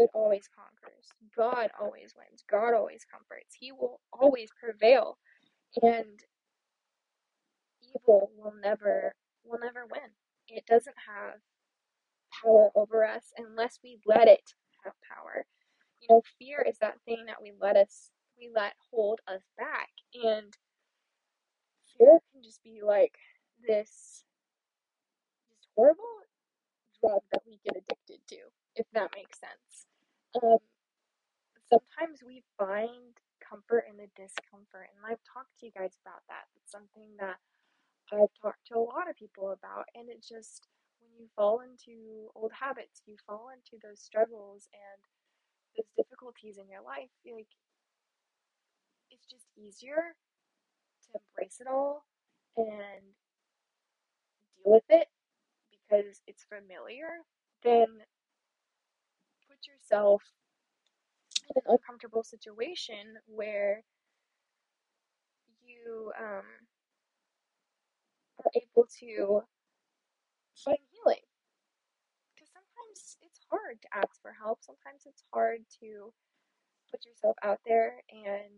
Good 0.00 0.10
always 0.14 0.48
conquers. 0.56 1.06
God 1.36 1.70
always 1.80 2.14
wins. 2.16 2.44
God 2.50 2.74
always 2.74 3.04
comforts. 3.10 3.56
He 3.60 3.72
will 3.72 4.00
always 4.12 4.50
prevail. 4.60 5.18
And 5.82 6.20
evil 7.82 8.30
will 8.36 8.54
never 8.62 9.14
will 9.44 9.60
never 9.60 9.86
win. 9.90 10.10
It 10.48 10.66
doesn't 10.66 10.96
have 11.08 11.40
power 12.42 12.70
over 12.76 13.04
us 13.06 13.32
unless 13.38 13.80
we 13.84 13.98
let 14.06 14.28
it 14.28 14.42
have 14.84 14.94
power. 15.16 15.46
You 16.00 16.08
know, 16.10 16.22
fear 16.38 16.64
is 16.68 16.78
that 16.80 17.00
thing 17.06 17.24
that 17.26 17.42
we 17.42 17.52
let 17.60 17.76
us 17.76 18.10
we 18.38 18.50
let 18.54 18.74
hold 18.92 19.20
us 19.28 19.42
back. 19.58 19.90
And 20.14 20.54
fear 21.98 22.20
can 22.32 22.42
just 22.44 22.62
be 22.64 22.80
like 22.86 23.14
this 23.66 24.24
this 25.50 25.68
horrible 25.76 26.04
drug 27.02 27.22
that 27.32 27.42
we 27.46 27.60
get 27.64 27.76
addicted 27.76 28.20
to, 28.28 28.36
if 28.76 28.86
that 28.94 29.10
makes 29.16 29.40
sense. 29.40 29.86
Um, 30.34 30.58
sometimes 31.70 32.22
we 32.26 32.42
find 32.58 33.14
comfort 33.42 33.84
in 33.90 33.96
the 33.96 34.10
discomfort, 34.16 34.90
and 34.94 35.02
I've 35.06 35.22
talked 35.26 35.52
to 35.60 35.66
you 35.66 35.72
guys 35.72 35.94
about 36.04 36.22
that. 36.28 36.46
It's 36.56 36.72
something 36.72 37.16
that 37.18 37.38
I've 38.12 38.32
talked 38.42 38.66
to 38.72 38.78
a 38.78 38.84
lot 38.86 39.10
of 39.10 39.16
people 39.16 39.52
about, 39.52 39.86
and 39.94 40.08
it 40.10 40.22
just 40.22 40.68
when 41.00 41.10
you 41.18 41.26
fall 41.36 41.60
into 41.62 42.30
old 42.36 42.52
habits, 42.52 43.02
you 43.06 43.16
fall 43.26 43.50
into 43.54 43.80
those 43.82 44.00
struggles 44.00 44.68
and 44.74 45.00
those 45.76 45.90
difficulties 45.96 46.58
in 46.58 46.68
your 46.70 46.82
life, 46.82 47.10
like 47.26 47.50
it's 49.10 49.26
just 49.26 49.46
easier 49.56 50.14
to 51.04 51.20
embrace 51.20 51.58
it 51.60 51.66
all 51.68 52.04
and 52.56 53.02
deal 54.64 54.74
with 54.74 54.84
it 54.90 55.08
because 55.72 56.20
it's 56.26 56.44
familiar 56.48 57.08
than 57.62 57.86
put 59.60 59.72
yourself 59.72 60.22
in 61.50 61.62
an 61.64 61.72
uncomfortable 61.72 62.22
situation 62.22 63.16
where 63.26 63.82
you 65.62 66.12
um, 66.18 66.44
are 68.44 68.50
able 68.54 68.86
to 69.00 69.42
find 70.64 70.78
healing. 70.90 71.24
Because 72.34 72.50
sometimes 72.52 73.16
it's 73.22 73.40
hard 73.50 73.80
to 73.82 73.88
ask 73.94 74.20
for 74.22 74.32
help, 74.32 74.62
sometimes 74.62 75.04
it's 75.06 75.24
hard 75.32 75.60
to 75.80 76.12
put 76.90 77.04
yourself 77.06 77.36
out 77.42 77.60
there 77.66 78.02
and 78.10 78.52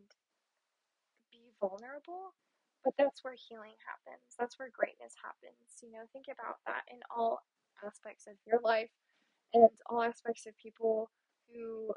be 1.33 1.53
vulnerable. 1.61 2.35
But 2.85 2.95
that's 2.99 3.23
where 3.23 3.35
healing 3.39 3.79
happens. 3.87 4.35
That's 4.39 4.59
where 4.59 4.71
greatness 4.75 5.15
happens. 5.23 5.79
You 5.83 5.93
know, 5.93 6.05
think 6.13 6.27
about 6.33 6.59
that 6.67 6.83
in 6.91 6.99
all 7.15 7.41
aspects 7.87 8.27
of 8.27 8.35
your 8.47 8.61
life 8.63 8.91
and 9.55 9.71
all 9.87 10.03
aspects 10.03 10.47
of 10.47 10.57
people 10.59 11.11
who, 11.53 11.93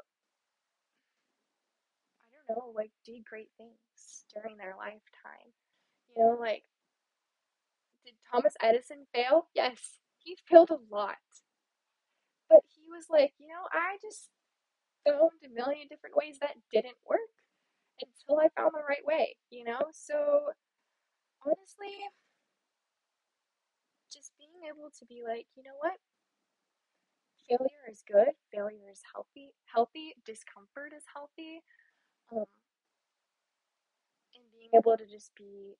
I 2.20 2.54
don't 2.54 2.56
know, 2.58 2.72
like 2.74 2.90
did 3.04 3.24
great 3.24 3.50
things 3.56 4.24
during 4.32 4.56
their 4.56 4.74
lifetime. 4.76 5.52
You 6.16 6.22
know, 6.24 6.36
like, 6.40 6.64
did 8.06 8.14
Thomas 8.30 8.54
Edison 8.62 9.06
fail? 9.12 9.48
Yes, 9.54 9.98
he 10.18 10.34
failed 10.48 10.70
a 10.70 10.78
lot. 10.90 11.18
But 12.48 12.62
he 12.74 12.88
was 12.88 13.08
like, 13.10 13.34
you 13.38 13.46
know, 13.48 13.68
I 13.72 13.98
just 14.02 14.30
found 15.06 15.32
a 15.44 15.48
million 15.48 15.88
different 15.88 16.16
ways 16.16 16.38
that 16.40 16.56
didn't 16.72 16.98
work 17.06 17.32
until 18.00 18.40
I 18.40 18.48
found 18.50 18.74
the 18.74 18.84
right 18.88 19.04
way, 19.06 19.36
you 19.50 19.64
know? 19.64 19.82
So 19.92 20.52
honestly, 21.46 21.96
just 24.12 24.32
being 24.38 24.66
able 24.68 24.90
to 24.98 25.04
be 25.06 25.22
like, 25.22 25.46
you 25.56 25.62
know 25.62 25.76
what? 25.78 25.98
Failure 27.48 27.86
is 27.90 28.02
good. 28.06 28.34
Failure 28.52 28.90
is 28.90 29.02
healthy. 29.14 29.52
Healthy. 29.66 30.14
Discomfort 30.24 30.92
is 30.96 31.04
healthy. 31.12 31.62
Um, 32.32 32.46
and 34.34 34.44
being 34.52 34.70
able 34.74 34.96
to 34.96 35.06
just 35.06 35.34
be 35.36 35.76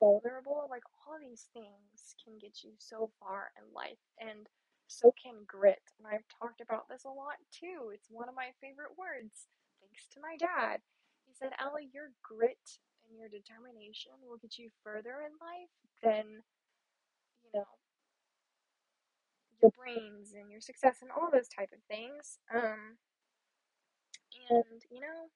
vulnerable, 0.00 0.66
like 0.70 0.84
all 1.06 1.18
these 1.20 1.48
things 1.52 2.14
can 2.22 2.38
get 2.40 2.62
you 2.64 2.72
so 2.78 3.10
far 3.20 3.52
in 3.58 3.64
life, 3.74 4.00
and 4.18 4.48
so 4.88 5.12
can 5.20 5.44
grit. 5.46 5.82
And 5.98 6.06
I've 6.08 6.26
talked 6.40 6.60
about 6.60 6.88
this 6.88 7.04
a 7.04 7.12
lot 7.12 7.38
too. 7.52 7.92
It's 7.94 8.08
one 8.10 8.28
of 8.28 8.34
my 8.34 8.50
favorite 8.60 8.96
words, 8.98 9.48
thanks 9.80 10.08
to 10.14 10.20
my 10.22 10.36
dad. 10.38 10.80
He 11.26 11.34
said, 11.34 11.52
Ellie, 11.60 11.90
your 11.92 12.10
grit 12.22 12.80
and 13.06 13.18
your 13.18 13.28
determination 13.28 14.12
will 14.22 14.38
get 14.38 14.58
you 14.58 14.70
further 14.82 15.22
in 15.26 15.34
life 15.38 15.74
than, 16.02 16.42
you 17.44 17.50
know, 17.54 17.68
your 19.62 19.72
brains 19.72 20.32
and 20.38 20.50
your 20.50 20.60
success 20.60 20.98
and 21.02 21.10
all 21.10 21.30
those 21.32 21.48
type 21.48 21.70
of 21.72 21.80
things. 21.88 22.38
Um, 22.54 22.98
and 24.50 24.82
you 24.90 25.00
know, 25.00 25.30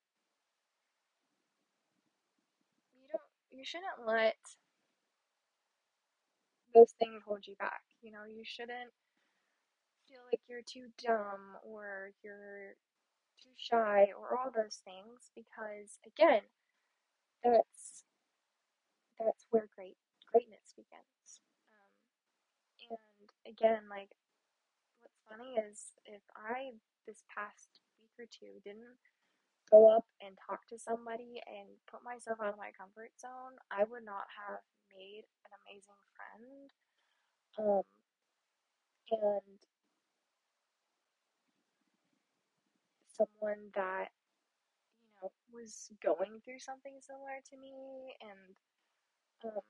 you 2.95 3.07
don't, 3.11 3.31
you 3.51 3.65
shouldn't 3.65 4.07
let 4.07 4.37
those 6.75 6.93
things 6.99 7.23
hold 7.27 7.47
you 7.47 7.55
back. 7.57 7.83
You 8.03 8.13
know, 8.13 8.25
you 8.29 8.43
shouldn't 8.45 8.93
feel 10.09 10.21
like 10.31 10.41
you're 10.49 10.67
too 10.67 10.89
dumb 11.03 11.57
or 11.65 12.13
you're 12.23 12.77
too 13.43 13.55
shy 13.57 14.09
or 14.19 14.39
all 14.39 14.51
those 14.55 14.81
things 14.85 15.31
because 15.35 15.99
again, 16.07 16.43
that's 17.45 18.05
that's 19.19 19.47
where 19.51 19.69
great 19.77 19.97
greatness 20.33 20.73
begins. 20.77 21.14
Again, 23.47 23.89
like 23.91 24.11
what's 25.01 25.21
funny 25.29 25.57
is 25.61 25.93
if 26.05 26.23
I 26.37 26.73
this 27.07 27.25
past 27.29 27.81
week 28.01 28.17
or 28.19 28.27
two 28.27 28.61
didn't 28.65 28.97
go 29.71 29.89
up 29.95 30.07
and 30.21 30.37
talk 30.41 30.67
to 30.69 30.79
somebody 30.79 31.41
and 31.47 31.69
put 31.91 32.05
myself 32.05 32.39
out 32.41 32.53
of 32.53 32.59
my 32.59 32.73
comfort 32.77 33.13
zone, 33.21 33.61
I 33.71 33.85
would 33.85 34.05
not 34.05 34.29
have 34.33 34.61
made 34.97 35.25
an 35.45 35.53
amazing 35.65 36.01
friend. 36.17 36.71
Um, 37.59 37.85
and 39.11 39.59
someone 43.17 43.71
that 43.75 44.09
you 44.99 45.07
know 45.23 45.31
was 45.53 45.91
going 46.03 46.41
through 46.45 46.59
something 46.59 46.99
similar 47.01 47.39
to 47.51 47.57
me 47.57 48.17
and 48.21 48.57
um 49.45 49.63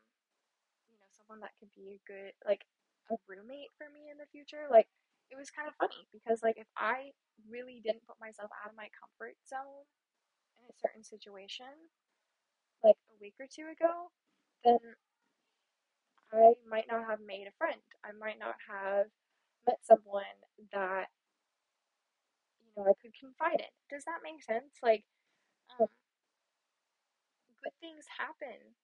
you 0.89 0.97
know 0.97 1.11
someone 1.13 1.41
that 1.41 1.53
could 1.61 1.73
be 1.75 2.01
a 2.01 2.05
good 2.09 2.33
like 2.47 2.65
a 3.11 3.17
roommate 3.29 3.73
for 3.77 3.89
me 3.93 4.09
in 4.11 4.17
the 4.17 4.29
future 4.33 4.65
like 4.71 4.89
it 5.31 5.37
was 5.37 5.51
kind 5.51 5.69
of 5.69 5.75
funny 5.77 6.07
because 6.13 6.41
like 6.43 6.57
if 6.57 6.69
i 6.77 7.11
really 7.49 7.81
didn't 7.85 8.07
put 8.07 8.17
myself 8.21 8.51
out 8.63 8.71
of 8.71 8.77
my 8.77 8.89
comfort 8.97 9.37
zone 9.49 9.85
in 10.61 10.65
a 10.69 10.77
certain 10.81 11.05
situation 11.05 11.69
like 12.83 12.97
a 13.13 13.17
week 13.21 13.35
or 13.41 13.47
two 13.49 13.69
ago 13.69 14.09
then 14.65 14.79
i 16.33 16.53
might 16.69 16.89
not 16.91 17.07
have 17.09 17.21
made 17.21 17.47
a 17.47 17.57
friend. 17.59 17.81
I 18.05 18.11
might 18.19 18.39
not 18.39 18.57
have 18.69 19.07
met 19.67 19.79
someone 19.83 20.37
that 20.73 21.09
you 22.61 22.71
know 22.77 22.89
i 22.91 22.95
could 23.01 23.15
confide 23.19 23.61
in. 23.61 23.73
Does 23.91 24.05
that 24.05 24.25
make 24.25 24.43
sense? 24.43 24.81
Like 24.83 25.05
um 25.81 25.89
good 27.63 27.73
things 27.81 28.05
happen 28.19 28.75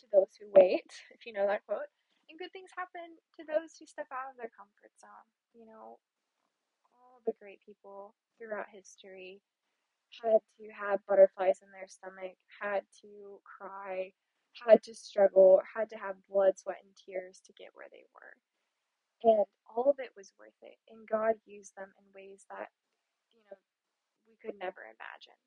to 0.00 0.06
those 0.12 0.32
who 0.40 0.48
wait, 0.52 0.88
if 1.14 1.26
you 1.26 1.32
know 1.32 1.46
that 1.46 1.64
quote. 1.66 1.88
And 2.28 2.38
good 2.38 2.52
things 2.54 2.70
happen 2.76 3.18
to 3.38 3.42
those 3.44 3.74
who 3.76 3.86
step 3.86 4.06
out 4.14 4.30
of 4.30 4.38
their 4.38 4.52
comfort 4.54 4.94
zone. 5.00 5.28
You 5.52 5.66
know, 5.66 5.98
all 6.94 7.20
the 7.26 7.34
great 7.40 7.60
people 7.66 8.14
throughout 8.38 8.70
history 8.70 9.42
had 10.22 10.42
to 10.58 10.64
have 10.74 11.04
butterflies 11.06 11.62
in 11.62 11.70
their 11.70 11.86
stomach, 11.90 12.38
had 12.60 12.82
to 13.02 13.38
cry, 13.42 14.12
had 14.66 14.82
to 14.84 14.94
struggle, 14.94 15.62
had 15.62 15.90
to 15.90 15.98
have 15.98 16.18
blood, 16.30 16.58
sweat, 16.58 16.82
and 16.82 16.94
tears 16.94 17.42
to 17.46 17.52
get 17.54 17.74
where 17.74 17.90
they 17.90 18.06
were. 18.14 18.34
And 19.22 19.46
all 19.68 19.90
of 19.90 20.00
it 20.00 20.14
was 20.16 20.32
worth 20.38 20.56
it. 20.62 20.78
And 20.88 21.06
God 21.06 21.36
used 21.46 21.76
them 21.76 21.90
in 21.98 22.06
ways 22.14 22.46
that, 22.50 22.70
you 23.30 23.42
know, 23.50 23.58
we 24.26 24.34
could 24.40 24.58
never 24.58 24.82
imagine. 24.86 25.38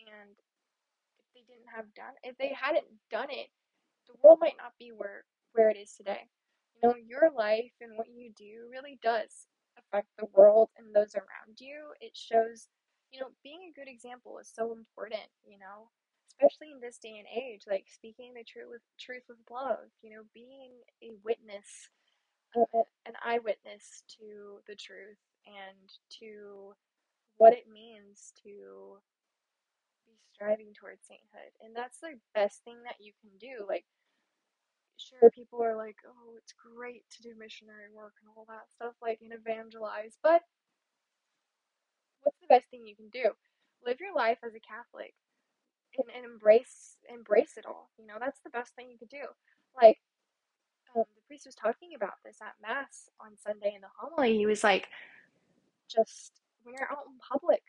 And 0.00 0.36
if 1.18 1.26
they 1.34 1.44
didn't 1.48 1.72
have 1.74 1.92
done 1.94 2.14
if 2.22 2.36
they 2.38 2.54
hadn't 2.54 2.86
done 3.10 3.28
it, 3.30 3.48
the 4.06 4.14
world 4.22 4.38
might 4.40 4.56
not 4.58 4.72
be 4.78 4.90
where 4.96 5.24
where 5.52 5.70
it 5.70 5.76
is 5.76 5.92
today. 5.94 6.28
You 6.82 6.88
know, 6.88 6.94
your 6.96 7.30
life 7.36 7.72
and 7.80 7.96
what 7.96 8.08
you 8.08 8.30
do 8.36 8.68
really 8.70 8.98
does 9.02 9.46
affect 9.78 10.08
the 10.18 10.26
world 10.34 10.68
and 10.76 10.94
those 10.94 11.14
around 11.14 11.58
you. 11.60 11.92
It 12.00 12.16
shows, 12.16 12.68
you 13.10 13.20
know, 13.20 13.28
being 13.42 13.62
a 13.70 13.78
good 13.78 13.88
example 13.88 14.38
is 14.38 14.50
so 14.54 14.72
important, 14.72 15.28
you 15.44 15.58
know, 15.58 15.88
especially 16.30 16.72
in 16.72 16.80
this 16.80 16.98
day 16.98 17.16
and 17.18 17.28
age, 17.32 17.62
like 17.66 17.86
speaking 17.88 18.34
the 18.34 18.44
truth 18.44 18.68
with 18.70 18.82
truth 19.00 19.22
with 19.28 19.38
love, 19.50 19.88
you 20.02 20.10
know, 20.10 20.22
being 20.34 20.72
a 21.02 21.12
witness, 21.24 21.88
uh, 22.56 22.82
an 23.06 23.14
eyewitness 23.24 24.02
to 24.18 24.60
the 24.66 24.74
truth 24.76 25.18
and 25.46 25.90
to 26.20 26.74
what 27.38 27.52
it 27.52 27.66
means 27.72 28.32
to 28.44 28.98
striving 30.36 30.76
towards 30.76 31.08
sainthood. 31.08 31.52
And 31.64 31.72
that's 31.72 31.96
the 32.04 32.20
best 32.36 32.60
thing 32.68 32.76
that 32.84 33.00
you 33.00 33.16
can 33.24 33.32
do. 33.40 33.64
Like, 33.64 33.88
sure, 35.00 35.32
people 35.32 35.64
are 35.64 35.76
like, 35.76 35.96
oh, 36.04 36.36
it's 36.36 36.52
great 36.52 37.08
to 37.16 37.24
do 37.24 37.32
missionary 37.40 37.88
work 37.88 38.12
and 38.20 38.28
all 38.36 38.44
that 38.52 38.68
stuff, 38.76 38.92
like, 39.00 39.24
and 39.24 39.32
evangelize, 39.32 40.20
but 40.20 40.44
what's 42.22 42.40
the 42.40 42.52
best 42.52 42.68
thing 42.68 42.84
you 42.84 42.96
can 42.96 43.08
do? 43.08 43.32
Live 43.84 44.00
your 44.00 44.14
life 44.14 44.38
as 44.44 44.52
a 44.52 44.60
Catholic 44.60 45.14
and, 45.96 46.08
and 46.14 46.24
embrace 46.24 46.96
embrace 47.08 47.54
it 47.56 47.64
all. 47.64 47.88
You 47.98 48.06
know, 48.06 48.18
that's 48.20 48.40
the 48.44 48.50
best 48.50 48.74
thing 48.74 48.90
you 48.90 48.98
could 48.98 49.08
do. 49.08 49.24
Like, 49.80 49.96
um, 50.96 51.04
the 51.14 51.22
priest 51.28 51.46
was 51.46 51.54
talking 51.54 51.94
about 51.94 52.18
this 52.24 52.38
at 52.42 52.58
Mass 52.60 53.08
on 53.20 53.36
Sunday 53.38 53.72
in 53.74 53.80
the 53.80 53.92
homily. 53.96 54.36
He 54.36 54.46
was 54.46 54.64
like, 54.64 54.88
just 55.88 56.32
when 56.64 56.74
you're 56.74 56.90
out 56.90 57.06
in 57.06 57.16
public, 57.20 57.62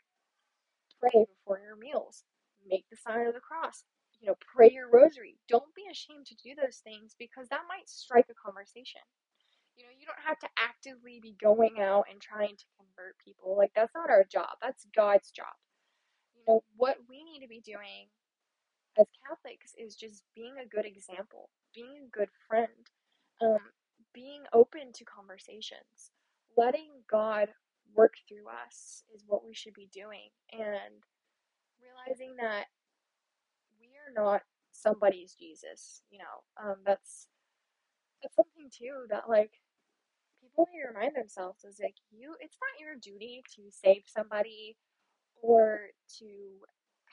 pray 1.00 1.24
before 1.24 1.60
your 1.60 1.76
meals, 1.76 2.24
make 2.68 2.86
the 2.90 2.96
sign 2.98 3.26
of 3.26 3.34
the 3.34 3.40
cross, 3.44 3.84
you 4.20 4.28
know, 4.28 4.36
pray 4.40 4.70
your 4.72 4.90
rosary. 4.90 5.38
Don't 5.48 5.74
be 5.74 5.84
ashamed 5.90 6.26
to 6.26 6.36
do 6.42 6.54
those 6.54 6.80
things 6.84 7.14
because 7.18 7.48
that 7.50 7.68
might 7.68 7.88
strike 7.88 8.26
a 8.30 8.38
conversation. 8.38 9.02
You 9.76 9.84
know, 9.84 9.94
you 9.98 10.06
don't 10.06 10.26
have 10.26 10.38
to 10.40 10.48
actively 10.58 11.20
be 11.22 11.36
going 11.40 11.80
out 11.80 12.06
and 12.10 12.20
trying 12.20 12.56
to 12.56 12.74
convert 12.78 13.16
people. 13.24 13.56
Like, 13.56 13.72
that's 13.76 13.94
not 13.94 14.10
our 14.10 14.24
job, 14.30 14.58
that's 14.62 14.86
God's 14.96 15.30
job. 15.30 15.54
You 16.36 16.42
know, 16.48 16.64
what 16.76 16.98
we 17.08 17.24
need 17.24 17.40
to 17.42 17.48
be 17.48 17.62
doing 17.64 18.08
as 18.98 19.06
Catholics 19.28 19.72
is 19.78 19.96
just 19.96 20.22
being 20.34 20.56
a 20.62 20.68
good 20.68 20.86
example, 20.86 21.50
being 21.74 22.06
a 22.06 22.16
good 22.16 22.28
friend, 22.48 22.68
um, 23.42 23.60
being 24.14 24.42
open 24.52 24.92
to 24.94 25.04
conversations, 25.04 26.12
letting 26.56 26.90
God 27.10 27.48
work 27.94 28.14
through 28.28 28.48
us 28.48 29.02
is 29.14 29.24
what 29.26 29.44
we 29.46 29.54
should 29.54 29.74
be 29.74 29.88
doing, 29.92 30.30
and 30.52 31.02
realizing 31.82 32.36
that 32.40 32.66
we 33.80 33.88
are 33.98 34.14
not 34.14 34.42
somebody's 34.72 35.34
Jesus. 35.34 36.02
You 36.10 36.18
know, 36.20 36.36
um, 36.70 36.76
that's 36.86 37.28
that's 38.22 38.36
something 38.36 38.70
too 38.70 39.06
that 39.10 39.28
like 39.28 39.52
people 40.42 40.66
need 40.72 40.82
to 40.82 40.88
remind 40.94 41.16
themselves 41.16 41.64
is 41.64 41.80
like 41.82 41.96
you. 42.10 42.34
It's 42.40 42.56
not 42.60 42.80
your 42.80 42.96
duty 42.96 43.42
to 43.56 43.62
save 43.70 44.02
somebody 44.06 44.76
or 45.42 45.80
to 46.18 46.26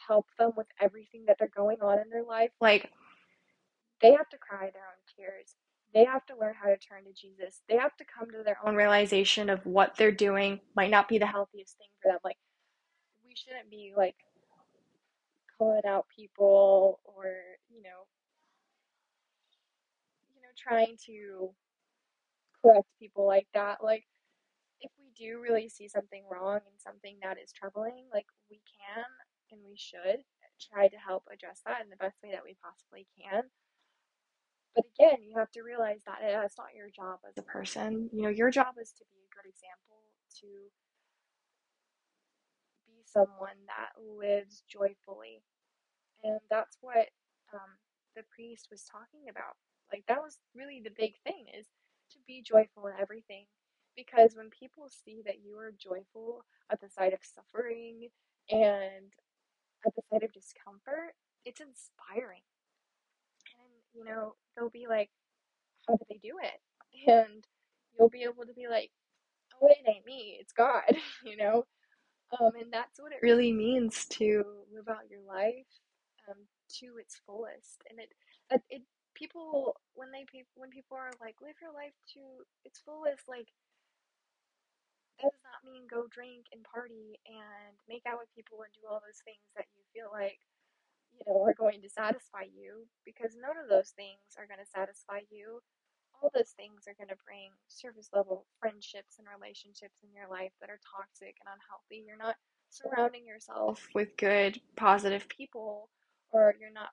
help 0.08 0.28
them 0.40 0.52
with 0.58 0.68
everything 0.82 1.26
that 1.28 1.38
they're 1.40 1.50
going 1.56 1.78
on 1.82 2.00
in 2.00 2.10
their 2.10 2.24
life. 2.26 2.52
Like 2.62 2.92
they 4.02 4.12
have 4.12 4.30
to 4.30 4.38
cry 4.38 4.70
their 4.74 4.84
own 4.84 5.02
tears. 5.18 5.56
They 5.94 6.06
have 6.06 6.26
to 6.28 6.38
learn 6.40 6.56
how 6.62 6.70
to 6.70 6.78
turn 6.78 7.06
to 7.06 7.14
Jesus. 7.14 7.62
They 7.70 7.78
have 7.78 7.96
to 7.98 8.06
come 8.06 8.30
to 8.32 8.44
their 8.44 8.60
own 8.66 8.76
realization 8.76 9.50
of 9.50 9.66
what 9.66 9.96
they're 9.98 10.12
doing 10.12 10.60
might 10.76 10.92
not 10.92 11.08
be 11.08 11.18
the 11.18 11.26
healthiest 11.26 11.78
thing 11.78 11.88
for 12.02 12.12
them. 12.12 12.20
Like 12.24 12.38
we 13.26 13.36
shouldn't 13.36 13.70
be 13.70 13.94
like 13.96 14.16
calling 15.58 15.86
out 15.88 16.06
people 16.16 17.00
or, 17.04 17.26
you 17.70 17.82
know, 17.82 18.08
you 20.36 20.42
know, 20.42 20.50
trying 20.58 20.98
to 21.06 21.52
correct 22.62 22.88
people 23.00 23.26
like 23.28 23.48
that. 23.54 23.84
Like 23.84 24.04
if 24.82 24.92
we 25.00 25.12
do 25.16 25.40
really 25.42 25.70
see 25.70 25.88
something 25.88 26.24
wrong 26.32 26.60
and 26.66 26.80
something 26.80 27.18
that 27.24 27.38
is 27.42 27.52
troubling, 27.52 28.06
like 28.14 28.26
we 28.50 28.62
can 28.66 29.06
and 29.52 29.62
we 29.68 29.76
should 29.78 30.24
try 30.60 30.88
to 30.88 30.98
help 30.98 31.24
address 31.32 31.62
that 31.66 31.82
in 31.84 31.90
the 31.90 31.98
best 31.98 32.18
way 32.24 32.32
that 32.32 32.44
we 32.44 32.56
possibly 32.64 33.08
can. 33.20 33.44
But 34.76 34.86
again, 35.00 35.24
you 35.24 35.38
have 35.38 35.52
to 35.52 35.62
realize 35.64 36.02
that 36.06 36.20
eh, 36.24 36.42
it's 36.44 36.58
not 36.58 36.76
your 36.76 36.90
job 36.90 37.20
as 37.28 37.38
a 37.38 37.44
person. 37.44 38.10
You 38.12 38.24
know, 38.24 38.30
your 38.30 38.52
job 38.52 38.76
is 38.82 38.92
to 38.94 39.04
be 39.12 39.20
a 39.24 39.32
good 39.36 39.48
example, 39.50 40.04
to 40.42 40.48
someone 43.06 43.58
that 43.68 43.92
lives 44.02 44.64
joyfully. 44.70 45.44
And 46.24 46.40
that's 46.50 46.78
what 46.82 47.08
um, 47.54 47.72
the 48.16 48.24
priest 48.36 48.68
was 48.72 48.84
talking 48.86 49.30
about. 49.30 49.56
Like, 49.92 50.04
that 50.08 50.22
was 50.22 50.40
really 50.56 50.82
the 50.84 50.92
big 50.98 51.14
thing 51.24 51.46
is 51.58 51.68
to 52.12 52.20
be 52.28 52.42
joyful 52.42 52.88
in 52.88 52.94
everything. 53.00 53.46
Because 53.96 54.36
when 54.36 54.50
people 54.50 54.90
see 54.90 55.22
that 55.26 55.40
you 55.44 55.58
are 55.58 55.72
joyful 55.78 56.46
at 56.72 56.82
the 56.82 56.90
sight 56.90 57.14
of 57.14 57.20
suffering 57.24 58.10
and 58.50 59.14
at 59.86 59.96
the 59.96 60.02
sight 60.12 60.24
of 60.24 60.34
discomfort, 60.34 61.16
it's 61.46 61.62
inspiring 61.62 62.42
And, 63.60 63.72
you 63.94 64.04
know, 64.06 64.36
they'll 64.56 64.70
be 64.70 64.88
like, 64.88 65.10
how 65.88 65.96
did 65.98 66.08
they 66.10 66.20
do 66.22 66.36
it? 66.44 66.62
And 67.08 67.46
you'll 67.98 68.10
be 68.10 68.24
able 68.24 68.46
to 68.46 68.54
be 68.54 68.68
like, 68.70 68.92
oh, 69.62 69.68
it 69.68 69.78
ain't 69.88 70.06
me, 70.06 70.38
it's 70.42 70.54
God, 70.54 70.84
you 71.26 71.38
know? 71.38 71.66
Um, 72.34 72.52
and 72.60 72.72
that's 72.74 73.00
what 73.00 73.12
it 73.14 73.22
really 73.22 73.52
means 73.54 74.06
to 74.20 74.44
live 74.74 74.90
out 74.90 75.10
your 75.10 75.22
life 75.28 75.70
um, 76.30 76.38
to 76.82 76.98
its 77.00 77.22
fullest. 77.26 77.84
And 77.90 78.00
it, 78.00 78.12
it, 78.52 78.62
it, 78.70 78.84
people, 79.14 79.78
when 79.94 80.12
they, 80.12 80.26
when 80.56 80.70
people 80.70 80.98
are 80.98 81.14
like, 81.22 81.36
live 81.42 81.56
your 81.62 81.74
life 81.74 81.94
to 82.18 82.22
its 82.66 82.80
fullest, 82.82 83.24
like, 83.28 83.48
that 85.22 85.32
does 85.32 85.46
not 85.48 85.64
mean 85.64 85.88
go 85.88 86.08
drink 86.12 86.46
and 86.52 86.64
party 86.68 87.20
and 87.28 87.76
make 87.88 88.04
out 88.06 88.20
with 88.20 88.32
people 88.36 88.60
and 88.64 88.74
do 88.76 88.84
all 88.90 89.00
those 89.00 89.22
things 89.24 89.44
that 89.56 89.66
you 89.76 89.84
feel 89.96 90.12
like 90.12 90.40
you 91.16 91.24
know, 91.28 91.44
are 91.44 91.56
going 91.56 91.82
to 91.82 91.90
satisfy 91.90 92.48
you 92.52 92.88
because 93.06 93.36
none 93.40 93.56
of 93.58 93.70
those 93.70 93.92
things 93.96 94.36
are 94.38 94.48
going 94.48 94.60
to 94.62 94.68
satisfy 94.68 95.24
you. 95.32 95.62
All 96.22 96.32
those 96.34 96.54
things 96.58 96.88
are 96.88 96.98
going 96.98 97.10
to 97.10 97.24
bring 97.26 97.52
surface 97.68 98.10
level 98.14 98.46
friendships 98.60 99.20
and 99.20 99.28
relationships 99.28 100.02
in 100.04 100.10
your 100.14 100.30
life 100.30 100.52
that 100.62 100.70
are 100.70 100.80
toxic 100.82 101.36
and 101.42 101.50
unhealthy. 101.54 102.04
You're 102.06 102.18
not 102.18 102.36
surrounding 102.70 103.26
yourself 103.26 103.88
with 103.94 104.18
good, 104.18 104.60
positive 104.76 105.28
people, 105.30 105.90
or 106.32 106.56
you're 106.60 106.74
not 106.74 106.90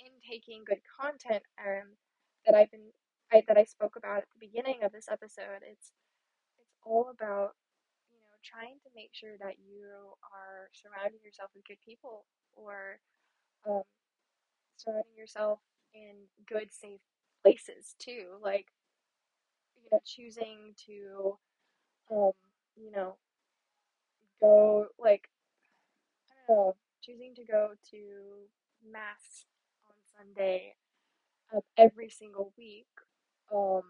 intaking 0.00 0.62
good 0.66 0.80
content 0.84 1.42
um, 1.58 1.96
that 2.46 2.54
I've 2.54 2.70
been 2.70 2.92
I, 3.32 3.42
that 3.48 3.56
I 3.56 3.64
spoke 3.64 3.96
about 3.96 4.18
at 4.18 4.30
the 4.34 4.46
beginning 4.46 4.84
of 4.84 4.92
this 4.92 5.08
episode. 5.10 5.64
It's 5.64 5.92
it's 6.58 6.76
all 6.84 7.08
about 7.10 7.56
you 8.12 8.20
know 8.20 8.36
trying 8.44 8.78
to 8.84 8.90
make 8.94 9.10
sure 9.12 9.36
that 9.40 9.56
you 9.64 10.14
are 10.30 10.68
surrounding 10.72 11.20
yourself 11.24 11.50
with 11.54 11.64
good 11.66 11.80
people 11.84 12.26
or 12.54 13.00
um, 13.66 13.82
surrounding 14.76 15.16
yourself 15.16 15.58
in 15.94 16.28
good, 16.46 16.72
safe 16.72 17.00
places 17.44 17.94
too. 17.98 18.38
Like, 18.42 18.68
you 19.76 19.88
know, 19.92 20.00
choosing 20.04 20.74
to, 20.86 21.38
um, 22.10 22.32
you 22.76 22.90
know, 22.92 23.16
go, 24.40 24.86
like, 24.98 25.28
I 26.30 26.34
don't 26.48 26.56
know, 26.56 26.76
choosing 27.02 27.34
to 27.36 27.44
go 27.44 27.70
to 27.90 28.48
Mass 28.92 29.46
on 29.88 29.94
Sunday 30.16 30.76
um, 31.54 31.62
every 31.78 32.10
single 32.10 32.52
week, 32.58 32.88
um, 33.52 33.82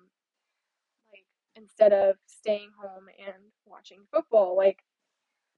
like, 1.12 1.26
instead 1.57 1.92
of 1.92 2.16
staying 2.26 2.70
home 2.80 3.09
and 3.18 3.52
watching 3.66 4.00
football. 4.12 4.57
Like, 4.57 4.84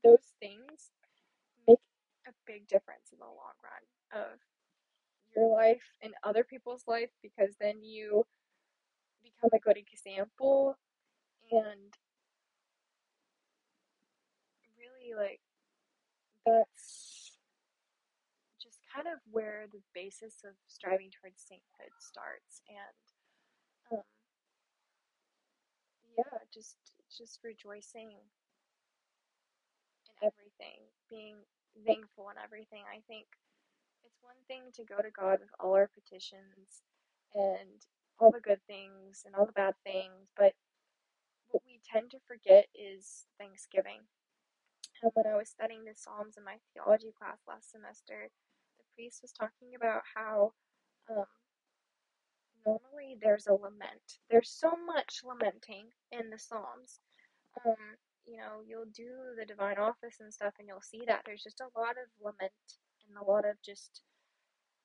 those 0.04 0.32
things 0.40 0.90
make 1.68 1.78
a 2.28 2.32
big 2.46 2.68
difference 2.68 3.12
in 3.12 3.18
the 3.20 3.26
long 3.26 3.56
run 3.62 4.22
of 4.22 4.38
your 5.36 5.50
life 5.52 5.82
and 6.02 6.14
other 6.24 6.44
people's 6.44 6.84
life 6.86 7.10
because 7.22 7.54
then 7.60 7.82
you 7.82 8.24
become 9.22 9.50
a 9.52 9.58
good 9.58 9.76
example 9.76 10.76
and 11.50 11.94
really 14.78 15.14
like 15.16 15.40
that's 16.44 17.32
just 18.62 18.78
kind 18.94 19.06
of 19.06 19.18
where 19.30 19.66
the 19.72 19.80
basis 19.94 20.42
of 20.44 20.54
striving 20.66 21.10
towards 21.10 21.42
sainthood 21.42 21.92
starts 21.98 22.62
and 22.68 23.98
um 23.98 24.04
yeah 26.16 26.38
just 26.52 26.76
just 27.16 27.40
rejoicing 27.44 28.10
in 28.12 28.26
everything 30.22 30.80
being 31.10 31.36
thankful 31.84 32.30
in 32.30 32.36
everything. 32.42 32.82
I 32.88 33.00
think 33.06 33.26
it's 34.06 34.22
one 34.22 34.38
thing 34.48 34.70
to 34.74 34.84
go 34.84 35.02
to 35.02 35.10
God 35.10 35.40
with 35.40 35.50
all 35.60 35.74
our 35.74 35.90
petitions 35.92 36.82
and 37.34 37.82
all 38.18 38.30
the 38.30 38.40
good 38.40 38.62
things 38.66 39.22
and 39.26 39.34
all 39.34 39.46
the 39.46 39.52
bad 39.52 39.74
things, 39.84 40.30
but 40.36 40.54
what 41.50 41.62
we 41.66 41.80
tend 41.84 42.10
to 42.10 42.18
forget 42.26 42.66
is 42.74 43.26
thanksgiving. 43.38 44.06
And 45.02 45.12
when 45.14 45.26
I 45.26 45.36
was 45.36 45.50
studying 45.50 45.84
the 45.84 45.94
Psalms 45.94 46.36
in 46.38 46.44
my 46.44 46.56
theology 46.72 47.12
class 47.18 47.38
last 47.46 47.70
semester, 47.70 48.30
the 48.78 48.84
priest 48.94 49.20
was 49.22 49.32
talking 49.32 49.76
about 49.76 50.02
how 50.14 50.52
um, 51.10 51.28
normally 52.66 53.16
there's 53.20 53.46
a 53.46 53.54
lament. 53.54 54.20
There's 54.30 54.50
so 54.50 54.72
much 54.86 55.20
lamenting 55.24 55.92
in 56.12 56.30
the 56.30 56.38
Psalms. 56.38 57.00
Um, 57.64 57.98
you 58.26 58.38
know, 58.38 58.64
you'll 58.66 58.90
do 58.94 59.36
the 59.38 59.46
divine 59.46 59.78
office 59.78 60.18
and 60.20 60.32
stuff, 60.32 60.54
and 60.58 60.66
you'll 60.68 60.82
see 60.82 61.02
that 61.06 61.22
there's 61.26 61.44
just 61.44 61.60
a 61.60 61.70
lot 61.78 61.96
of 62.00 62.08
lament 62.20 62.52
and 63.08 63.18
a 63.18 63.30
lot 63.30 63.44
of 63.46 63.56
just 63.64 64.02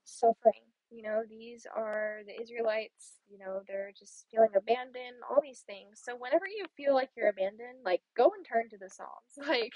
suffering. 0.05 0.63
You 0.91 1.03
know, 1.03 1.23
these 1.29 1.67
are 1.75 2.21
the 2.27 2.41
Israelites, 2.41 3.19
you 3.29 3.39
know, 3.39 3.61
they're 3.67 3.93
just 3.97 4.25
feeling 4.31 4.51
abandoned, 4.57 5.23
all 5.29 5.41
these 5.41 5.63
things. 5.67 6.01
So 6.03 6.15
whenever 6.17 6.47
you 6.47 6.65
feel 6.77 6.95
like 6.95 7.09
you're 7.17 7.29
abandoned, 7.29 7.79
like 7.85 8.01
go 8.17 8.31
and 8.35 8.45
turn 8.45 8.69
to 8.71 8.77
the 8.77 8.89
Psalms. 8.89 9.33
Like 9.47 9.73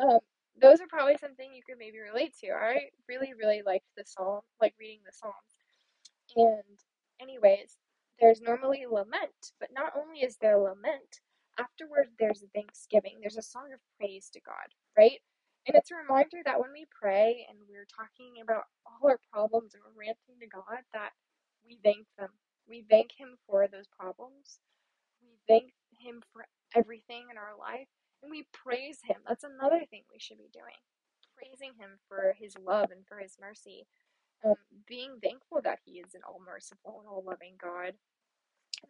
um 0.00 0.20
those 0.60 0.80
are 0.80 0.88
probably 0.88 1.16
something 1.20 1.52
you 1.54 1.62
could 1.66 1.78
maybe 1.78 1.98
relate 2.00 2.34
to. 2.42 2.50
I 2.52 2.90
really, 3.08 3.34
really 3.34 3.62
liked 3.66 3.86
the 3.96 4.04
psalm, 4.06 4.42
like 4.60 4.74
reading 4.80 5.00
the 5.06 5.12
psalms. 5.12 5.52
And, 6.36 6.78
anyways, 7.20 7.76
there's 8.20 8.40
normally 8.40 8.84
lament, 8.90 9.52
but 9.60 9.70
not 9.74 9.92
only 9.96 10.20
is 10.20 10.36
there 10.40 10.58
lament, 10.58 11.20
afterward 11.58 12.08
there's 12.18 12.42
a 12.42 12.48
thanksgiving. 12.54 13.18
There's 13.20 13.36
a 13.38 13.42
song 13.42 13.70
of 13.74 13.80
praise 13.98 14.30
to 14.34 14.40
God, 14.46 14.68
right? 14.98 15.20
And 15.66 15.76
it's 15.78 15.92
a 15.92 15.96
reminder 15.96 16.42
that 16.44 16.58
when 16.58 16.72
we 16.74 16.86
pray 16.90 17.46
and 17.48 17.58
we're 17.70 17.86
talking 17.86 18.42
about 18.42 18.66
all 18.82 19.06
our 19.08 19.20
problems 19.32 19.74
and 19.74 19.82
we're 19.86 20.10
ranting 20.10 20.34
to 20.42 20.50
God, 20.50 20.82
that 20.92 21.14
we 21.62 21.78
thank 21.84 22.06
them. 22.18 22.30
We 22.68 22.84
thank 22.90 23.14
Him 23.14 23.38
for 23.46 23.68
those 23.70 23.86
problems. 23.94 24.58
We 25.22 25.38
thank 25.48 25.72
Him 26.02 26.22
for 26.32 26.46
everything 26.74 27.30
in 27.30 27.38
our 27.38 27.54
life. 27.58 27.86
And 28.22 28.30
we 28.30 28.46
praise 28.54 29.00
Him. 29.06 29.22
That's 29.28 29.44
another 29.46 29.86
thing 29.90 30.02
we 30.10 30.18
should 30.18 30.38
be 30.38 30.50
doing. 30.52 30.78
Praising 31.38 31.78
Him 31.78 31.98
for 32.08 32.34
His 32.38 32.54
love 32.58 32.90
and 32.90 33.06
for 33.06 33.18
His 33.18 33.38
mercy. 33.40 33.86
Um, 34.44 34.58
being 34.88 35.18
thankful 35.22 35.60
that 35.64 35.80
He 35.86 36.02
is 36.02 36.14
an 36.14 36.22
all 36.26 36.42
merciful 36.44 37.00
and 37.02 37.08
all 37.08 37.24
loving 37.26 37.54
God. 37.62 37.94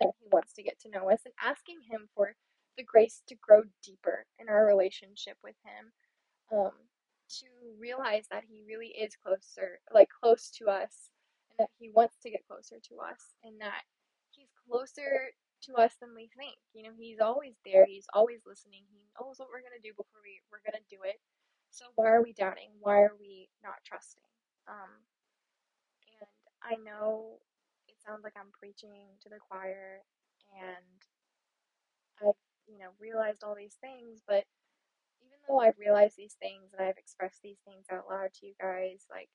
That 0.00 0.12
He 0.20 0.28
wants 0.32 0.52
to 0.54 0.64
get 0.64 0.80
to 0.82 0.90
know 0.90 1.10
us 1.10 1.22
and 1.24 1.34
asking 1.42 1.84
Him 1.90 2.08
for 2.14 2.34
the 2.78 2.84
grace 2.84 3.22
to 3.28 3.36
grow 3.36 3.62
deeper 3.84 4.26
in 4.38 4.48
our 4.48 4.66
relationship 4.66 5.36
with 5.44 5.56
Him. 5.64 5.92
Um, 6.52 6.72
to 7.40 7.46
realize 7.80 8.26
that 8.30 8.44
He 8.48 8.62
really 8.66 8.88
is 8.92 9.16
closer, 9.16 9.80
like 9.92 10.08
close 10.12 10.50
to 10.60 10.66
us, 10.68 11.10
and 11.50 11.58
that 11.58 11.70
He 11.78 11.90
wants 11.90 12.16
to 12.22 12.30
get 12.30 12.46
closer 12.46 12.76
to 12.78 12.94
us, 13.00 13.34
and 13.44 13.60
that 13.60 13.82
He's 14.32 14.52
closer 14.68 15.32
to 15.64 15.74
us 15.76 15.94
than 16.00 16.14
we 16.14 16.28
think. 16.36 16.56
You 16.74 16.84
know, 16.84 16.94
He's 16.98 17.20
always 17.20 17.56
there. 17.64 17.86
He's 17.86 18.06
always 18.14 18.42
listening. 18.46 18.84
He 18.92 19.00
knows 19.18 19.38
what 19.40 19.48
we're 19.48 19.64
gonna 19.64 19.82
do 19.82 19.96
before 19.96 20.20
we 20.22 20.40
we're 20.52 20.64
gonna 20.66 20.84
do 20.90 21.00
it. 21.08 21.16
So 21.70 21.86
why 21.96 22.12
are 22.12 22.22
we 22.22 22.34
doubting? 22.34 22.70
Why 22.80 23.00
are 23.02 23.16
we 23.18 23.48
not 23.64 23.80
trusting? 23.86 24.28
Um, 24.68 24.92
and 26.20 26.28
I 26.62 26.76
know 26.82 27.38
it 27.88 27.96
sounds 28.04 28.24
like 28.24 28.34
I'm 28.36 28.52
preaching 28.58 29.18
to 29.22 29.28
the 29.28 29.38
choir, 29.40 30.02
and 30.54 30.98
I've 32.20 32.40
you 32.66 32.78
know 32.78 32.90
realized 33.00 33.42
all 33.44 33.54
these 33.54 33.76
things, 33.80 34.22
but 34.26 34.44
though 35.48 35.60
I've 35.60 35.78
realized 35.78 36.16
these 36.16 36.36
things 36.40 36.72
and 36.76 36.86
I've 36.86 36.98
expressed 36.98 37.42
these 37.42 37.60
things 37.66 37.86
out 37.92 38.04
loud 38.10 38.32
to 38.40 38.46
you 38.46 38.54
guys, 38.60 39.06
like 39.10 39.30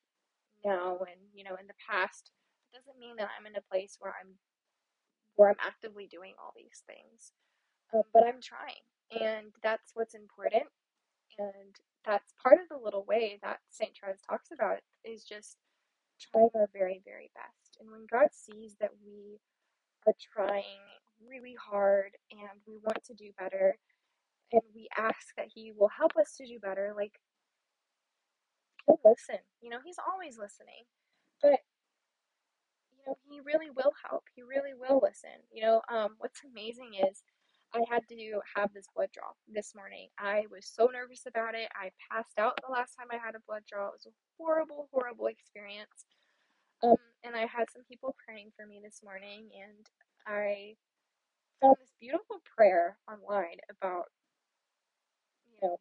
now 0.64 0.98
and 1.00 1.20
you 1.34 1.44
know 1.44 1.56
in 1.60 1.66
the 1.68 1.78
past, 1.90 2.30
it 2.72 2.78
doesn't 2.78 2.98
mean 3.00 3.16
that 3.18 3.30
I'm 3.38 3.46
in 3.46 3.56
a 3.56 3.70
place 3.70 3.96
where 4.00 4.14
I'm 4.20 4.34
where 5.36 5.50
I'm 5.50 5.62
actively 5.64 6.06
doing 6.10 6.34
all 6.42 6.52
these 6.56 6.82
things. 6.86 7.32
Um, 7.94 8.02
but 8.12 8.24
I'm 8.26 8.40
trying, 8.42 8.84
and 9.12 9.52
that's 9.62 9.92
what's 9.94 10.14
important. 10.14 10.64
And 11.38 11.74
that's 12.04 12.34
part 12.42 12.58
of 12.60 12.68
the 12.68 12.82
little 12.82 13.04
way 13.04 13.38
that 13.42 13.60
St. 13.70 13.92
Therese 14.00 14.22
talks 14.28 14.50
about 14.52 14.78
is 15.04 15.24
just 15.24 15.56
trying 16.20 16.50
our 16.54 16.68
very, 16.72 17.02
very 17.04 17.30
best. 17.34 17.78
And 17.80 17.90
when 17.90 18.06
God 18.10 18.28
sees 18.32 18.76
that 18.80 18.92
we 19.04 19.38
are 20.06 20.14
trying 20.34 20.82
really 21.28 21.56
hard 21.60 22.12
and 22.32 22.60
we 22.66 22.76
want 22.78 23.04
to 23.04 23.14
do 23.14 23.30
better, 23.38 23.78
and 24.52 24.62
we 24.74 24.88
ask 24.96 25.34
that 25.36 25.48
He 25.54 25.72
will 25.76 25.90
help 25.90 26.12
us 26.20 26.36
to 26.38 26.46
do 26.46 26.58
better, 26.60 26.92
like 26.96 27.12
He'll 28.86 29.00
listen. 29.04 29.38
You 29.60 29.70
know, 29.70 29.78
He's 29.84 29.98
always 30.10 30.38
listening, 30.38 30.84
but 31.42 31.60
you 32.92 32.98
know, 33.06 33.16
He 33.30 33.40
really 33.40 33.70
will 33.70 33.92
help. 34.08 34.24
He 34.34 34.42
really 34.42 34.74
will 34.78 35.00
listen. 35.02 35.42
You 35.52 35.62
know, 35.64 35.82
um, 35.92 36.16
what's 36.18 36.40
amazing 36.44 36.92
is 37.08 37.22
I 37.74 37.82
had 37.90 38.02
to 38.08 38.16
have 38.56 38.72
this 38.72 38.86
blood 38.96 39.10
draw 39.12 39.30
this 39.48 39.74
morning. 39.74 40.08
I 40.18 40.44
was 40.50 40.66
so 40.66 40.88
nervous 40.92 41.24
about 41.28 41.54
it. 41.54 41.68
I 41.76 41.90
passed 42.10 42.38
out 42.38 42.58
the 42.64 42.72
last 42.72 42.94
time 42.96 43.08
I 43.12 43.18
had 43.24 43.34
a 43.34 43.44
blood 43.46 43.62
draw. 43.68 43.88
It 43.88 44.00
was 44.00 44.06
a 44.08 44.16
horrible, 44.38 44.88
horrible 44.92 45.26
experience. 45.26 46.06
Um, 46.82 46.96
and 47.24 47.36
I 47.36 47.46
had 47.46 47.66
some 47.72 47.82
people 47.90 48.16
praying 48.24 48.52
for 48.56 48.66
me 48.66 48.80
this 48.82 49.00
morning, 49.04 49.50
and 49.52 49.86
I 50.26 50.74
found 51.60 51.76
this 51.80 51.92
beautiful 52.00 52.40
prayer 52.56 52.98
online 53.10 53.58
about, 53.70 54.06
you 55.62 55.68
know, 55.68 55.78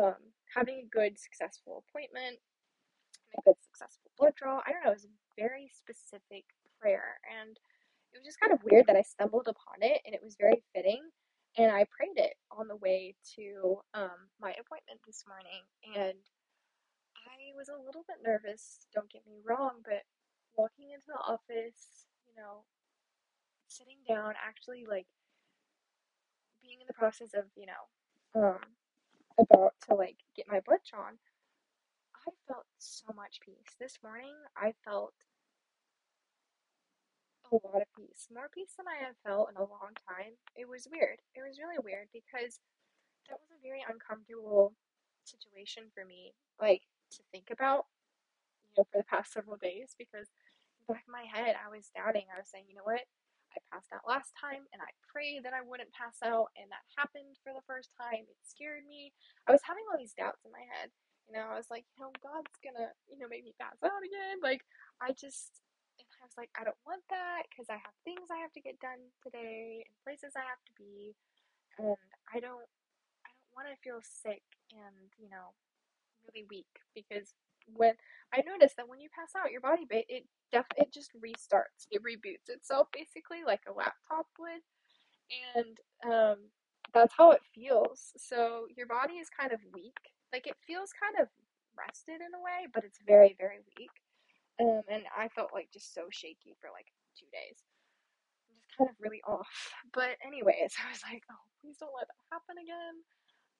um, 0.00 0.20
having 0.54 0.82
a 0.84 0.88
good, 0.90 1.18
successful 1.18 1.84
appointment, 1.88 2.38
a 3.36 3.42
good, 3.44 3.58
successful 3.60 4.10
blood 4.18 4.34
draw. 4.36 4.60
I 4.66 4.72
don't 4.72 4.84
know, 4.84 4.90
it 4.90 5.00
was 5.02 5.06
a 5.06 5.40
very 5.40 5.70
specific 5.72 6.44
prayer, 6.80 7.20
and 7.28 7.56
it 8.12 8.18
was 8.18 8.26
just 8.26 8.40
kind 8.40 8.52
of 8.52 8.64
weird 8.64 8.86
that 8.86 8.96
I 8.96 9.02
stumbled 9.02 9.48
upon 9.48 9.82
it, 9.82 10.00
and 10.04 10.14
it 10.14 10.22
was 10.22 10.36
very 10.38 10.62
fitting. 10.74 11.02
And 11.58 11.72
I 11.72 11.84
prayed 11.90 12.14
it 12.14 12.34
on 12.54 12.68
the 12.68 12.76
way 12.76 13.16
to 13.34 13.82
um, 13.94 14.30
my 14.40 14.54
appointment 14.54 15.02
this 15.04 15.24
morning, 15.26 15.66
and 15.98 16.22
I 17.26 17.50
was 17.56 17.68
a 17.68 17.76
little 17.76 18.04
bit 18.06 18.22
nervous. 18.24 18.86
Don't 18.94 19.10
get 19.10 19.26
me 19.26 19.42
wrong, 19.44 19.82
but 19.82 20.06
walking 20.56 20.90
into 20.94 21.10
the 21.10 21.18
office, 21.18 22.06
you 22.26 22.34
know, 22.38 22.62
sitting 23.66 23.98
down, 24.06 24.34
actually 24.38 24.86
like 24.88 25.06
being 26.62 26.78
in 26.80 26.86
the 26.86 26.94
process 26.94 27.34
of, 27.34 27.44
you 27.56 27.66
know, 27.66 27.82
um, 28.38 28.62
about 29.38 29.74
to 29.88 29.94
like 29.94 30.16
get 30.36 30.48
my 30.48 30.60
blood 30.60 30.80
drawn, 30.88 31.18
I 32.14 32.30
felt 32.46 32.66
so 32.78 33.12
much 33.14 33.40
peace. 33.40 33.74
This 33.80 33.98
morning, 34.02 34.36
I 34.56 34.74
felt 34.84 35.14
a 37.52 37.56
lot 37.66 37.82
of 37.82 37.90
peace, 37.96 38.28
more 38.32 38.48
peace 38.54 38.72
than 38.78 38.86
I 38.86 39.02
have 39.04 39.18
felt 39.26 39.50
in 39.50 39.56
a 39.56 39.66
long 39.66 39.92
time. 40.06 40.38
It 40.54 40.68
was 40.68 40.86
weird. 40.90 41.18
It 41.34 41.42
was 41.42 41.58
really 41.58 41.82
weird 41.82 42.06
because 42.14 42.60
that 43.28 43.38
was 43.40 43.50
a 43.54 43.62
very 43.62 43.84
uncomfortable 43.88 44.74
situation 45.24 45.90
for 45.94 46.04
me, 46.04 46.34
like 46.60 46.82
to 47.18 47.22
think 47.32 47.50
about, 47.50 47.86
you 48.66 48.74
know, 48.78 48.86
for 48.92 48.98
the 48.98 49.08
past 49.10 49.32
several 49.32 49.56
days 49.58 49.94
because 49.98 50.28
in 50.30 50.86
the 50.86 50.94
back 50.94 51.04
of 51.06 51.14
my 51.14 51.26
head, 51.26 51.56
I 51.58 51.70
was 51.70 51.90
doubting. 51.94 52.26
I 52.30 52.38
was 52.38 52.48
saying, 52.50 52.66
you 52.68 52.76
know 52.76 52.86
what? 52.86 53.06
I 53.52 53.58
passed 53.70 53.90
out 53.90 54.06
last 54.06 54.32
time 54.38 54.66
and 54.70 54.80
I 54.82 54.90
prayed 55.10 55.42
that 55.42 55.56
I 55.56 55.62
wouldn't 55.62 55.90
pass 55.94 56.22
out, 56.22 56.54
and 56.54 56.70
that 56.70 56.86
happened 56.94 57.38
for 57.42 57.50
the 57.50 57.64
first 57.66 57.90
time. 57.98 58.26
It 58.26 58.38
scared 58.46 58.86
me. 58.86 59.10
I 59.46 59.52
was 59.52 59.64
having 59.66 59.82
all 59.90 59.98
these 59.98 60.14
doubts 60.14 60.46
in 60.46 60.54
my 60.54 60.62
head. 60.76 60.94
You 61.26 61.38
know, 61.38 61.46
I 61.50 61.58
was 61.58 61.70
like, 61.70 61.86
you 61.94 62.02
know, 62.02 62.10
God's 62.22 62.54
gonna, 62.62 62.90
you 63.06 63.18
know, 63.18 63.30
make 63.30 63.46
me 63.46 63.54
pass 63.58 63.78
out 63.82 64.02
again. 64.02 64.42
Like, 64.42 64.66
I 64.98 65.14
just, 65.14 65.62
and 65.98 66.06
I 66.18 66.26
was 66.26 66.34
like, 66.34 66.50
I 66.58 66.66
don't 66.66 66.78
want 66.82 67.06
that 67.10 67.46
because 67.50 67.70
I 67.70 67.78
have 67.78 67.94
things 68.02 68.30
I 68.30 68.42
have 68.42 68.54
to 68.58 68.62
get 68.62 68.82
done 68.82 68.98
today 69.22 69.86
and 69.86 69.94
places 70.02 70.34
I 70.34 70.42
have 70.46 70.62
to 70.66 70.74
be, 70.74 71.14
and 71.78 71.94
I 72.30 72.42
don't, 72.42 72.66
I 73.22 73.30
don't 73.30 73.54
want 73.54 73.70
to 73.70 73.78
feel 73.82 74.02
sick 74.02 74.42
and, 74.74 75.10
you 75.18 75.30
know, 75.30 75.54
really 76.26 76.46
weak 76.50 76.70
because 76.94 77.34
when 77.76 77.94
I 78.32 78.42
noticed 78.46 78.76
that 78.76 78.88
when 78.88 79.00
you 79.00 79.08
pass 79.14 79.32
out, 79.36 79.50
your 79.52 79.60
body 79.60 79.86
it 79.90 80.24
def- 80.52 80.76
it 80.76 80.92
just 80.92 81.10
restarts, 81.16 81.86
it 81.90 82.02
reboots 82.02 82.48
itself 82.48 82.88
basically 82.92 83.42
like 83.46 83.62
a 83.68 83.72
laptop 83.72 84.26
would, 84.38 84.62
and 85.56 85.76
um, 86.06 86.38
that's 86.94 87.14
how 87.16 87.30
it 87.32 87.42
feels. 87.54 88.12
So 88.16 88.66
your 88.76 88.86
body 88.86 89.14
is 89.14 89.28
kind 89.30 89.52
of 89.52 89.60
weak, 89.74 89.96
like 90.32 90.46
it 90.46 90.56
feels 90.66 90.90
kind 90.92 91.22
of 91.22 91.28
rested 91.78 92.20
in 92.20 92.34
a 92.34 92.42
way, 92.42 92.66
but 92.74 92.84
it's 92.84 92.98
very 93.06 93.36
very 93.38 93.60
weak. 93.78 93.94
Um, 94.60 94.82
and 94.90 95.04
I 95.16 95.28
felt 95.28 95.50
like 95.54 95.70
just 95.72 95.94
so 95.94 96.08
shaky 96.10 96.56
for 96.60 96.68
like 96.72 96.88
two 97.18 97.26
days. 97.32 97.58
Just 98.66 98.76
kind 98.78 98.90
of 98.90 98.96
really 99.00 99.22
off. 99.28 99.48
But 99.92 100.16
anyways, 100.24 100.72
I 100.78 100.90
was 100.90 101.02
like, 101.04 101.24
oh, 101.30 101.42
please 101.60 101.76
don't 101.78 101.94
let 101.96 102.08
that 102.08 102.24
happen 102.32 102.56
again. 102.60 102.96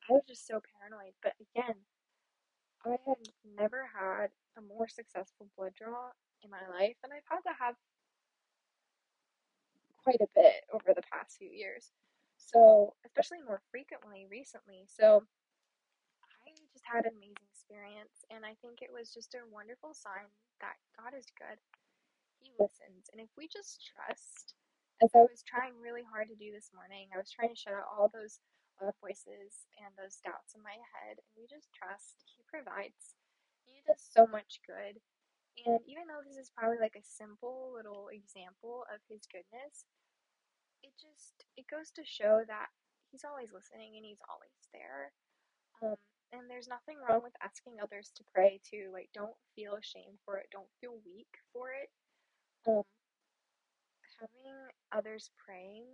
I 0.08 0.14
was 0.14 0.26
just 0.28 0.46
so 0.46 0.60
paranoid. 0.76 1.14
But 1.22 1.34
again, 1.40 1.76
I 2.86 2.96
had 3.06 3.20
never 3.58 3.88
had 3.92 4.28
a 4.56 4.62
more 4.62 4.88
successful 4.88 5.48
blood 5.56 5.72
draw 5.76 6.10
in 6.42 6.50
my 6.50 6.64
life, 6.72 6.96
and 7.04 7.12
I've 7.12 7.28
had 7.28 7.44
to 7.44 7.54
have 7.60 7.74
quite 10.02 10.20
a 10.20 10.32
bit 10.34 10.64
over 10.72 10.94
the 10.96 11.04
past 11.12 11.36
few 11.36 11.50
years. 11.50 11.92
So, 12.38 12.94
especially 13.04 13.44
more 13.44 13.60
frequently 13.70 14.26
recently. 14.30 14.88
So, 14.88 15.22
I 16.46 16.50
just 16.72 16.84
had 16.88 17.04
an 17.04 17.12
amazing 17.20 17.44
experience, 17.52 18.24
and 18.32 18.44
I 18.48 18.56
think 18.64 18.80
it 18.80 18.90
was 18.92 19.12
just 19.12 19.36
a 19.36 19.44
wonderful 19.52 19.92
sign 19.92 20.32
that 20.64 20.80
God 20.96 21.12
is 21.12 21.28
good. 21.36 21.60
He 22.40 22.48
listens, 22.56 23.12
and 23.12 23.20
if 23.20 23.28
we 23.36 23.46
just 23.46 23.84
trust, 23.92 24.56
as 25.04 25.12
I 25.14 25.20
was 25.28 25.44
trying 25.44 25.76
really 25.80 26.04
hard 26.04 26.28
to 26.32 26.36
do 26.36 26.52
this 26.52 26.72
morning, 26.72 27.12
I 27.12 27.20
was 27.20 27.30
trying 27.30 27.52
to 27.52 27.60
shut 27.60 27.76
out 27.76 27.88
all 27.92 28.08
those 28.08 28.40
loud 28.80 28.96
voices 29.00 29.68
and 29.78 29.92
those 29.94 30.18
doubts 30.24 30.56
in 30.56 30.62
my 30.64 30.76
head, 30.96 31.20
and 31.20 31.32
we 31.36 31.46
just 31.46 31.70
trust, 31.72 32.24
He 32.36 32.42
provides. 32.48 33.14
He 33.68 33.80
does 33.86 34.00
so 34.02 34.26
much 34.26 34.60
good. 34.66 35.00
And 35.66 35.80
even 35.84 36.08
though 36.08 36.24
this 36.24 36.40
is 36.40 36.50
probably 36.56 36.80
like 36.80 36.96
a 36.96 37.04
simple 37.04 37.72
little 37.76 38.08
example 38.08 38.86
of 38.88 39.00
his 39.08 39.28
goodness, 39.28 39.84
it 40.82 40.92
just 40.96 41.44
it 41.56 41.66
goes 41.68 41.90
to 41.96 42.02
show 42.04 42.42
that 42.48 42.72
he's 43.12 43.24
always 43.26 43.52
listening 43.52 43.96
and 43.96 44.04
he's 44.06 44.22
always 44.30 44.56
there. 44.72 45.12
Um, 45.82 45.96
and 46.32 46.48
there's 46.48 46.68
nothing 46.68 46.96
wrong 47.02 47.20
with 47.22 47.36
asking 47.42 47.82
others 47.82 48.12
to 48.16 48.24
pray 48.32 48.60
too. 48.64 48.90
Like, 48.92 49.10
don't 49.12 49.36
feel 49.56 49.74
ashamed 49.76 50.20
for 50.24 50.38
it. 50.38 50.48
Don't 50.52 50.70
feel 50.80 50.96
weak 51.04 51.30
for 51.52 51.70
it. 51.74 51.90
Um, 52.68 52.84
having 54.20 54.52
others 54.92 55.30
praying 55.36 55.86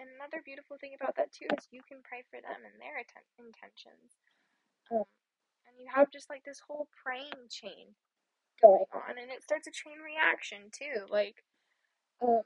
another 0.00 0.42
beautiful 0.44 0.76
thing 0.80 0.94
about 0.96 1.16
that 1.16 1.32
too 1.32 1.46
is 1.56 1.68
you 1.70 1.82
can 1.86 2.00
pray 2.02 2.24
for 2.30 2.40
them 2.40 2.64
and 2.64 2.80
their 2.80 2.98
atten- 2.98 3.28
intentions. 3.38 4.18
Um, 4.90 5.04
and 5.68 5.76
you 5.78 5.86
have 5.94 6.10
just 6.10 6.30
like 6.30 6.44
this 6.44 6.60
whole 6.66 6.88
praying 7.02 7.48
chain 7.50 7.94
going 8.62 8.88
on, 8.92 9.18
and 9.18 9.30
it 9.30 9.42
starts 9.42 9.68
a 9.68 9.72
chain 9.72 9.98
reaction 10.00 10.70
too. 10.72 11.06
Like, 11.08 11.44
um, 12.22 12.42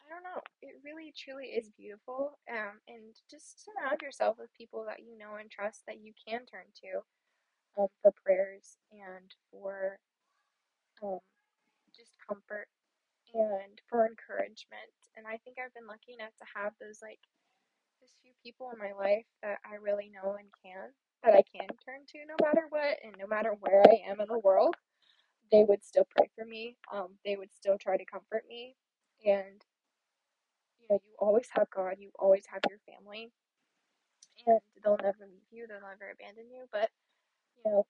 I 0.00 0.06
don't 0.10 0.24
know. 0.24 0.42
It 0.62 0.80
really, 0.84 1.12
truly 1.16 1.46
is 1.54 1.70
beautiful. 1.76 2.38
Um, 2.50 2.80
and 2.88 3.14
just 3.30 3.64
surround 3.64 4.02
yourself 4.02 4.38
with 4.38 4.52
people 4.54 4.84
that 4.88 5.00
you 5.00 5.16
know 5.18 5.36
and 5.40 5.50
trust 5.50 5.84
that 5.86 6.00
you 6.00 6.12
can 6.26 6.46
turn 6.46 6.66
to 6.82 7.02
um, 7.82 7.88
for 8.02 8.12
prayers 8.24 8.76
and 8.90 9.30
for 9.50 9.98
um, 11.02 11.20
just 11.94 12.16
comfort 12.28 12.68
and 13.34 13.80
for 13.88 14.06
encouragement. 14.06 15.01
And 15.16 15.26
I 15.26 15.38
think 15.44 15.58
I've 15.58 15.74
been 15.74 15.86
lucky 15.88 16.14
enough 16.14 16.34
to 16.40 16.46
have 16.56 16.72
those 16.80 17.00
like 17.02 17.20
there's 18.00 18.14
few 18.22 18.32
people 18.42 18.70
in 18.72 18.78
my 18.78 18.92
life 18.96 19.26
that 19.42 19.58
I 19.64 19.76
really 19.82 20.10
know 20.10 20.36
and 20.38 20.48
can 20.64 20.90
that 21.24 21.34
I 21.34 21.42
can 21.48 21.68
turn 21.84 22.04
to 22.12 22.18
no 22.28 22.36
matter 22.44 22.66
what 22.70 22.98
and 23.04 23.14
no 23.18 23.26
matter 23.26 23.54
where 23.60 23.82
I 23.86 24.10
am 24.10 24.20
in 24.20 24.28
the 24.28 24.38
world. 24.40 24.76
They 25.52 25.64
would 25.64 25.84
still 25.84 26.06
pray 26.16 26.28
for 26.36 26.44
me. 26.44 26.76
Um, 26.92 27.18
they 27.24 27.36
would 27.36 27.52
still 27.54 27.78
try 27.78 27.96
to 27.96 28.04
comfort 28.04 28.44
me. 28.48 28.74
And 29.24 29.62
you 30.80 30.86
know, 30.90 31.00
you 31.04 31.14
always 31.18 31.48
have 31.52 31.68
God, 31.74 31.96
you 31.98 32.10
always 32.18 32.44
have 32.52 32.62
your 32.68 32.80
family, 32.86 33.30
and 34.46 34.60
they'll 34.84 34.98
never 35.02 35.26
leave 35.30 35.48
you, 35.50 35.66
they'll 35.68 35.80
never 35.80 36.12
abandon 36.12 36.50
you. 36.50 36.66
But 36.72 36.90
you 37.56 37.70
know, 37.70 37.86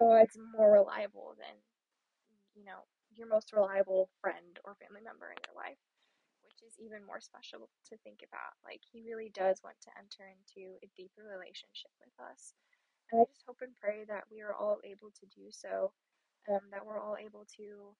God's 0.00 0.38
more 0.56 0.72
reliable 0.72 1.34
than 1.38 1.56
you 2.54 2.64
know 2.64 2.84
your 3.16 3.28
most 3.28 3.52
reliable 3.52 4.08
friend 4.20 4.58
or 4.64 4.76
family 4.76 5.02
member 5.04 5.30
in 5.30 5.38
your 5.46 5.56
life 5.56 5.78
which 6.42 6.58
is 6.66 6.74
even 6.82 7.06
more 7.06 7.22
special 7.22 7.70
to 7.88 7.94
think 8.02 8.20
about. 8.26 8.54
Like, 8.66 8.82
he 8.82 9.02
really 9.02 9.30
does 9.32 9.62
want 9.62 9.78
to 9.86 9.94
enter 9.96 10.26
into 10.28 10.76
a 10.82 10.88
deeper 10.98 11.24
relationship 11.24 11.90
with 12.02 12.12
us. 12.18 12.52
And 13.10 13.22
I 13.22 13.24
just 13.30 13.46
hope 13.46 13.62
and 13.62 13.74
pray 13.78 14.04
that 14.10 14.28
we 14.28 14.42
are 14.42 14.54
all 14.54 14.82
able 14.84 15.14
to 15.14 15.26
do 15.32 15.48
so, 15.50 15.94
um, 16.50 16.68
that 16.74 16.84
we're 16.84 17.00
all 17.00 17.16
able 17.16 17.46
to 17.58 17.94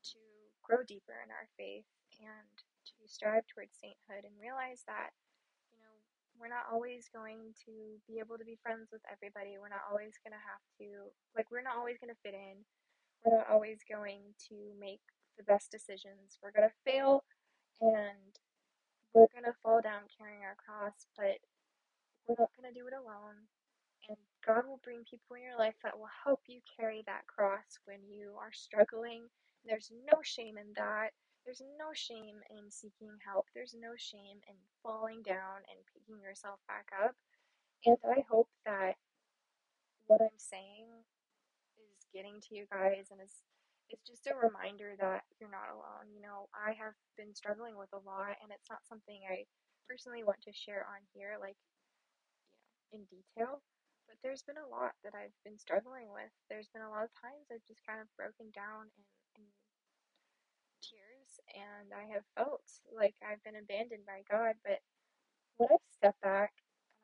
to 0.00 0.20
grow 0.64 0.80
deeper 0.80 1.12
in 1.20 1.28
our 1.28 1.44
faith 1.60 1.84
and 2.16 2.54
to 2.88 2.96
strive 3.04 3.44
towards 3.52 3.76
sainthood 3.76 4.24
and 4.24 4.32
realize 4.40 4.80
that, 4.88 5.12
you 5.68 5.76
know, 5.76 5.92
we're 6.40 6.48
not 6.48 6.64
always 6.72 7.12
going 7.12 7.52
to 7.68 8.00
be 8.08 8.16
able 8.16 8.40
to 8.40 8.48
be 8.48 8.56
friends 8.64 8.88
with 8.88 9.04
everybody. 9.04 9.60
We're 9.60 9.68
not 9.72 9.84
always 9.92 10.16
going 10.24 10.32
to 10.32 10.40
have 10.40 10.64
to, 10.80 11.12
like, 11.36 11.52
we're 11.52 11.64
not 11.64 11.76
always 11.76 12.00
going 12.00 12.12
to 12.12 12.22
fit 12.24 12.32
in. 12.32 12.64
We're 13.24 13.36
not 13.38 13.50
always 13.50 13.80
going 13.84 14.32
to 14.48 14.56
make 14.78 15.02
the 15.36 15.44
best 15.44 15.70
decisions. 15.70 16.38
We're 16.42 16.52
going 16.52 16.68
to 16.68 16.82
fail 16.84 17.24
and 17.80 18.32
we're 19.14 19.32
going 19.32 19.44
to 19.48 19.56
fall 19.62 19.80
down 19.80 20.08
carrying 20.16 20.44
our 20.44 20.56
cross, 20.56 21.08
but 21.16 21.40
we're 22.28 22.38
not 22.38 22.54
going 22.56 22.72
to 22.72 22.78
do 22.78 22.86
it 22.86 22.96
alone. 22.96 23.48
And 24.08 24.18
God 24.46 24.64
will 24.66 24.80
bring 24.82 25.04
people 25.04 25.36
in 25.36 25.44
your 25.44 25.58
life 25.58 25.76
that 25.84 25.98
will 25.98 26.12
help 26.24 26.40
you 26.48 26.60
carry 26.64 27.02
that 27.06 27.26
cross 27.26 27.80
when 27.84 28.00
you 28.08 28.36
are 28.40 28.52
struggling. 28.52 29.28
There's 29.64 29.90
no 29.92 30.20
shame 30.22 30.56
in 30.56 30.72
that. 30.76 31.12
There's 31.44 31.62
no 31.78 31.92
shame 31.92 32.40
in 32.50 32.70
seeking 32.70 33.16
help. 33.24 33.46
There's 33.54 33.74
no 33.74 33.92
shame 33.96 34.40
in 34.48 34.56
falling 34.82 35.22
down 35.22 35.64
and 35.68 35.80
picking 35.92 36.20
yourself 36.22 36.60
back 36.68 36.88
up. 37.04 37.16
And 37.86 37.96
I 38.04 38.24
hope 38.28 38.48
that 38.66 38.96
what 40.06 40.20
I'm 40.20 40.36
saying 40.38 41.04
getting 42.12 42.40
to 42.48 42.50
you 42.54 42.66
guys 42.70 43.08
and 43.10 43.20
is 43.20 43.44
it's 43.90 44.06
just 44.06 44.30
a 44.30 44.38
reminder 44.38 44.94
that 45.02 45.26
you're 45.42 45.50
not 45.50 45.74
alone. 45.74 46.14
You 46.14 46.22
know, 46.22 46.46
I 46.54 46.78
have 46.78 46.94
been 47.18 47.34
struggling 47.34 47.74
with 47.74 47.90
a 47.90 48.02
lot 48.06 48.38
and 48.38 48.54
it's 48.54 48.70
not 48.70 48.86
something 48.86 49.18
I 49.26 49.50
personally 49.90 50.22
want 50.22 50.38
to 50.46 50.54
share 50.54 50.86
on 50.86 51.02
here 51.10 51.34
like 51.42 51.58
you 52.38 52.46
know 52.46 52.62
in 52.94 53.02
detail. 53.10 53.62
But 54.06 54.18
there's 54.22 54.42
been 54.42 54.58
a 54.58 54.70
lot 54.70 54.94
that 55.02 55.14
I've 55.14 55.34
been 55.46 55.58
struggling 55.58 56.10
with. 56.10 56.30
There's 56.50 56.70
been 56.70 56.86
a 56.86 56.90
lot 56.90 57.06
of 57.06 57.14
times 57.18 57.50
I've 57.50 57.66
just 57.66 57.82
kind 57.86 58.02
of 58.02 58.10
broken 58.18 58.50
down 58.54 58.90
in, 58.94 59.42
in 59.42 59.44
tears 60.82 61.38
and 61.54 61.94
I 61.94 62.10
have 62.14 62.26
felt 62.34 62.66
like 62.90 63.14
I've 63.22 63.42
been 63.46 63.58
abandoned 63.58 64.06
by 64.06 64.26
God. 64.26 64.58
But 64.62 64.82
when 65.58 65.70
I 65.70 65.78
step 65.90 66.16
back 66.22 66.54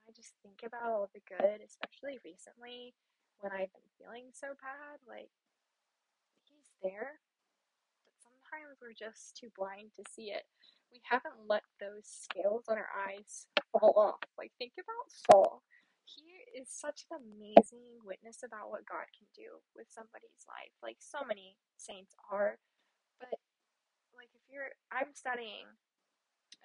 and 0.03 0.11
I 0.11 0.11
just 0.15 0.35
think 0.43 0.63
about 0.67 0.87
all 0.87 1.11
the 1.15 1.23
good, 1.31 1.63
especially 1.63 2.19
recently 2.27 2.95
when 3.41 3.53
I've 3.53 3.73
been 3.73 3.91
feeling 3.99 4.31
so 4.35 4.49
bad, 4.63 5.01
like 5.09 5.31
He's 6.47 6.71
there, 6.83 7.21
but 8.05 8.15
sometimes 8.21 8.79
we're 8.83 8.97
just 8.97 9.37
too 9.37 9.51
blind 9.57 9.95
to 9.97 10.05
see 10.11 10.33
it. 10.35 10.47
We 10.93 11.01
haven't 11.05 11.49
let 11.49 11.65
those 11.81 12.07
scales 12.07 12.65
on 12.69 12.79
our 12.79 12.91
eyes 12.95 13.47
fall 13.73 13.95
off. 13.97 14.23
Like, 14.39 14.53
think 14.59 14.75
about 14.79 15.09
Saul. 15.11 15.63
He 16.07 16.43
is 16.59 16.69
such 16.71 17.05
an 17.11 17.19
amazing 17.21 18.01
witness 18.05 18.43
about 18.45 18.71
what 18.71 18.87
God 18.89 19.07
can 19.17 19.29
do 19.37 19.61
with 19.77 19.89
somebody's 19.91 20.47
life. 20.49 20.73
Like, 20.83 20.99
so 21.01 21.21
many 21.27 21.57
saints 21.79 22.15
are. 22.33 22.59
But, 23.21 23.39
like, 24.17 24.31
if 24.35 24.43
you're, 24.51 24.75
I'm 24.93 25.15
studying, 25.15 25.67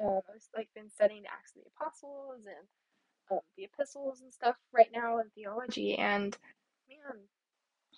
um, 0.01 0.21
I've 0.29 0.47
like 0.55 0.69
been 0.75 0.89
studying 0.91 1.23
the 1.23 1.33
Acts 1.33 1.53
of 1.55 1.63
the 1.63 1.71
Apostles 1.75 2.43
and 2.47 2.65
um, 3.31 3.45
the 3.57 3.65
epistles 3.65 4.21
and 4.21 4.33
stuff 4.33 4.57
right 4.73 4.91
now 4.93 5.19
in 5.19 5.29
theology. 5.35 5.97
And, 5.97 6.37
man, 6.91 7.31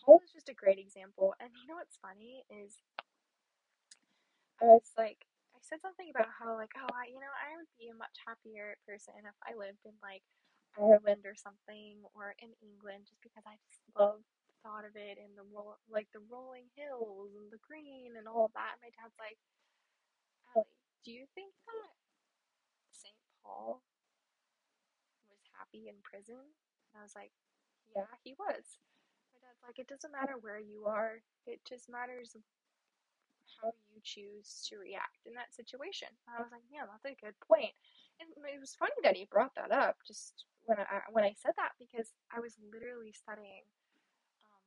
Paul 0.06 0.22
is 0.26 0.34
just 0.34 0.50
a 0.50 0.58
great 0.58 0.80
example. 0.80 1.34
And 1.42 1.50
you 1.58 1.66
know 1.68 1.80
what's 1.82 1.98
funny 1.98 2.46
is 2.52 2.78
I 4.62 4.66
was 4.70 4.90
like, 4.98 5.26
I 5.54 5.60
said 5.62 5.82
something 5.82 6.10
about 6.10 6.30
how 6.34 6.56
like, 6.58 6.74
oh, 6.78 6.90
I, 6.94 7.10
you 7.10 7.20
know, 7.22 7.34
I 7.34 7.58
would 7.58 7.72
be 7.80 7.90
a 7.90 7.98
much 7.98 8.16
happier 8.26 8.78
person 8.86 9.16
if 9.26 9.38
I 9.46 9.58
lived 9.58 9.84
in 9.86 9.96
like 10.02 10.24
Ireland 10.78 11.26
or 11.26 11.38
something, 11.38 12.02
or 12.18 12.34
in 12.42 12.54
England, 12.62 13.06
just 13.10 13.22
because 13.22 13.46
I 13.46 13.58
just 13.70 13.82
love 13.94 14.22
the 14.50 14.56
thought 14.66 14.86
of 14.88 14.96
it 14.98 15.22
and 15.22 15.34
the 15.38 15.46
like 15.90 16.10
the 16.14 16.24
rolling 16.32 16.70
hills 16.78 17.34
and 17.38 17.50
the 17.54 17.62
green 17.62 18.18
and 18.18 18.26
all 18.30 18.50
of 18.50 18.56
that. 18.58 18.78
And 18.80 18.84
my 18.86 18.94
dad's 18.98 19.18
like, 19.22 19.38
Allie, 20.56 20.70
do 21.06 21.12
you 21.14 21.26
think 21.36 21.54
that 21.68 21.92
Saint 22.92 23.18
Paul 23.44 23.82
was 25.30 25.44
happy 25.58 25.90
in 25.90 25.98
prison? 26.04 26.40
And 26.94 26.96
I 27.00 27.04
was 27.04 27.16
like, 27.18 27.34
yeah, 27.96 28.10
he 28.24 28.34
was. 28.38 28.80
My 29.34 29.40
dad's 29.42 29.64
like, 29.66 29.80
it 29.80 29.88
doesn't 29.90 30.12
matter 30.14 30.36
where 30.42 30.60
you 30.60 30.86
are. 30.88 31.22
It 31.48 31.62
just 31.68 31.90
matters 31.90 32.36
how 33.62 33.72
you 33.94 34.02
choose 34.04 34.66
to 34.70 34.78
react 34.80 35.24
in 35.26 35.34
that 35.36 35.54
situation. 35.56 36.10
I 36.28 36.42
was 36.42 36.52
like, 36.52 36.66
yeah, 36.72 36.86
that's 36.90 37.06
a 37.08 37.18
good 37.20 37.38
point. 37.44 37.74
And 38.20 38.30
it 38.48 38.60
was 38.60 38.76
funny 38.78 38.96
that 39.04 39.18
he 39.18 39.28
brought 39.30 39.56
that 39.56 39.72
up 39.72 39.98
just 40.08 40.46
when 40.66 40.80
I 40.80 41.04
when 41.12 41.26
I 41.26 41.34
said 41.36 41.54
that 41.58 41.76
because 41.80 42.14
I 42.32 42.40
was 42.40 42.56
literally 42.72 43.12
studying 43.12 43.66
um, 44.48 44.64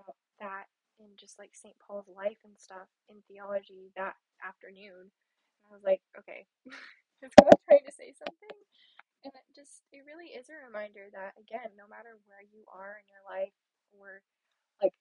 about 0.00 0.16
that 0.40 0.66
in 1.00 1.12
just 1.16 1.38
like 1.38 1.52
St. 1.54 1.76
Paul's 1.80 2.08
life 2.08 2.40
and 2.44 2.56
stuff 2.58 2.88
in 3.08 3.20
theology 3.28 3.92
that 3.96 4.16
afternoon. 4.44 5.12
And 5.12 5.66
I 5.68 5.74
was 5.74 5.84
like, 5.84 6.02
okay, 6.18 6.46
is 7.24 7.32
God 7.40 7.52
trying 7.68 7.86
to 7.86 7.92
say 7.94 8.14
something? 8.16 8.56
And 9.26 9.34
it 9.34 9.50
just 9.58 9.82
it 9.90 10.06
really 10.06 10.30
is 10.38 10.46
a 10.48 10.56
reminder 10.62 11.10
that 11.10 11.34
again, 11.34 11.74
no 11.74 11.90
matter 11.90 12.14
where 12.30 12.46
you 12.46 12.62
are 12.70 13.02
in 13.02 13.06
your 13.10 13.24
life 13.26 13.54
or 13.90 14.22
like 14.82 14.94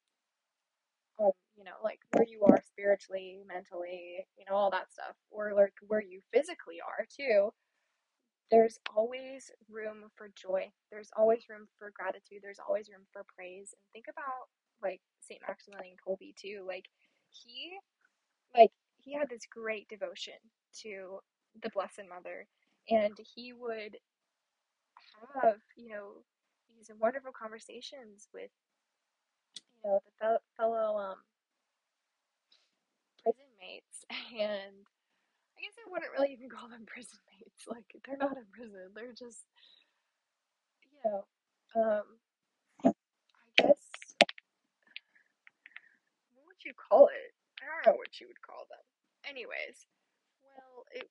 um, 1.20 1.32
you 1.56 1.64
know, 1.64 1.78
like 1.84 2.00
where 2.14 2.26
you 2.28 2.44
are 2.44 2.62
spiritually, 2.68 3.40
mentally, 3.48 4.26
you 4.38 4.46
know, 4.50 4.56
all 4.56 4.72
that 4.72 4.92
stuff, 4.92 5.16
or 5.32 5.54
like 5.56 5.74
where 5.88 6.02
you 6.04 6.22
physically 6.34 6.78
are 6.84 7.06
too, 7.08 7.52
there's 8.52 8.80
always 8.96 9.52
room 9.70 10.10
for 10.16 10.30
joy. 10.36 10.70
There's 10.92 11.10
always 11.18 11.44
room 11.50 11.68
for 11.80 11.92
gratitude. 11.96 12.40
There's 12.44 12.60
always 12.68 12.90
room 12.90 13.06
for 13.14 13.26
praise. 13.36 13.74
And 13.74 13.86
think 13.94 14.06
about 14.10 14.50
like 14.84 15.02
St. 15.22 15.42
Maximilian 15.48 15.98
Kolbe 16.06 16.36
too. 16.38 16.64
Like 16.68 16.86
he 17.32 17.78
like 18.56 18.72
he 18.98 19.14
had 19.14 19.30
this 19.30 19.46
great 19.52 19.88
devotion 19.90 20.40
to 20.84 21.20
the 21.62 21.70
Blessed 21.74 22.04
Mother 22.10 22.48
and 22.90 23.18
he 23.36 23.54
would 23.54 23.98
have, 25.42 25.60
you 25.76 25.90
know, 25.90 26.24
these 26.76 26.92
wonderful 27.00 27.32
conversations 27.32 28.28
with 28.34 28.52
you 29.56 29.90
know 29.90 30.00
the 30.20 30.40
fellow 30.58 30.98
um 30.98 31.18
prison 33.24 33.50
mates 33.60 34.04
and 34.34 34.86
I 35.56 35.62
guess 35.64 35.78
I 35.80 35.90
wouldn't 35.90 36.12
really 36.12 36.34
even 36.34 36.50
call 36.50 36.68
them 36.68 36.86
prison 36.88 37.20
mates. 37.32 37.64
Like 37.68 37.86
they're 38.06 38.18
not 38.18 38.38
in 38.38 38.46
prison. 38.52 38.92
They're 38.94 39.16
just 39.16 39.46
you 40.84 41.00
know, 41.06 41.26
um 41.76 42.20
I 42.84 42.92
guess 43.58 43.84
what 46.34 46.46
would 46.48 46.62
you 46.66 46.74
call 46.76 47.08
it? 47.08 47.32
I 47.62 47.66
don't 47.72 47.94
know 47.94 47.98
what 47.98 48.20
you 48.20 48.28
would 48.28 48.42
call 48.42 48.68
them. 48.70 48.84
Anyways, 49.26 49.88
well, 50.44 50.86
it 50.92 51.08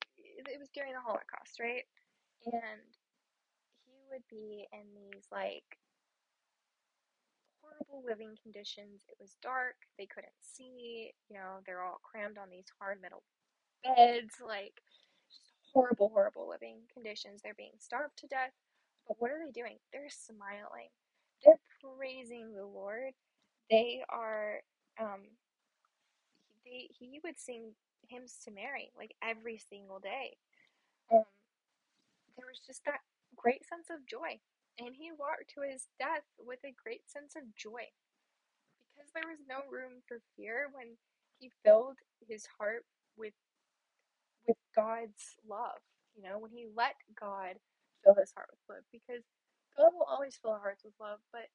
it 0.47 0.59
was 0.61 0.69
during 0.75 0.93
the 0.93 1.01
Holocaust, 1.01 1.59
right? 1.59 1.85
And 2.47 2.85
would 4.15 4.23
be 4.31 4.67
in 4.73 4.87
these 4.95 5.27
like 5.33 5.67
horrible 7.61 8.07
living 8.07 8.39
conditions. 8.41 9.03
It 9.11 9.17
was 9.21 9.37
dark. 9.43 9.75
They 9.99 10.07
couldn't 10.07 10.39
see. 10.41 11.11
You 11.29 11.37
know, 11.37 11.59
they're 11.67 11.83
all 11.83 12.01
crammed 12.03 12.39
on 12.39 12.51
these 12.51 12.71
hard 12.79 13.03
metal 13.03 13.23
beds, 13.83 14.37
like 14.47 14.79
just 15.29 15.51
horrible, 15.73 16.11
horrible 16.15 16.49
living 16.49 16.87
conditions. 16.93 17.41
They're 17.43 17.59
being 17.59 17.79
starved 17.79 18.19
to 18.19 18.29
death. 18.29 18.55
But 19.09 19.17
what 19.21 19.33
are 19.33 19.41
they 19.45 19.53
doing? 19.53 19.79
They're 19.93 20.09
smiling. 20.09 20.95
They're 21.45 21.61
praising 21.83 22.55
the 22.55 22.65
Lord. 22.67 23.13
They 23.71 24.05
are 24.09 24.61
um 25.01 25.23
they 26.65 26.89
he 26.99 27.21
would 27.25 27.39
sing 27.39 27.73
hymns 28.09 28.39
to 28.45 28.51
Mary 28.51 28.93
like 28.97 29.15
every 29.23 29.59
single 29.59 29.99
day. 29.99 30.37
Um 31.13 31.25
there 32.37 32.47
was 32.49 32.61
just 32.67 32.85
that 32.87 33.01
great 33.45 33.69
sense 33.69 33.89
of 33.93 34.09
joy. 34.09 34.41
And 34.81 34.97
he 34.97 35.13
walked 35.13 35.53
to 35.57 35.63
his 35.69 35.89
death 36.01 36.27
with 36.41 36.61
a 36.65 36.75
great 36.83 37.05
sense 37.11 37.37
of 37.37 37.45
joy. 37.57 37.93
Because 38.95 39.11
there 39.15 39.29
was 39.29 39.43
no 39.49 39.63
room 39.71 40.03
for 40.09 40.19
fear 40.37 40.69
when 40.75 40.97
he 41.41 41.51
filled 41.65 41.99
his 42.29 42.47
heart 42.59 42.85
with 43.19 43.35
with 44.49 44.59
God's 44.77 45.37
love. 45.49 45.81
You 46.17 46.25
know, 46.25 46.39
when 46.41 46.53
he 46.53 46.67
let 46.77 46.97
God 47.21 47.57
fill 48.05 48.17
his 48.19 48.33
heart 48.37 48.49
with 48.53 48.77
love. 48.77 48.85
Because 48.93 49.25
God 49.79 49.93
will 49.95 50.09
always 50.11 50.37
fill 50.41 50.53
our 50.53 50.61
hearts 50.61 50.85
with 50.85 50.95
love, 51.01 51.21
but 51.33 51.49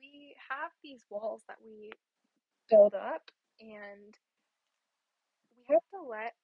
we 0.00 0.36
have 0.50 0.72
these 0.84 1.02
walls 1.10 1.42
that 1.48 1.58
we 1.64 1.90
build 2.70 2.94
up 2.94 3.30
and 3.60 4.16
we 5.56 5.64
have 5.74 5.84
to 5.94 6.02
let 6.08 6.34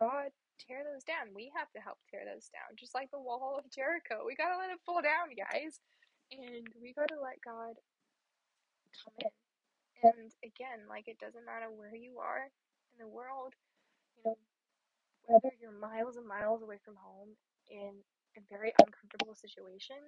God 0.00 0.30
tear 0.66 0.84
those 0.84 1.04
down. 1.04 1.34
We 1.34 1.52
have 1.56 1.70
to 1.72 1.80
help 1.80 1.98
tear 2.10 2.22
those 2.26 2.50
down. 2.52 2.76
Just 2.76 2.94
like 2.94 3.10
the 3.10 3.20
wall 3.20 3.56
of 3.58 3.70
Jericho. 3.70 4.24
We 4.26 4.36
gotta 4.36 4.58
let 4.58 4.70
it 4.70 4.80
fall 4.84 5.02
down, 5.02 5.32
guys. 5.36 5.80
And 6.32 6.68
we 6.80 6.92
gotta 6.94 7.20
let 7.20 7.40
God 7.44 7.76
come 9.04 9.14
in. 9.20 9.32
And 10.02 10.32
again, 10.44 10.88
like 10.88 11.08
it 11.08 11.18
doesn't 11.18 11.44
matter 11.46 11.70
where 11.70 11.94
you 11.94 12.18
are 12.20 12.48
in 12.94 12.98
the 12.98 13.08
world, 13.08 13.54
you 14.16 14.22
know, 14.24 14.36
whether 15.26 15.52
you're 15.60 15.72
miles 15.72 16.16
and 16.16 16.26
miles 16.26 16.62
away 16.62 16.78
from 16.84 16.96
home 16.96 17.36
in 17.68 18.02
a 18.36 18.40
very 18.48 18.72
uncomfortable 18.80 19.34
situation, 19.34 19.98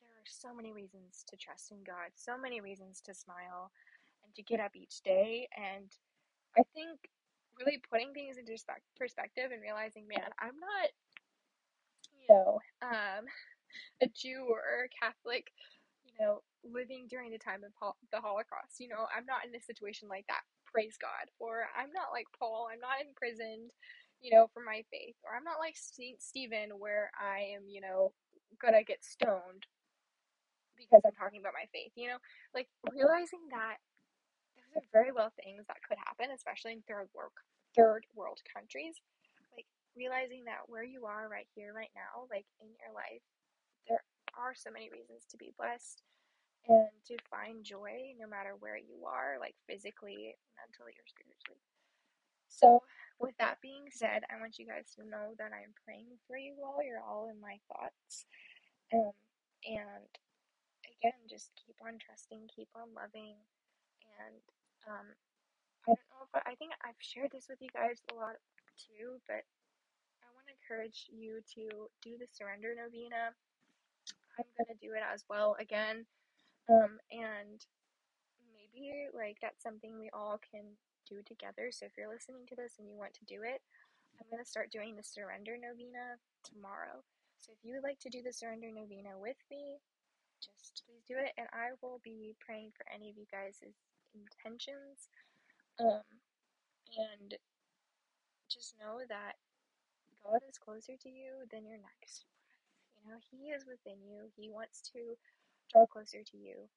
there 0.00 0.10
are 0.10 0.26
so 0.28 0.54
many 0.54 0.72
reasons 0.72 1.24
to 1.28 1.36
trust 1.36 1.72
in 1.72 1.82
God, 1.84 2.12
so 2.14 2.38
many 2.38 2.60
reasons 2.60 3.00
to 3.02 3.14
smile 3.14 3.72
and 4.24 4.34
to 4.34 4.42
get 4.42 4.60
up 4.60 4.76
each 4.76 5.02
day. 5.02 5.48
And 5.56 5.90
I 6.56 6.62
think 6.74 7.00
really 7.58 7.80
putting 7.90 8.12
things 8.12 8.36
into 8.38 8.56
perspective 8.96 9.50
and 9.52 9.62
realizing, 9.62 10.06
man, 10.08 10.28
I'm 10.40 10.56
not, 10.58 10.88
you 12.12 12.26
know, 12.28 12.58
um, 12.82 13.24
a 14.02 14.08
Jew 14.14 14.46
or 14.48 14.86
a 14.86 14.92
Catholic, 14.92 15.48
you 16.04 16.12
know, 16.20 16.42
living 16.64 17.06
during 17.08 17.30
the 17.30 17.38
time 17.38 17.62
of 17.64 17.72
the 18.12 18.20
Holocaust. 18.20 18.78
You 18.78 18.88
know, 18.88 19.06
I'm 19.14 19.26
not 19.26 19.46
in 19.46 19.54
a 19.54 19.62
situation 19.62 20.08
like 20.08 20.26
that. 20.28 20.42
Praise 20.66 20.96
God. 21.00 21.30
Or 21.38 21.68
I'm 21.76 21.92
not 21.92 22.12
like 22.12 22.26
Paul. 22.38 22.68
I'm 22.72 22.80
not 22.80 23.00
imprisoned, 23.00 23.70
you 24.20 24.34
know, 24.34 24.48
for 24.52 24.62
my 24.62 24.82
faith. 24.90 25.16
Or 25.24 25.36
I'm 25.36 25.44
not 25.44 25.60
like 25.60 25.74
Saint 25.76 26.20
Stephen, 26.20 26.76
where 26.78 27.10
I 27.16 27.56
am, 27.56 27.68
you 27.68 27.80
know, 27.80 28.12
gonna 28.60 28.84
get 28.84 29.04
stoned 29.04 29.64
because 30.76 31.00
I'm 31.04 31.16
talking 31.16 31.40
about 31.40 31.56
my 31.56 31.66
faith. 31.72 31.92
You 31.96 32.08
know, 32.08 32.20
like 32.54 32.68
realizing 32.92 33.48
that 33.50 33.80
those 34.74 34.84
are 34.84 34.94
very 34.96 35.12
well 35.12 35.32
things 35.36 35.66
that 35.68 35.82
could 35.86 35.98
happen, 35.98 36.34
especially 36.34 36.72
in 36.72 36.82
third 36.86 37.08
world 37.14 37.32
third 37.76 38.06
world 38.14 38.40
countries. 38.48 39.00
Like 39.54 39.66
realizing 39.96 40.44
that 40.46 40.66
where 40.68 40.84
you 40.84 41.06
are 41.06 41.28
right 41.28 41.48
here, 41.54 41.72
right 41.74 41.92
now, 41.94 42.26
like 42.30 42.46
in 42.60 42.68
your 42.80 42.92
life, 42.94 43.24
there 43.88 44.02
are 44.36 44.54
so 44.54 44.70
many 44.70 44.90
reasons 44.90 45.24
to 45.30 45.36
be 45.36 45.52
blessed 45.56 46.02
and 46.68 46.90
to 47.06 47.16
find 47.30 47.62
joy 47.64 48.14
no 48.18 48.26
matter 48.26 48.54
where 48.58 48.76
you 48.78 49.06
are, 49.06 49.38
like 49.40 49.54
physically, 49.68 50.34
mentally, 50.58 50.94
or 50.98 51.06
spiritually. 51.06 51.62
So, 52.48 52.82
with 53.20 53.36
that 53.38 53.60
being 53.62 53.86
said, 53.90 54.24
I 54.30 54.40
want 54.40 54.58
you 54.58 54.66
guys 54.66 54.92
to 54.96 55.06
know 55.06 55.34
that 55.38 55.52
I'm 55.54 55.74
praying 55.84 56.18
for 56.26 56.36
you 56.36 56.56
all. 56.64 56.82
You're 56.82 57.02
all 57.04 57.28
in 57.30 57.40
my 57.40 57.58
thoughts. 57.68 58.26
Um, 58.92 59.12
and 59.66 60.10
again, 60.86 61.20
just 61.28 61.52
keep 61.54 61.76
on 61.82 61.98
trusting, 61.98 62.48
keep 62.54 62.68
on 62.74 62.94
loving, 62.94 63.36
and 64.20 64.40
um, 64.86 65.06
I 65.86 65.94
don't 65.94 66.10
know 66.10 66.26
if 66.26 66.32
I, 66.34 66.52
I 66.52 66.54
think 66.56 66.72
I've 66.82 66.98
shared 66.98 67.30
this 67.32 67.46
with 67.48 67.60
you 67.60 67.70
guys 67.74 68.02
a 68.10 68.14
lot 68.14 68.38
too, 68.78 69.18
but 69.26 69.42
I 70.22 70.28
want 70.34 70.46
to 70.50 70.54
encourage 70.54 71.06
you 71.10 71.42
to 71.58 71.90
do 72.02 72.18
the 72.18 72.26
surrender 72.30 72.74
novena. 72.74 73.34
I'm 74.38 74.48
gonna 74.58 74.78
do 74.80 74.92
it 74.92 75.02
as 75.02 75.24
well 75.28 75.56
again, 75.58 76.04
um, 76.68 77.00
and 77.10 77.58
maybe 78.52 79.08
like 79.14 79.38
that's 79.40 79.62
something 79.62 79.98
we 79.98 80.10
all 80.12 80.38
can 80.38 80.76
do 81.08 81.22
together. 81.24 81.70
So 81.70 81.86
if 81.86 81.96
you're 81.96 82.12
listening 82.12 82.44
to 82.48 82.56
this 82.56 82.76
and 82.78 82.88
you 82.88 82.98
want 82.98 83.14
to 83.14 83.24
do 83.24 83.42
it, 83.42 83.62
I'm 84.20 84.28
gonna 84.30 84.44
start 84.44 84.70
doing 84.70 84.96
the 84.96 85.06
surrender 85.06 85.56
novena 85.56 86.20
tomorrow. 86.44 87.00
So 87.38 87.52
if 87.52 87.60
you 87.64 87.74
would 87.74 87.86
like 87.86 88.00
to 88.00 88.10
do 88.10 88.22
the 88.22 88.32
surrender 88.32 88.68
novena 88.72 89.16
with 89.16 89.38
me, 89.50 89.78
just 90.40 90.82
please 90.84 91.04
do 91.08 91.16
it, 91.16 91.32
and 91.38 91.48
I 91.52 91.72
will 91.80 92.00
be 92.04 92.36
praying 92.40 92.72
for 92.76 92.84
any 92.92 93.08
of 93.08 93.16
you 93.16 93.24
guys' 93.30 93.62
intentions. 94.16 95.08
Um, 95.80 96.04
and 96.96 97.34
just 98.50 98.74
know 98.80 99.02
that 99.08 99.36
God 100.24 100.40
is 100.48 100.58
closer 100.58 100.96
to 100.96 101.08
you 101.08 101.44
than 101.50 101.66
your 101.66 101.78
next 101.78 102.26
breath. 102.30 102.66
You 102.98 103.10
know, 103.10 103.18
He 103.30 103.50
is 103.52 103.64
within 103.66 104.02
you. 104.02 104.30
He 104.36 104.48
wants 104.50 104.82
to 104.92 105.16
draw 105.70 105.86
closer 105.86 106.22
to 106.24 106.36
you, 106.36 106.68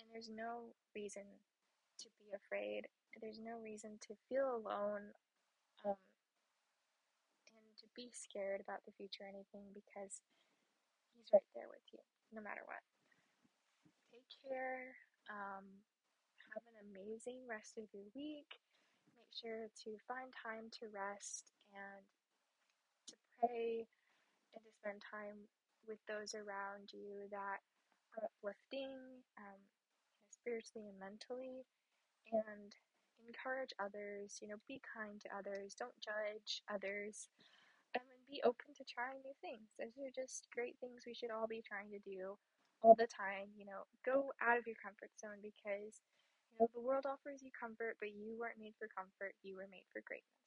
and 0.00 0.08
there's 0.12 0.30
no 0.30 0.74
reason 0.94 1.24
to 2.00 2.08
be 2.18 2.32
afraid. 2.34 2.88
There's 3.20 3.40
no 3.40 3.58
reason 3.62 3.98
to 4.08 4.14
feel 4.28 4.56
alone, 4.56 5.14
um, 5.84 5.98
and 7.54 7.66
to 7.78 7.86
be 7.96 8.10
scared 8.12 8.60
about 8.60 8.84
the 8.86 8.92
future 8.94 9.24
or 9.24 9.32
anything 9.32 9.72
because 9.74 10.22
He's 11.16 11.30
right 11.32 11.46
there 11.54 11.68
with 11.70 11.84
you, 11.92 12.00
no 12.32 12.40
matter 12.42 12.62
what. 12.66 12.82
Take 14.12 14.28
care. 14.44 14.94
Um, 15.28 15.66
have 16.54 16.66
an 16.72 16.78
amazing 16.92 17.44
rest 17.48 17.78
of 17.78 17.84
your 17.92 18.06
week. 18.14 18.60
Make 19.16 19.32
sure 19.34 19.68
to 19.84 19.90
find 20.06 20.30
time 20.34 20.70
to 20.80 20.88
rest 20.92 21.52
and 21.74 22.04
to 23.08 23.14
pray 23.40 23.86
and 24.54 24.62
to 24.64 24.70
spend 24.72 25.02
time 25.02 25.48
with 25.88 25.98
those 26.08 26.34
around 26.34 26.92
you 26.92 27.28
that 27.30 27.60
are 28.16 28.28
uplifting 28.28 28.92
um, 29.38 29.60
you 30.12 30.20
know, 30.20 30.28
spiritually 30.30 30.88
and 30.88 30.98
mentally 31.00 31.64
and 32.32 32.76
encourage 33.26 33.72
others 33.80 34.38
you 34.40 34.48
know 34.48 34.60
be 34.68 34.80
kind 34.84 35.20
to 35.20 35.28
others 35.34 35.74
don't 35.76 35.96
judge 36.00 36.62
others 36.72 37.28
um, 37.96 38.04
and 38.08 38.22
be 38.28 38.40
open 38.44 38.72
to 38.76 38.84
trying 38.88 39.20
new 39.24 39.36
things 39.40 39.68
those 39.78 39.96
are 40.00 40.12
just 40.14 40.48
great 40.54 40.76
things 40.80 41.04
we 41.06 41.14
should 41.14 41.32
all 41.32 41.48
be 41.48 41.62
trying 41.64 41.90
to 41.92 42.00
do 42.04 42.36
all 42.82 42.94
the 42.96 43.08
time 43.08 43.50
you 43.56 43.66
know 43.66 43.84
go 44.04 44.32
out 44.40 44.58
of 44.58 44.66
your 44.66 44.78
comfort 44.80 45.12
zone 45.20 45.40
because 45.42 46.00
know 46.60 46.68
the 46.74 46.80
world 46.80 47.06
offers 47.06 47.42
you 47.42 47.50
comfort 47.58 47.96
but 48.00 48.10
you 48.10 48.36
weren't 48.38 48.58
made 48.60 48.74
for 48.78 48.88
comfort 48.94 49.34
you 49.42 49.56
were 49.56 49.68
made 49.70 49.86
for 49.92 50.02
greatness 50.06 50.37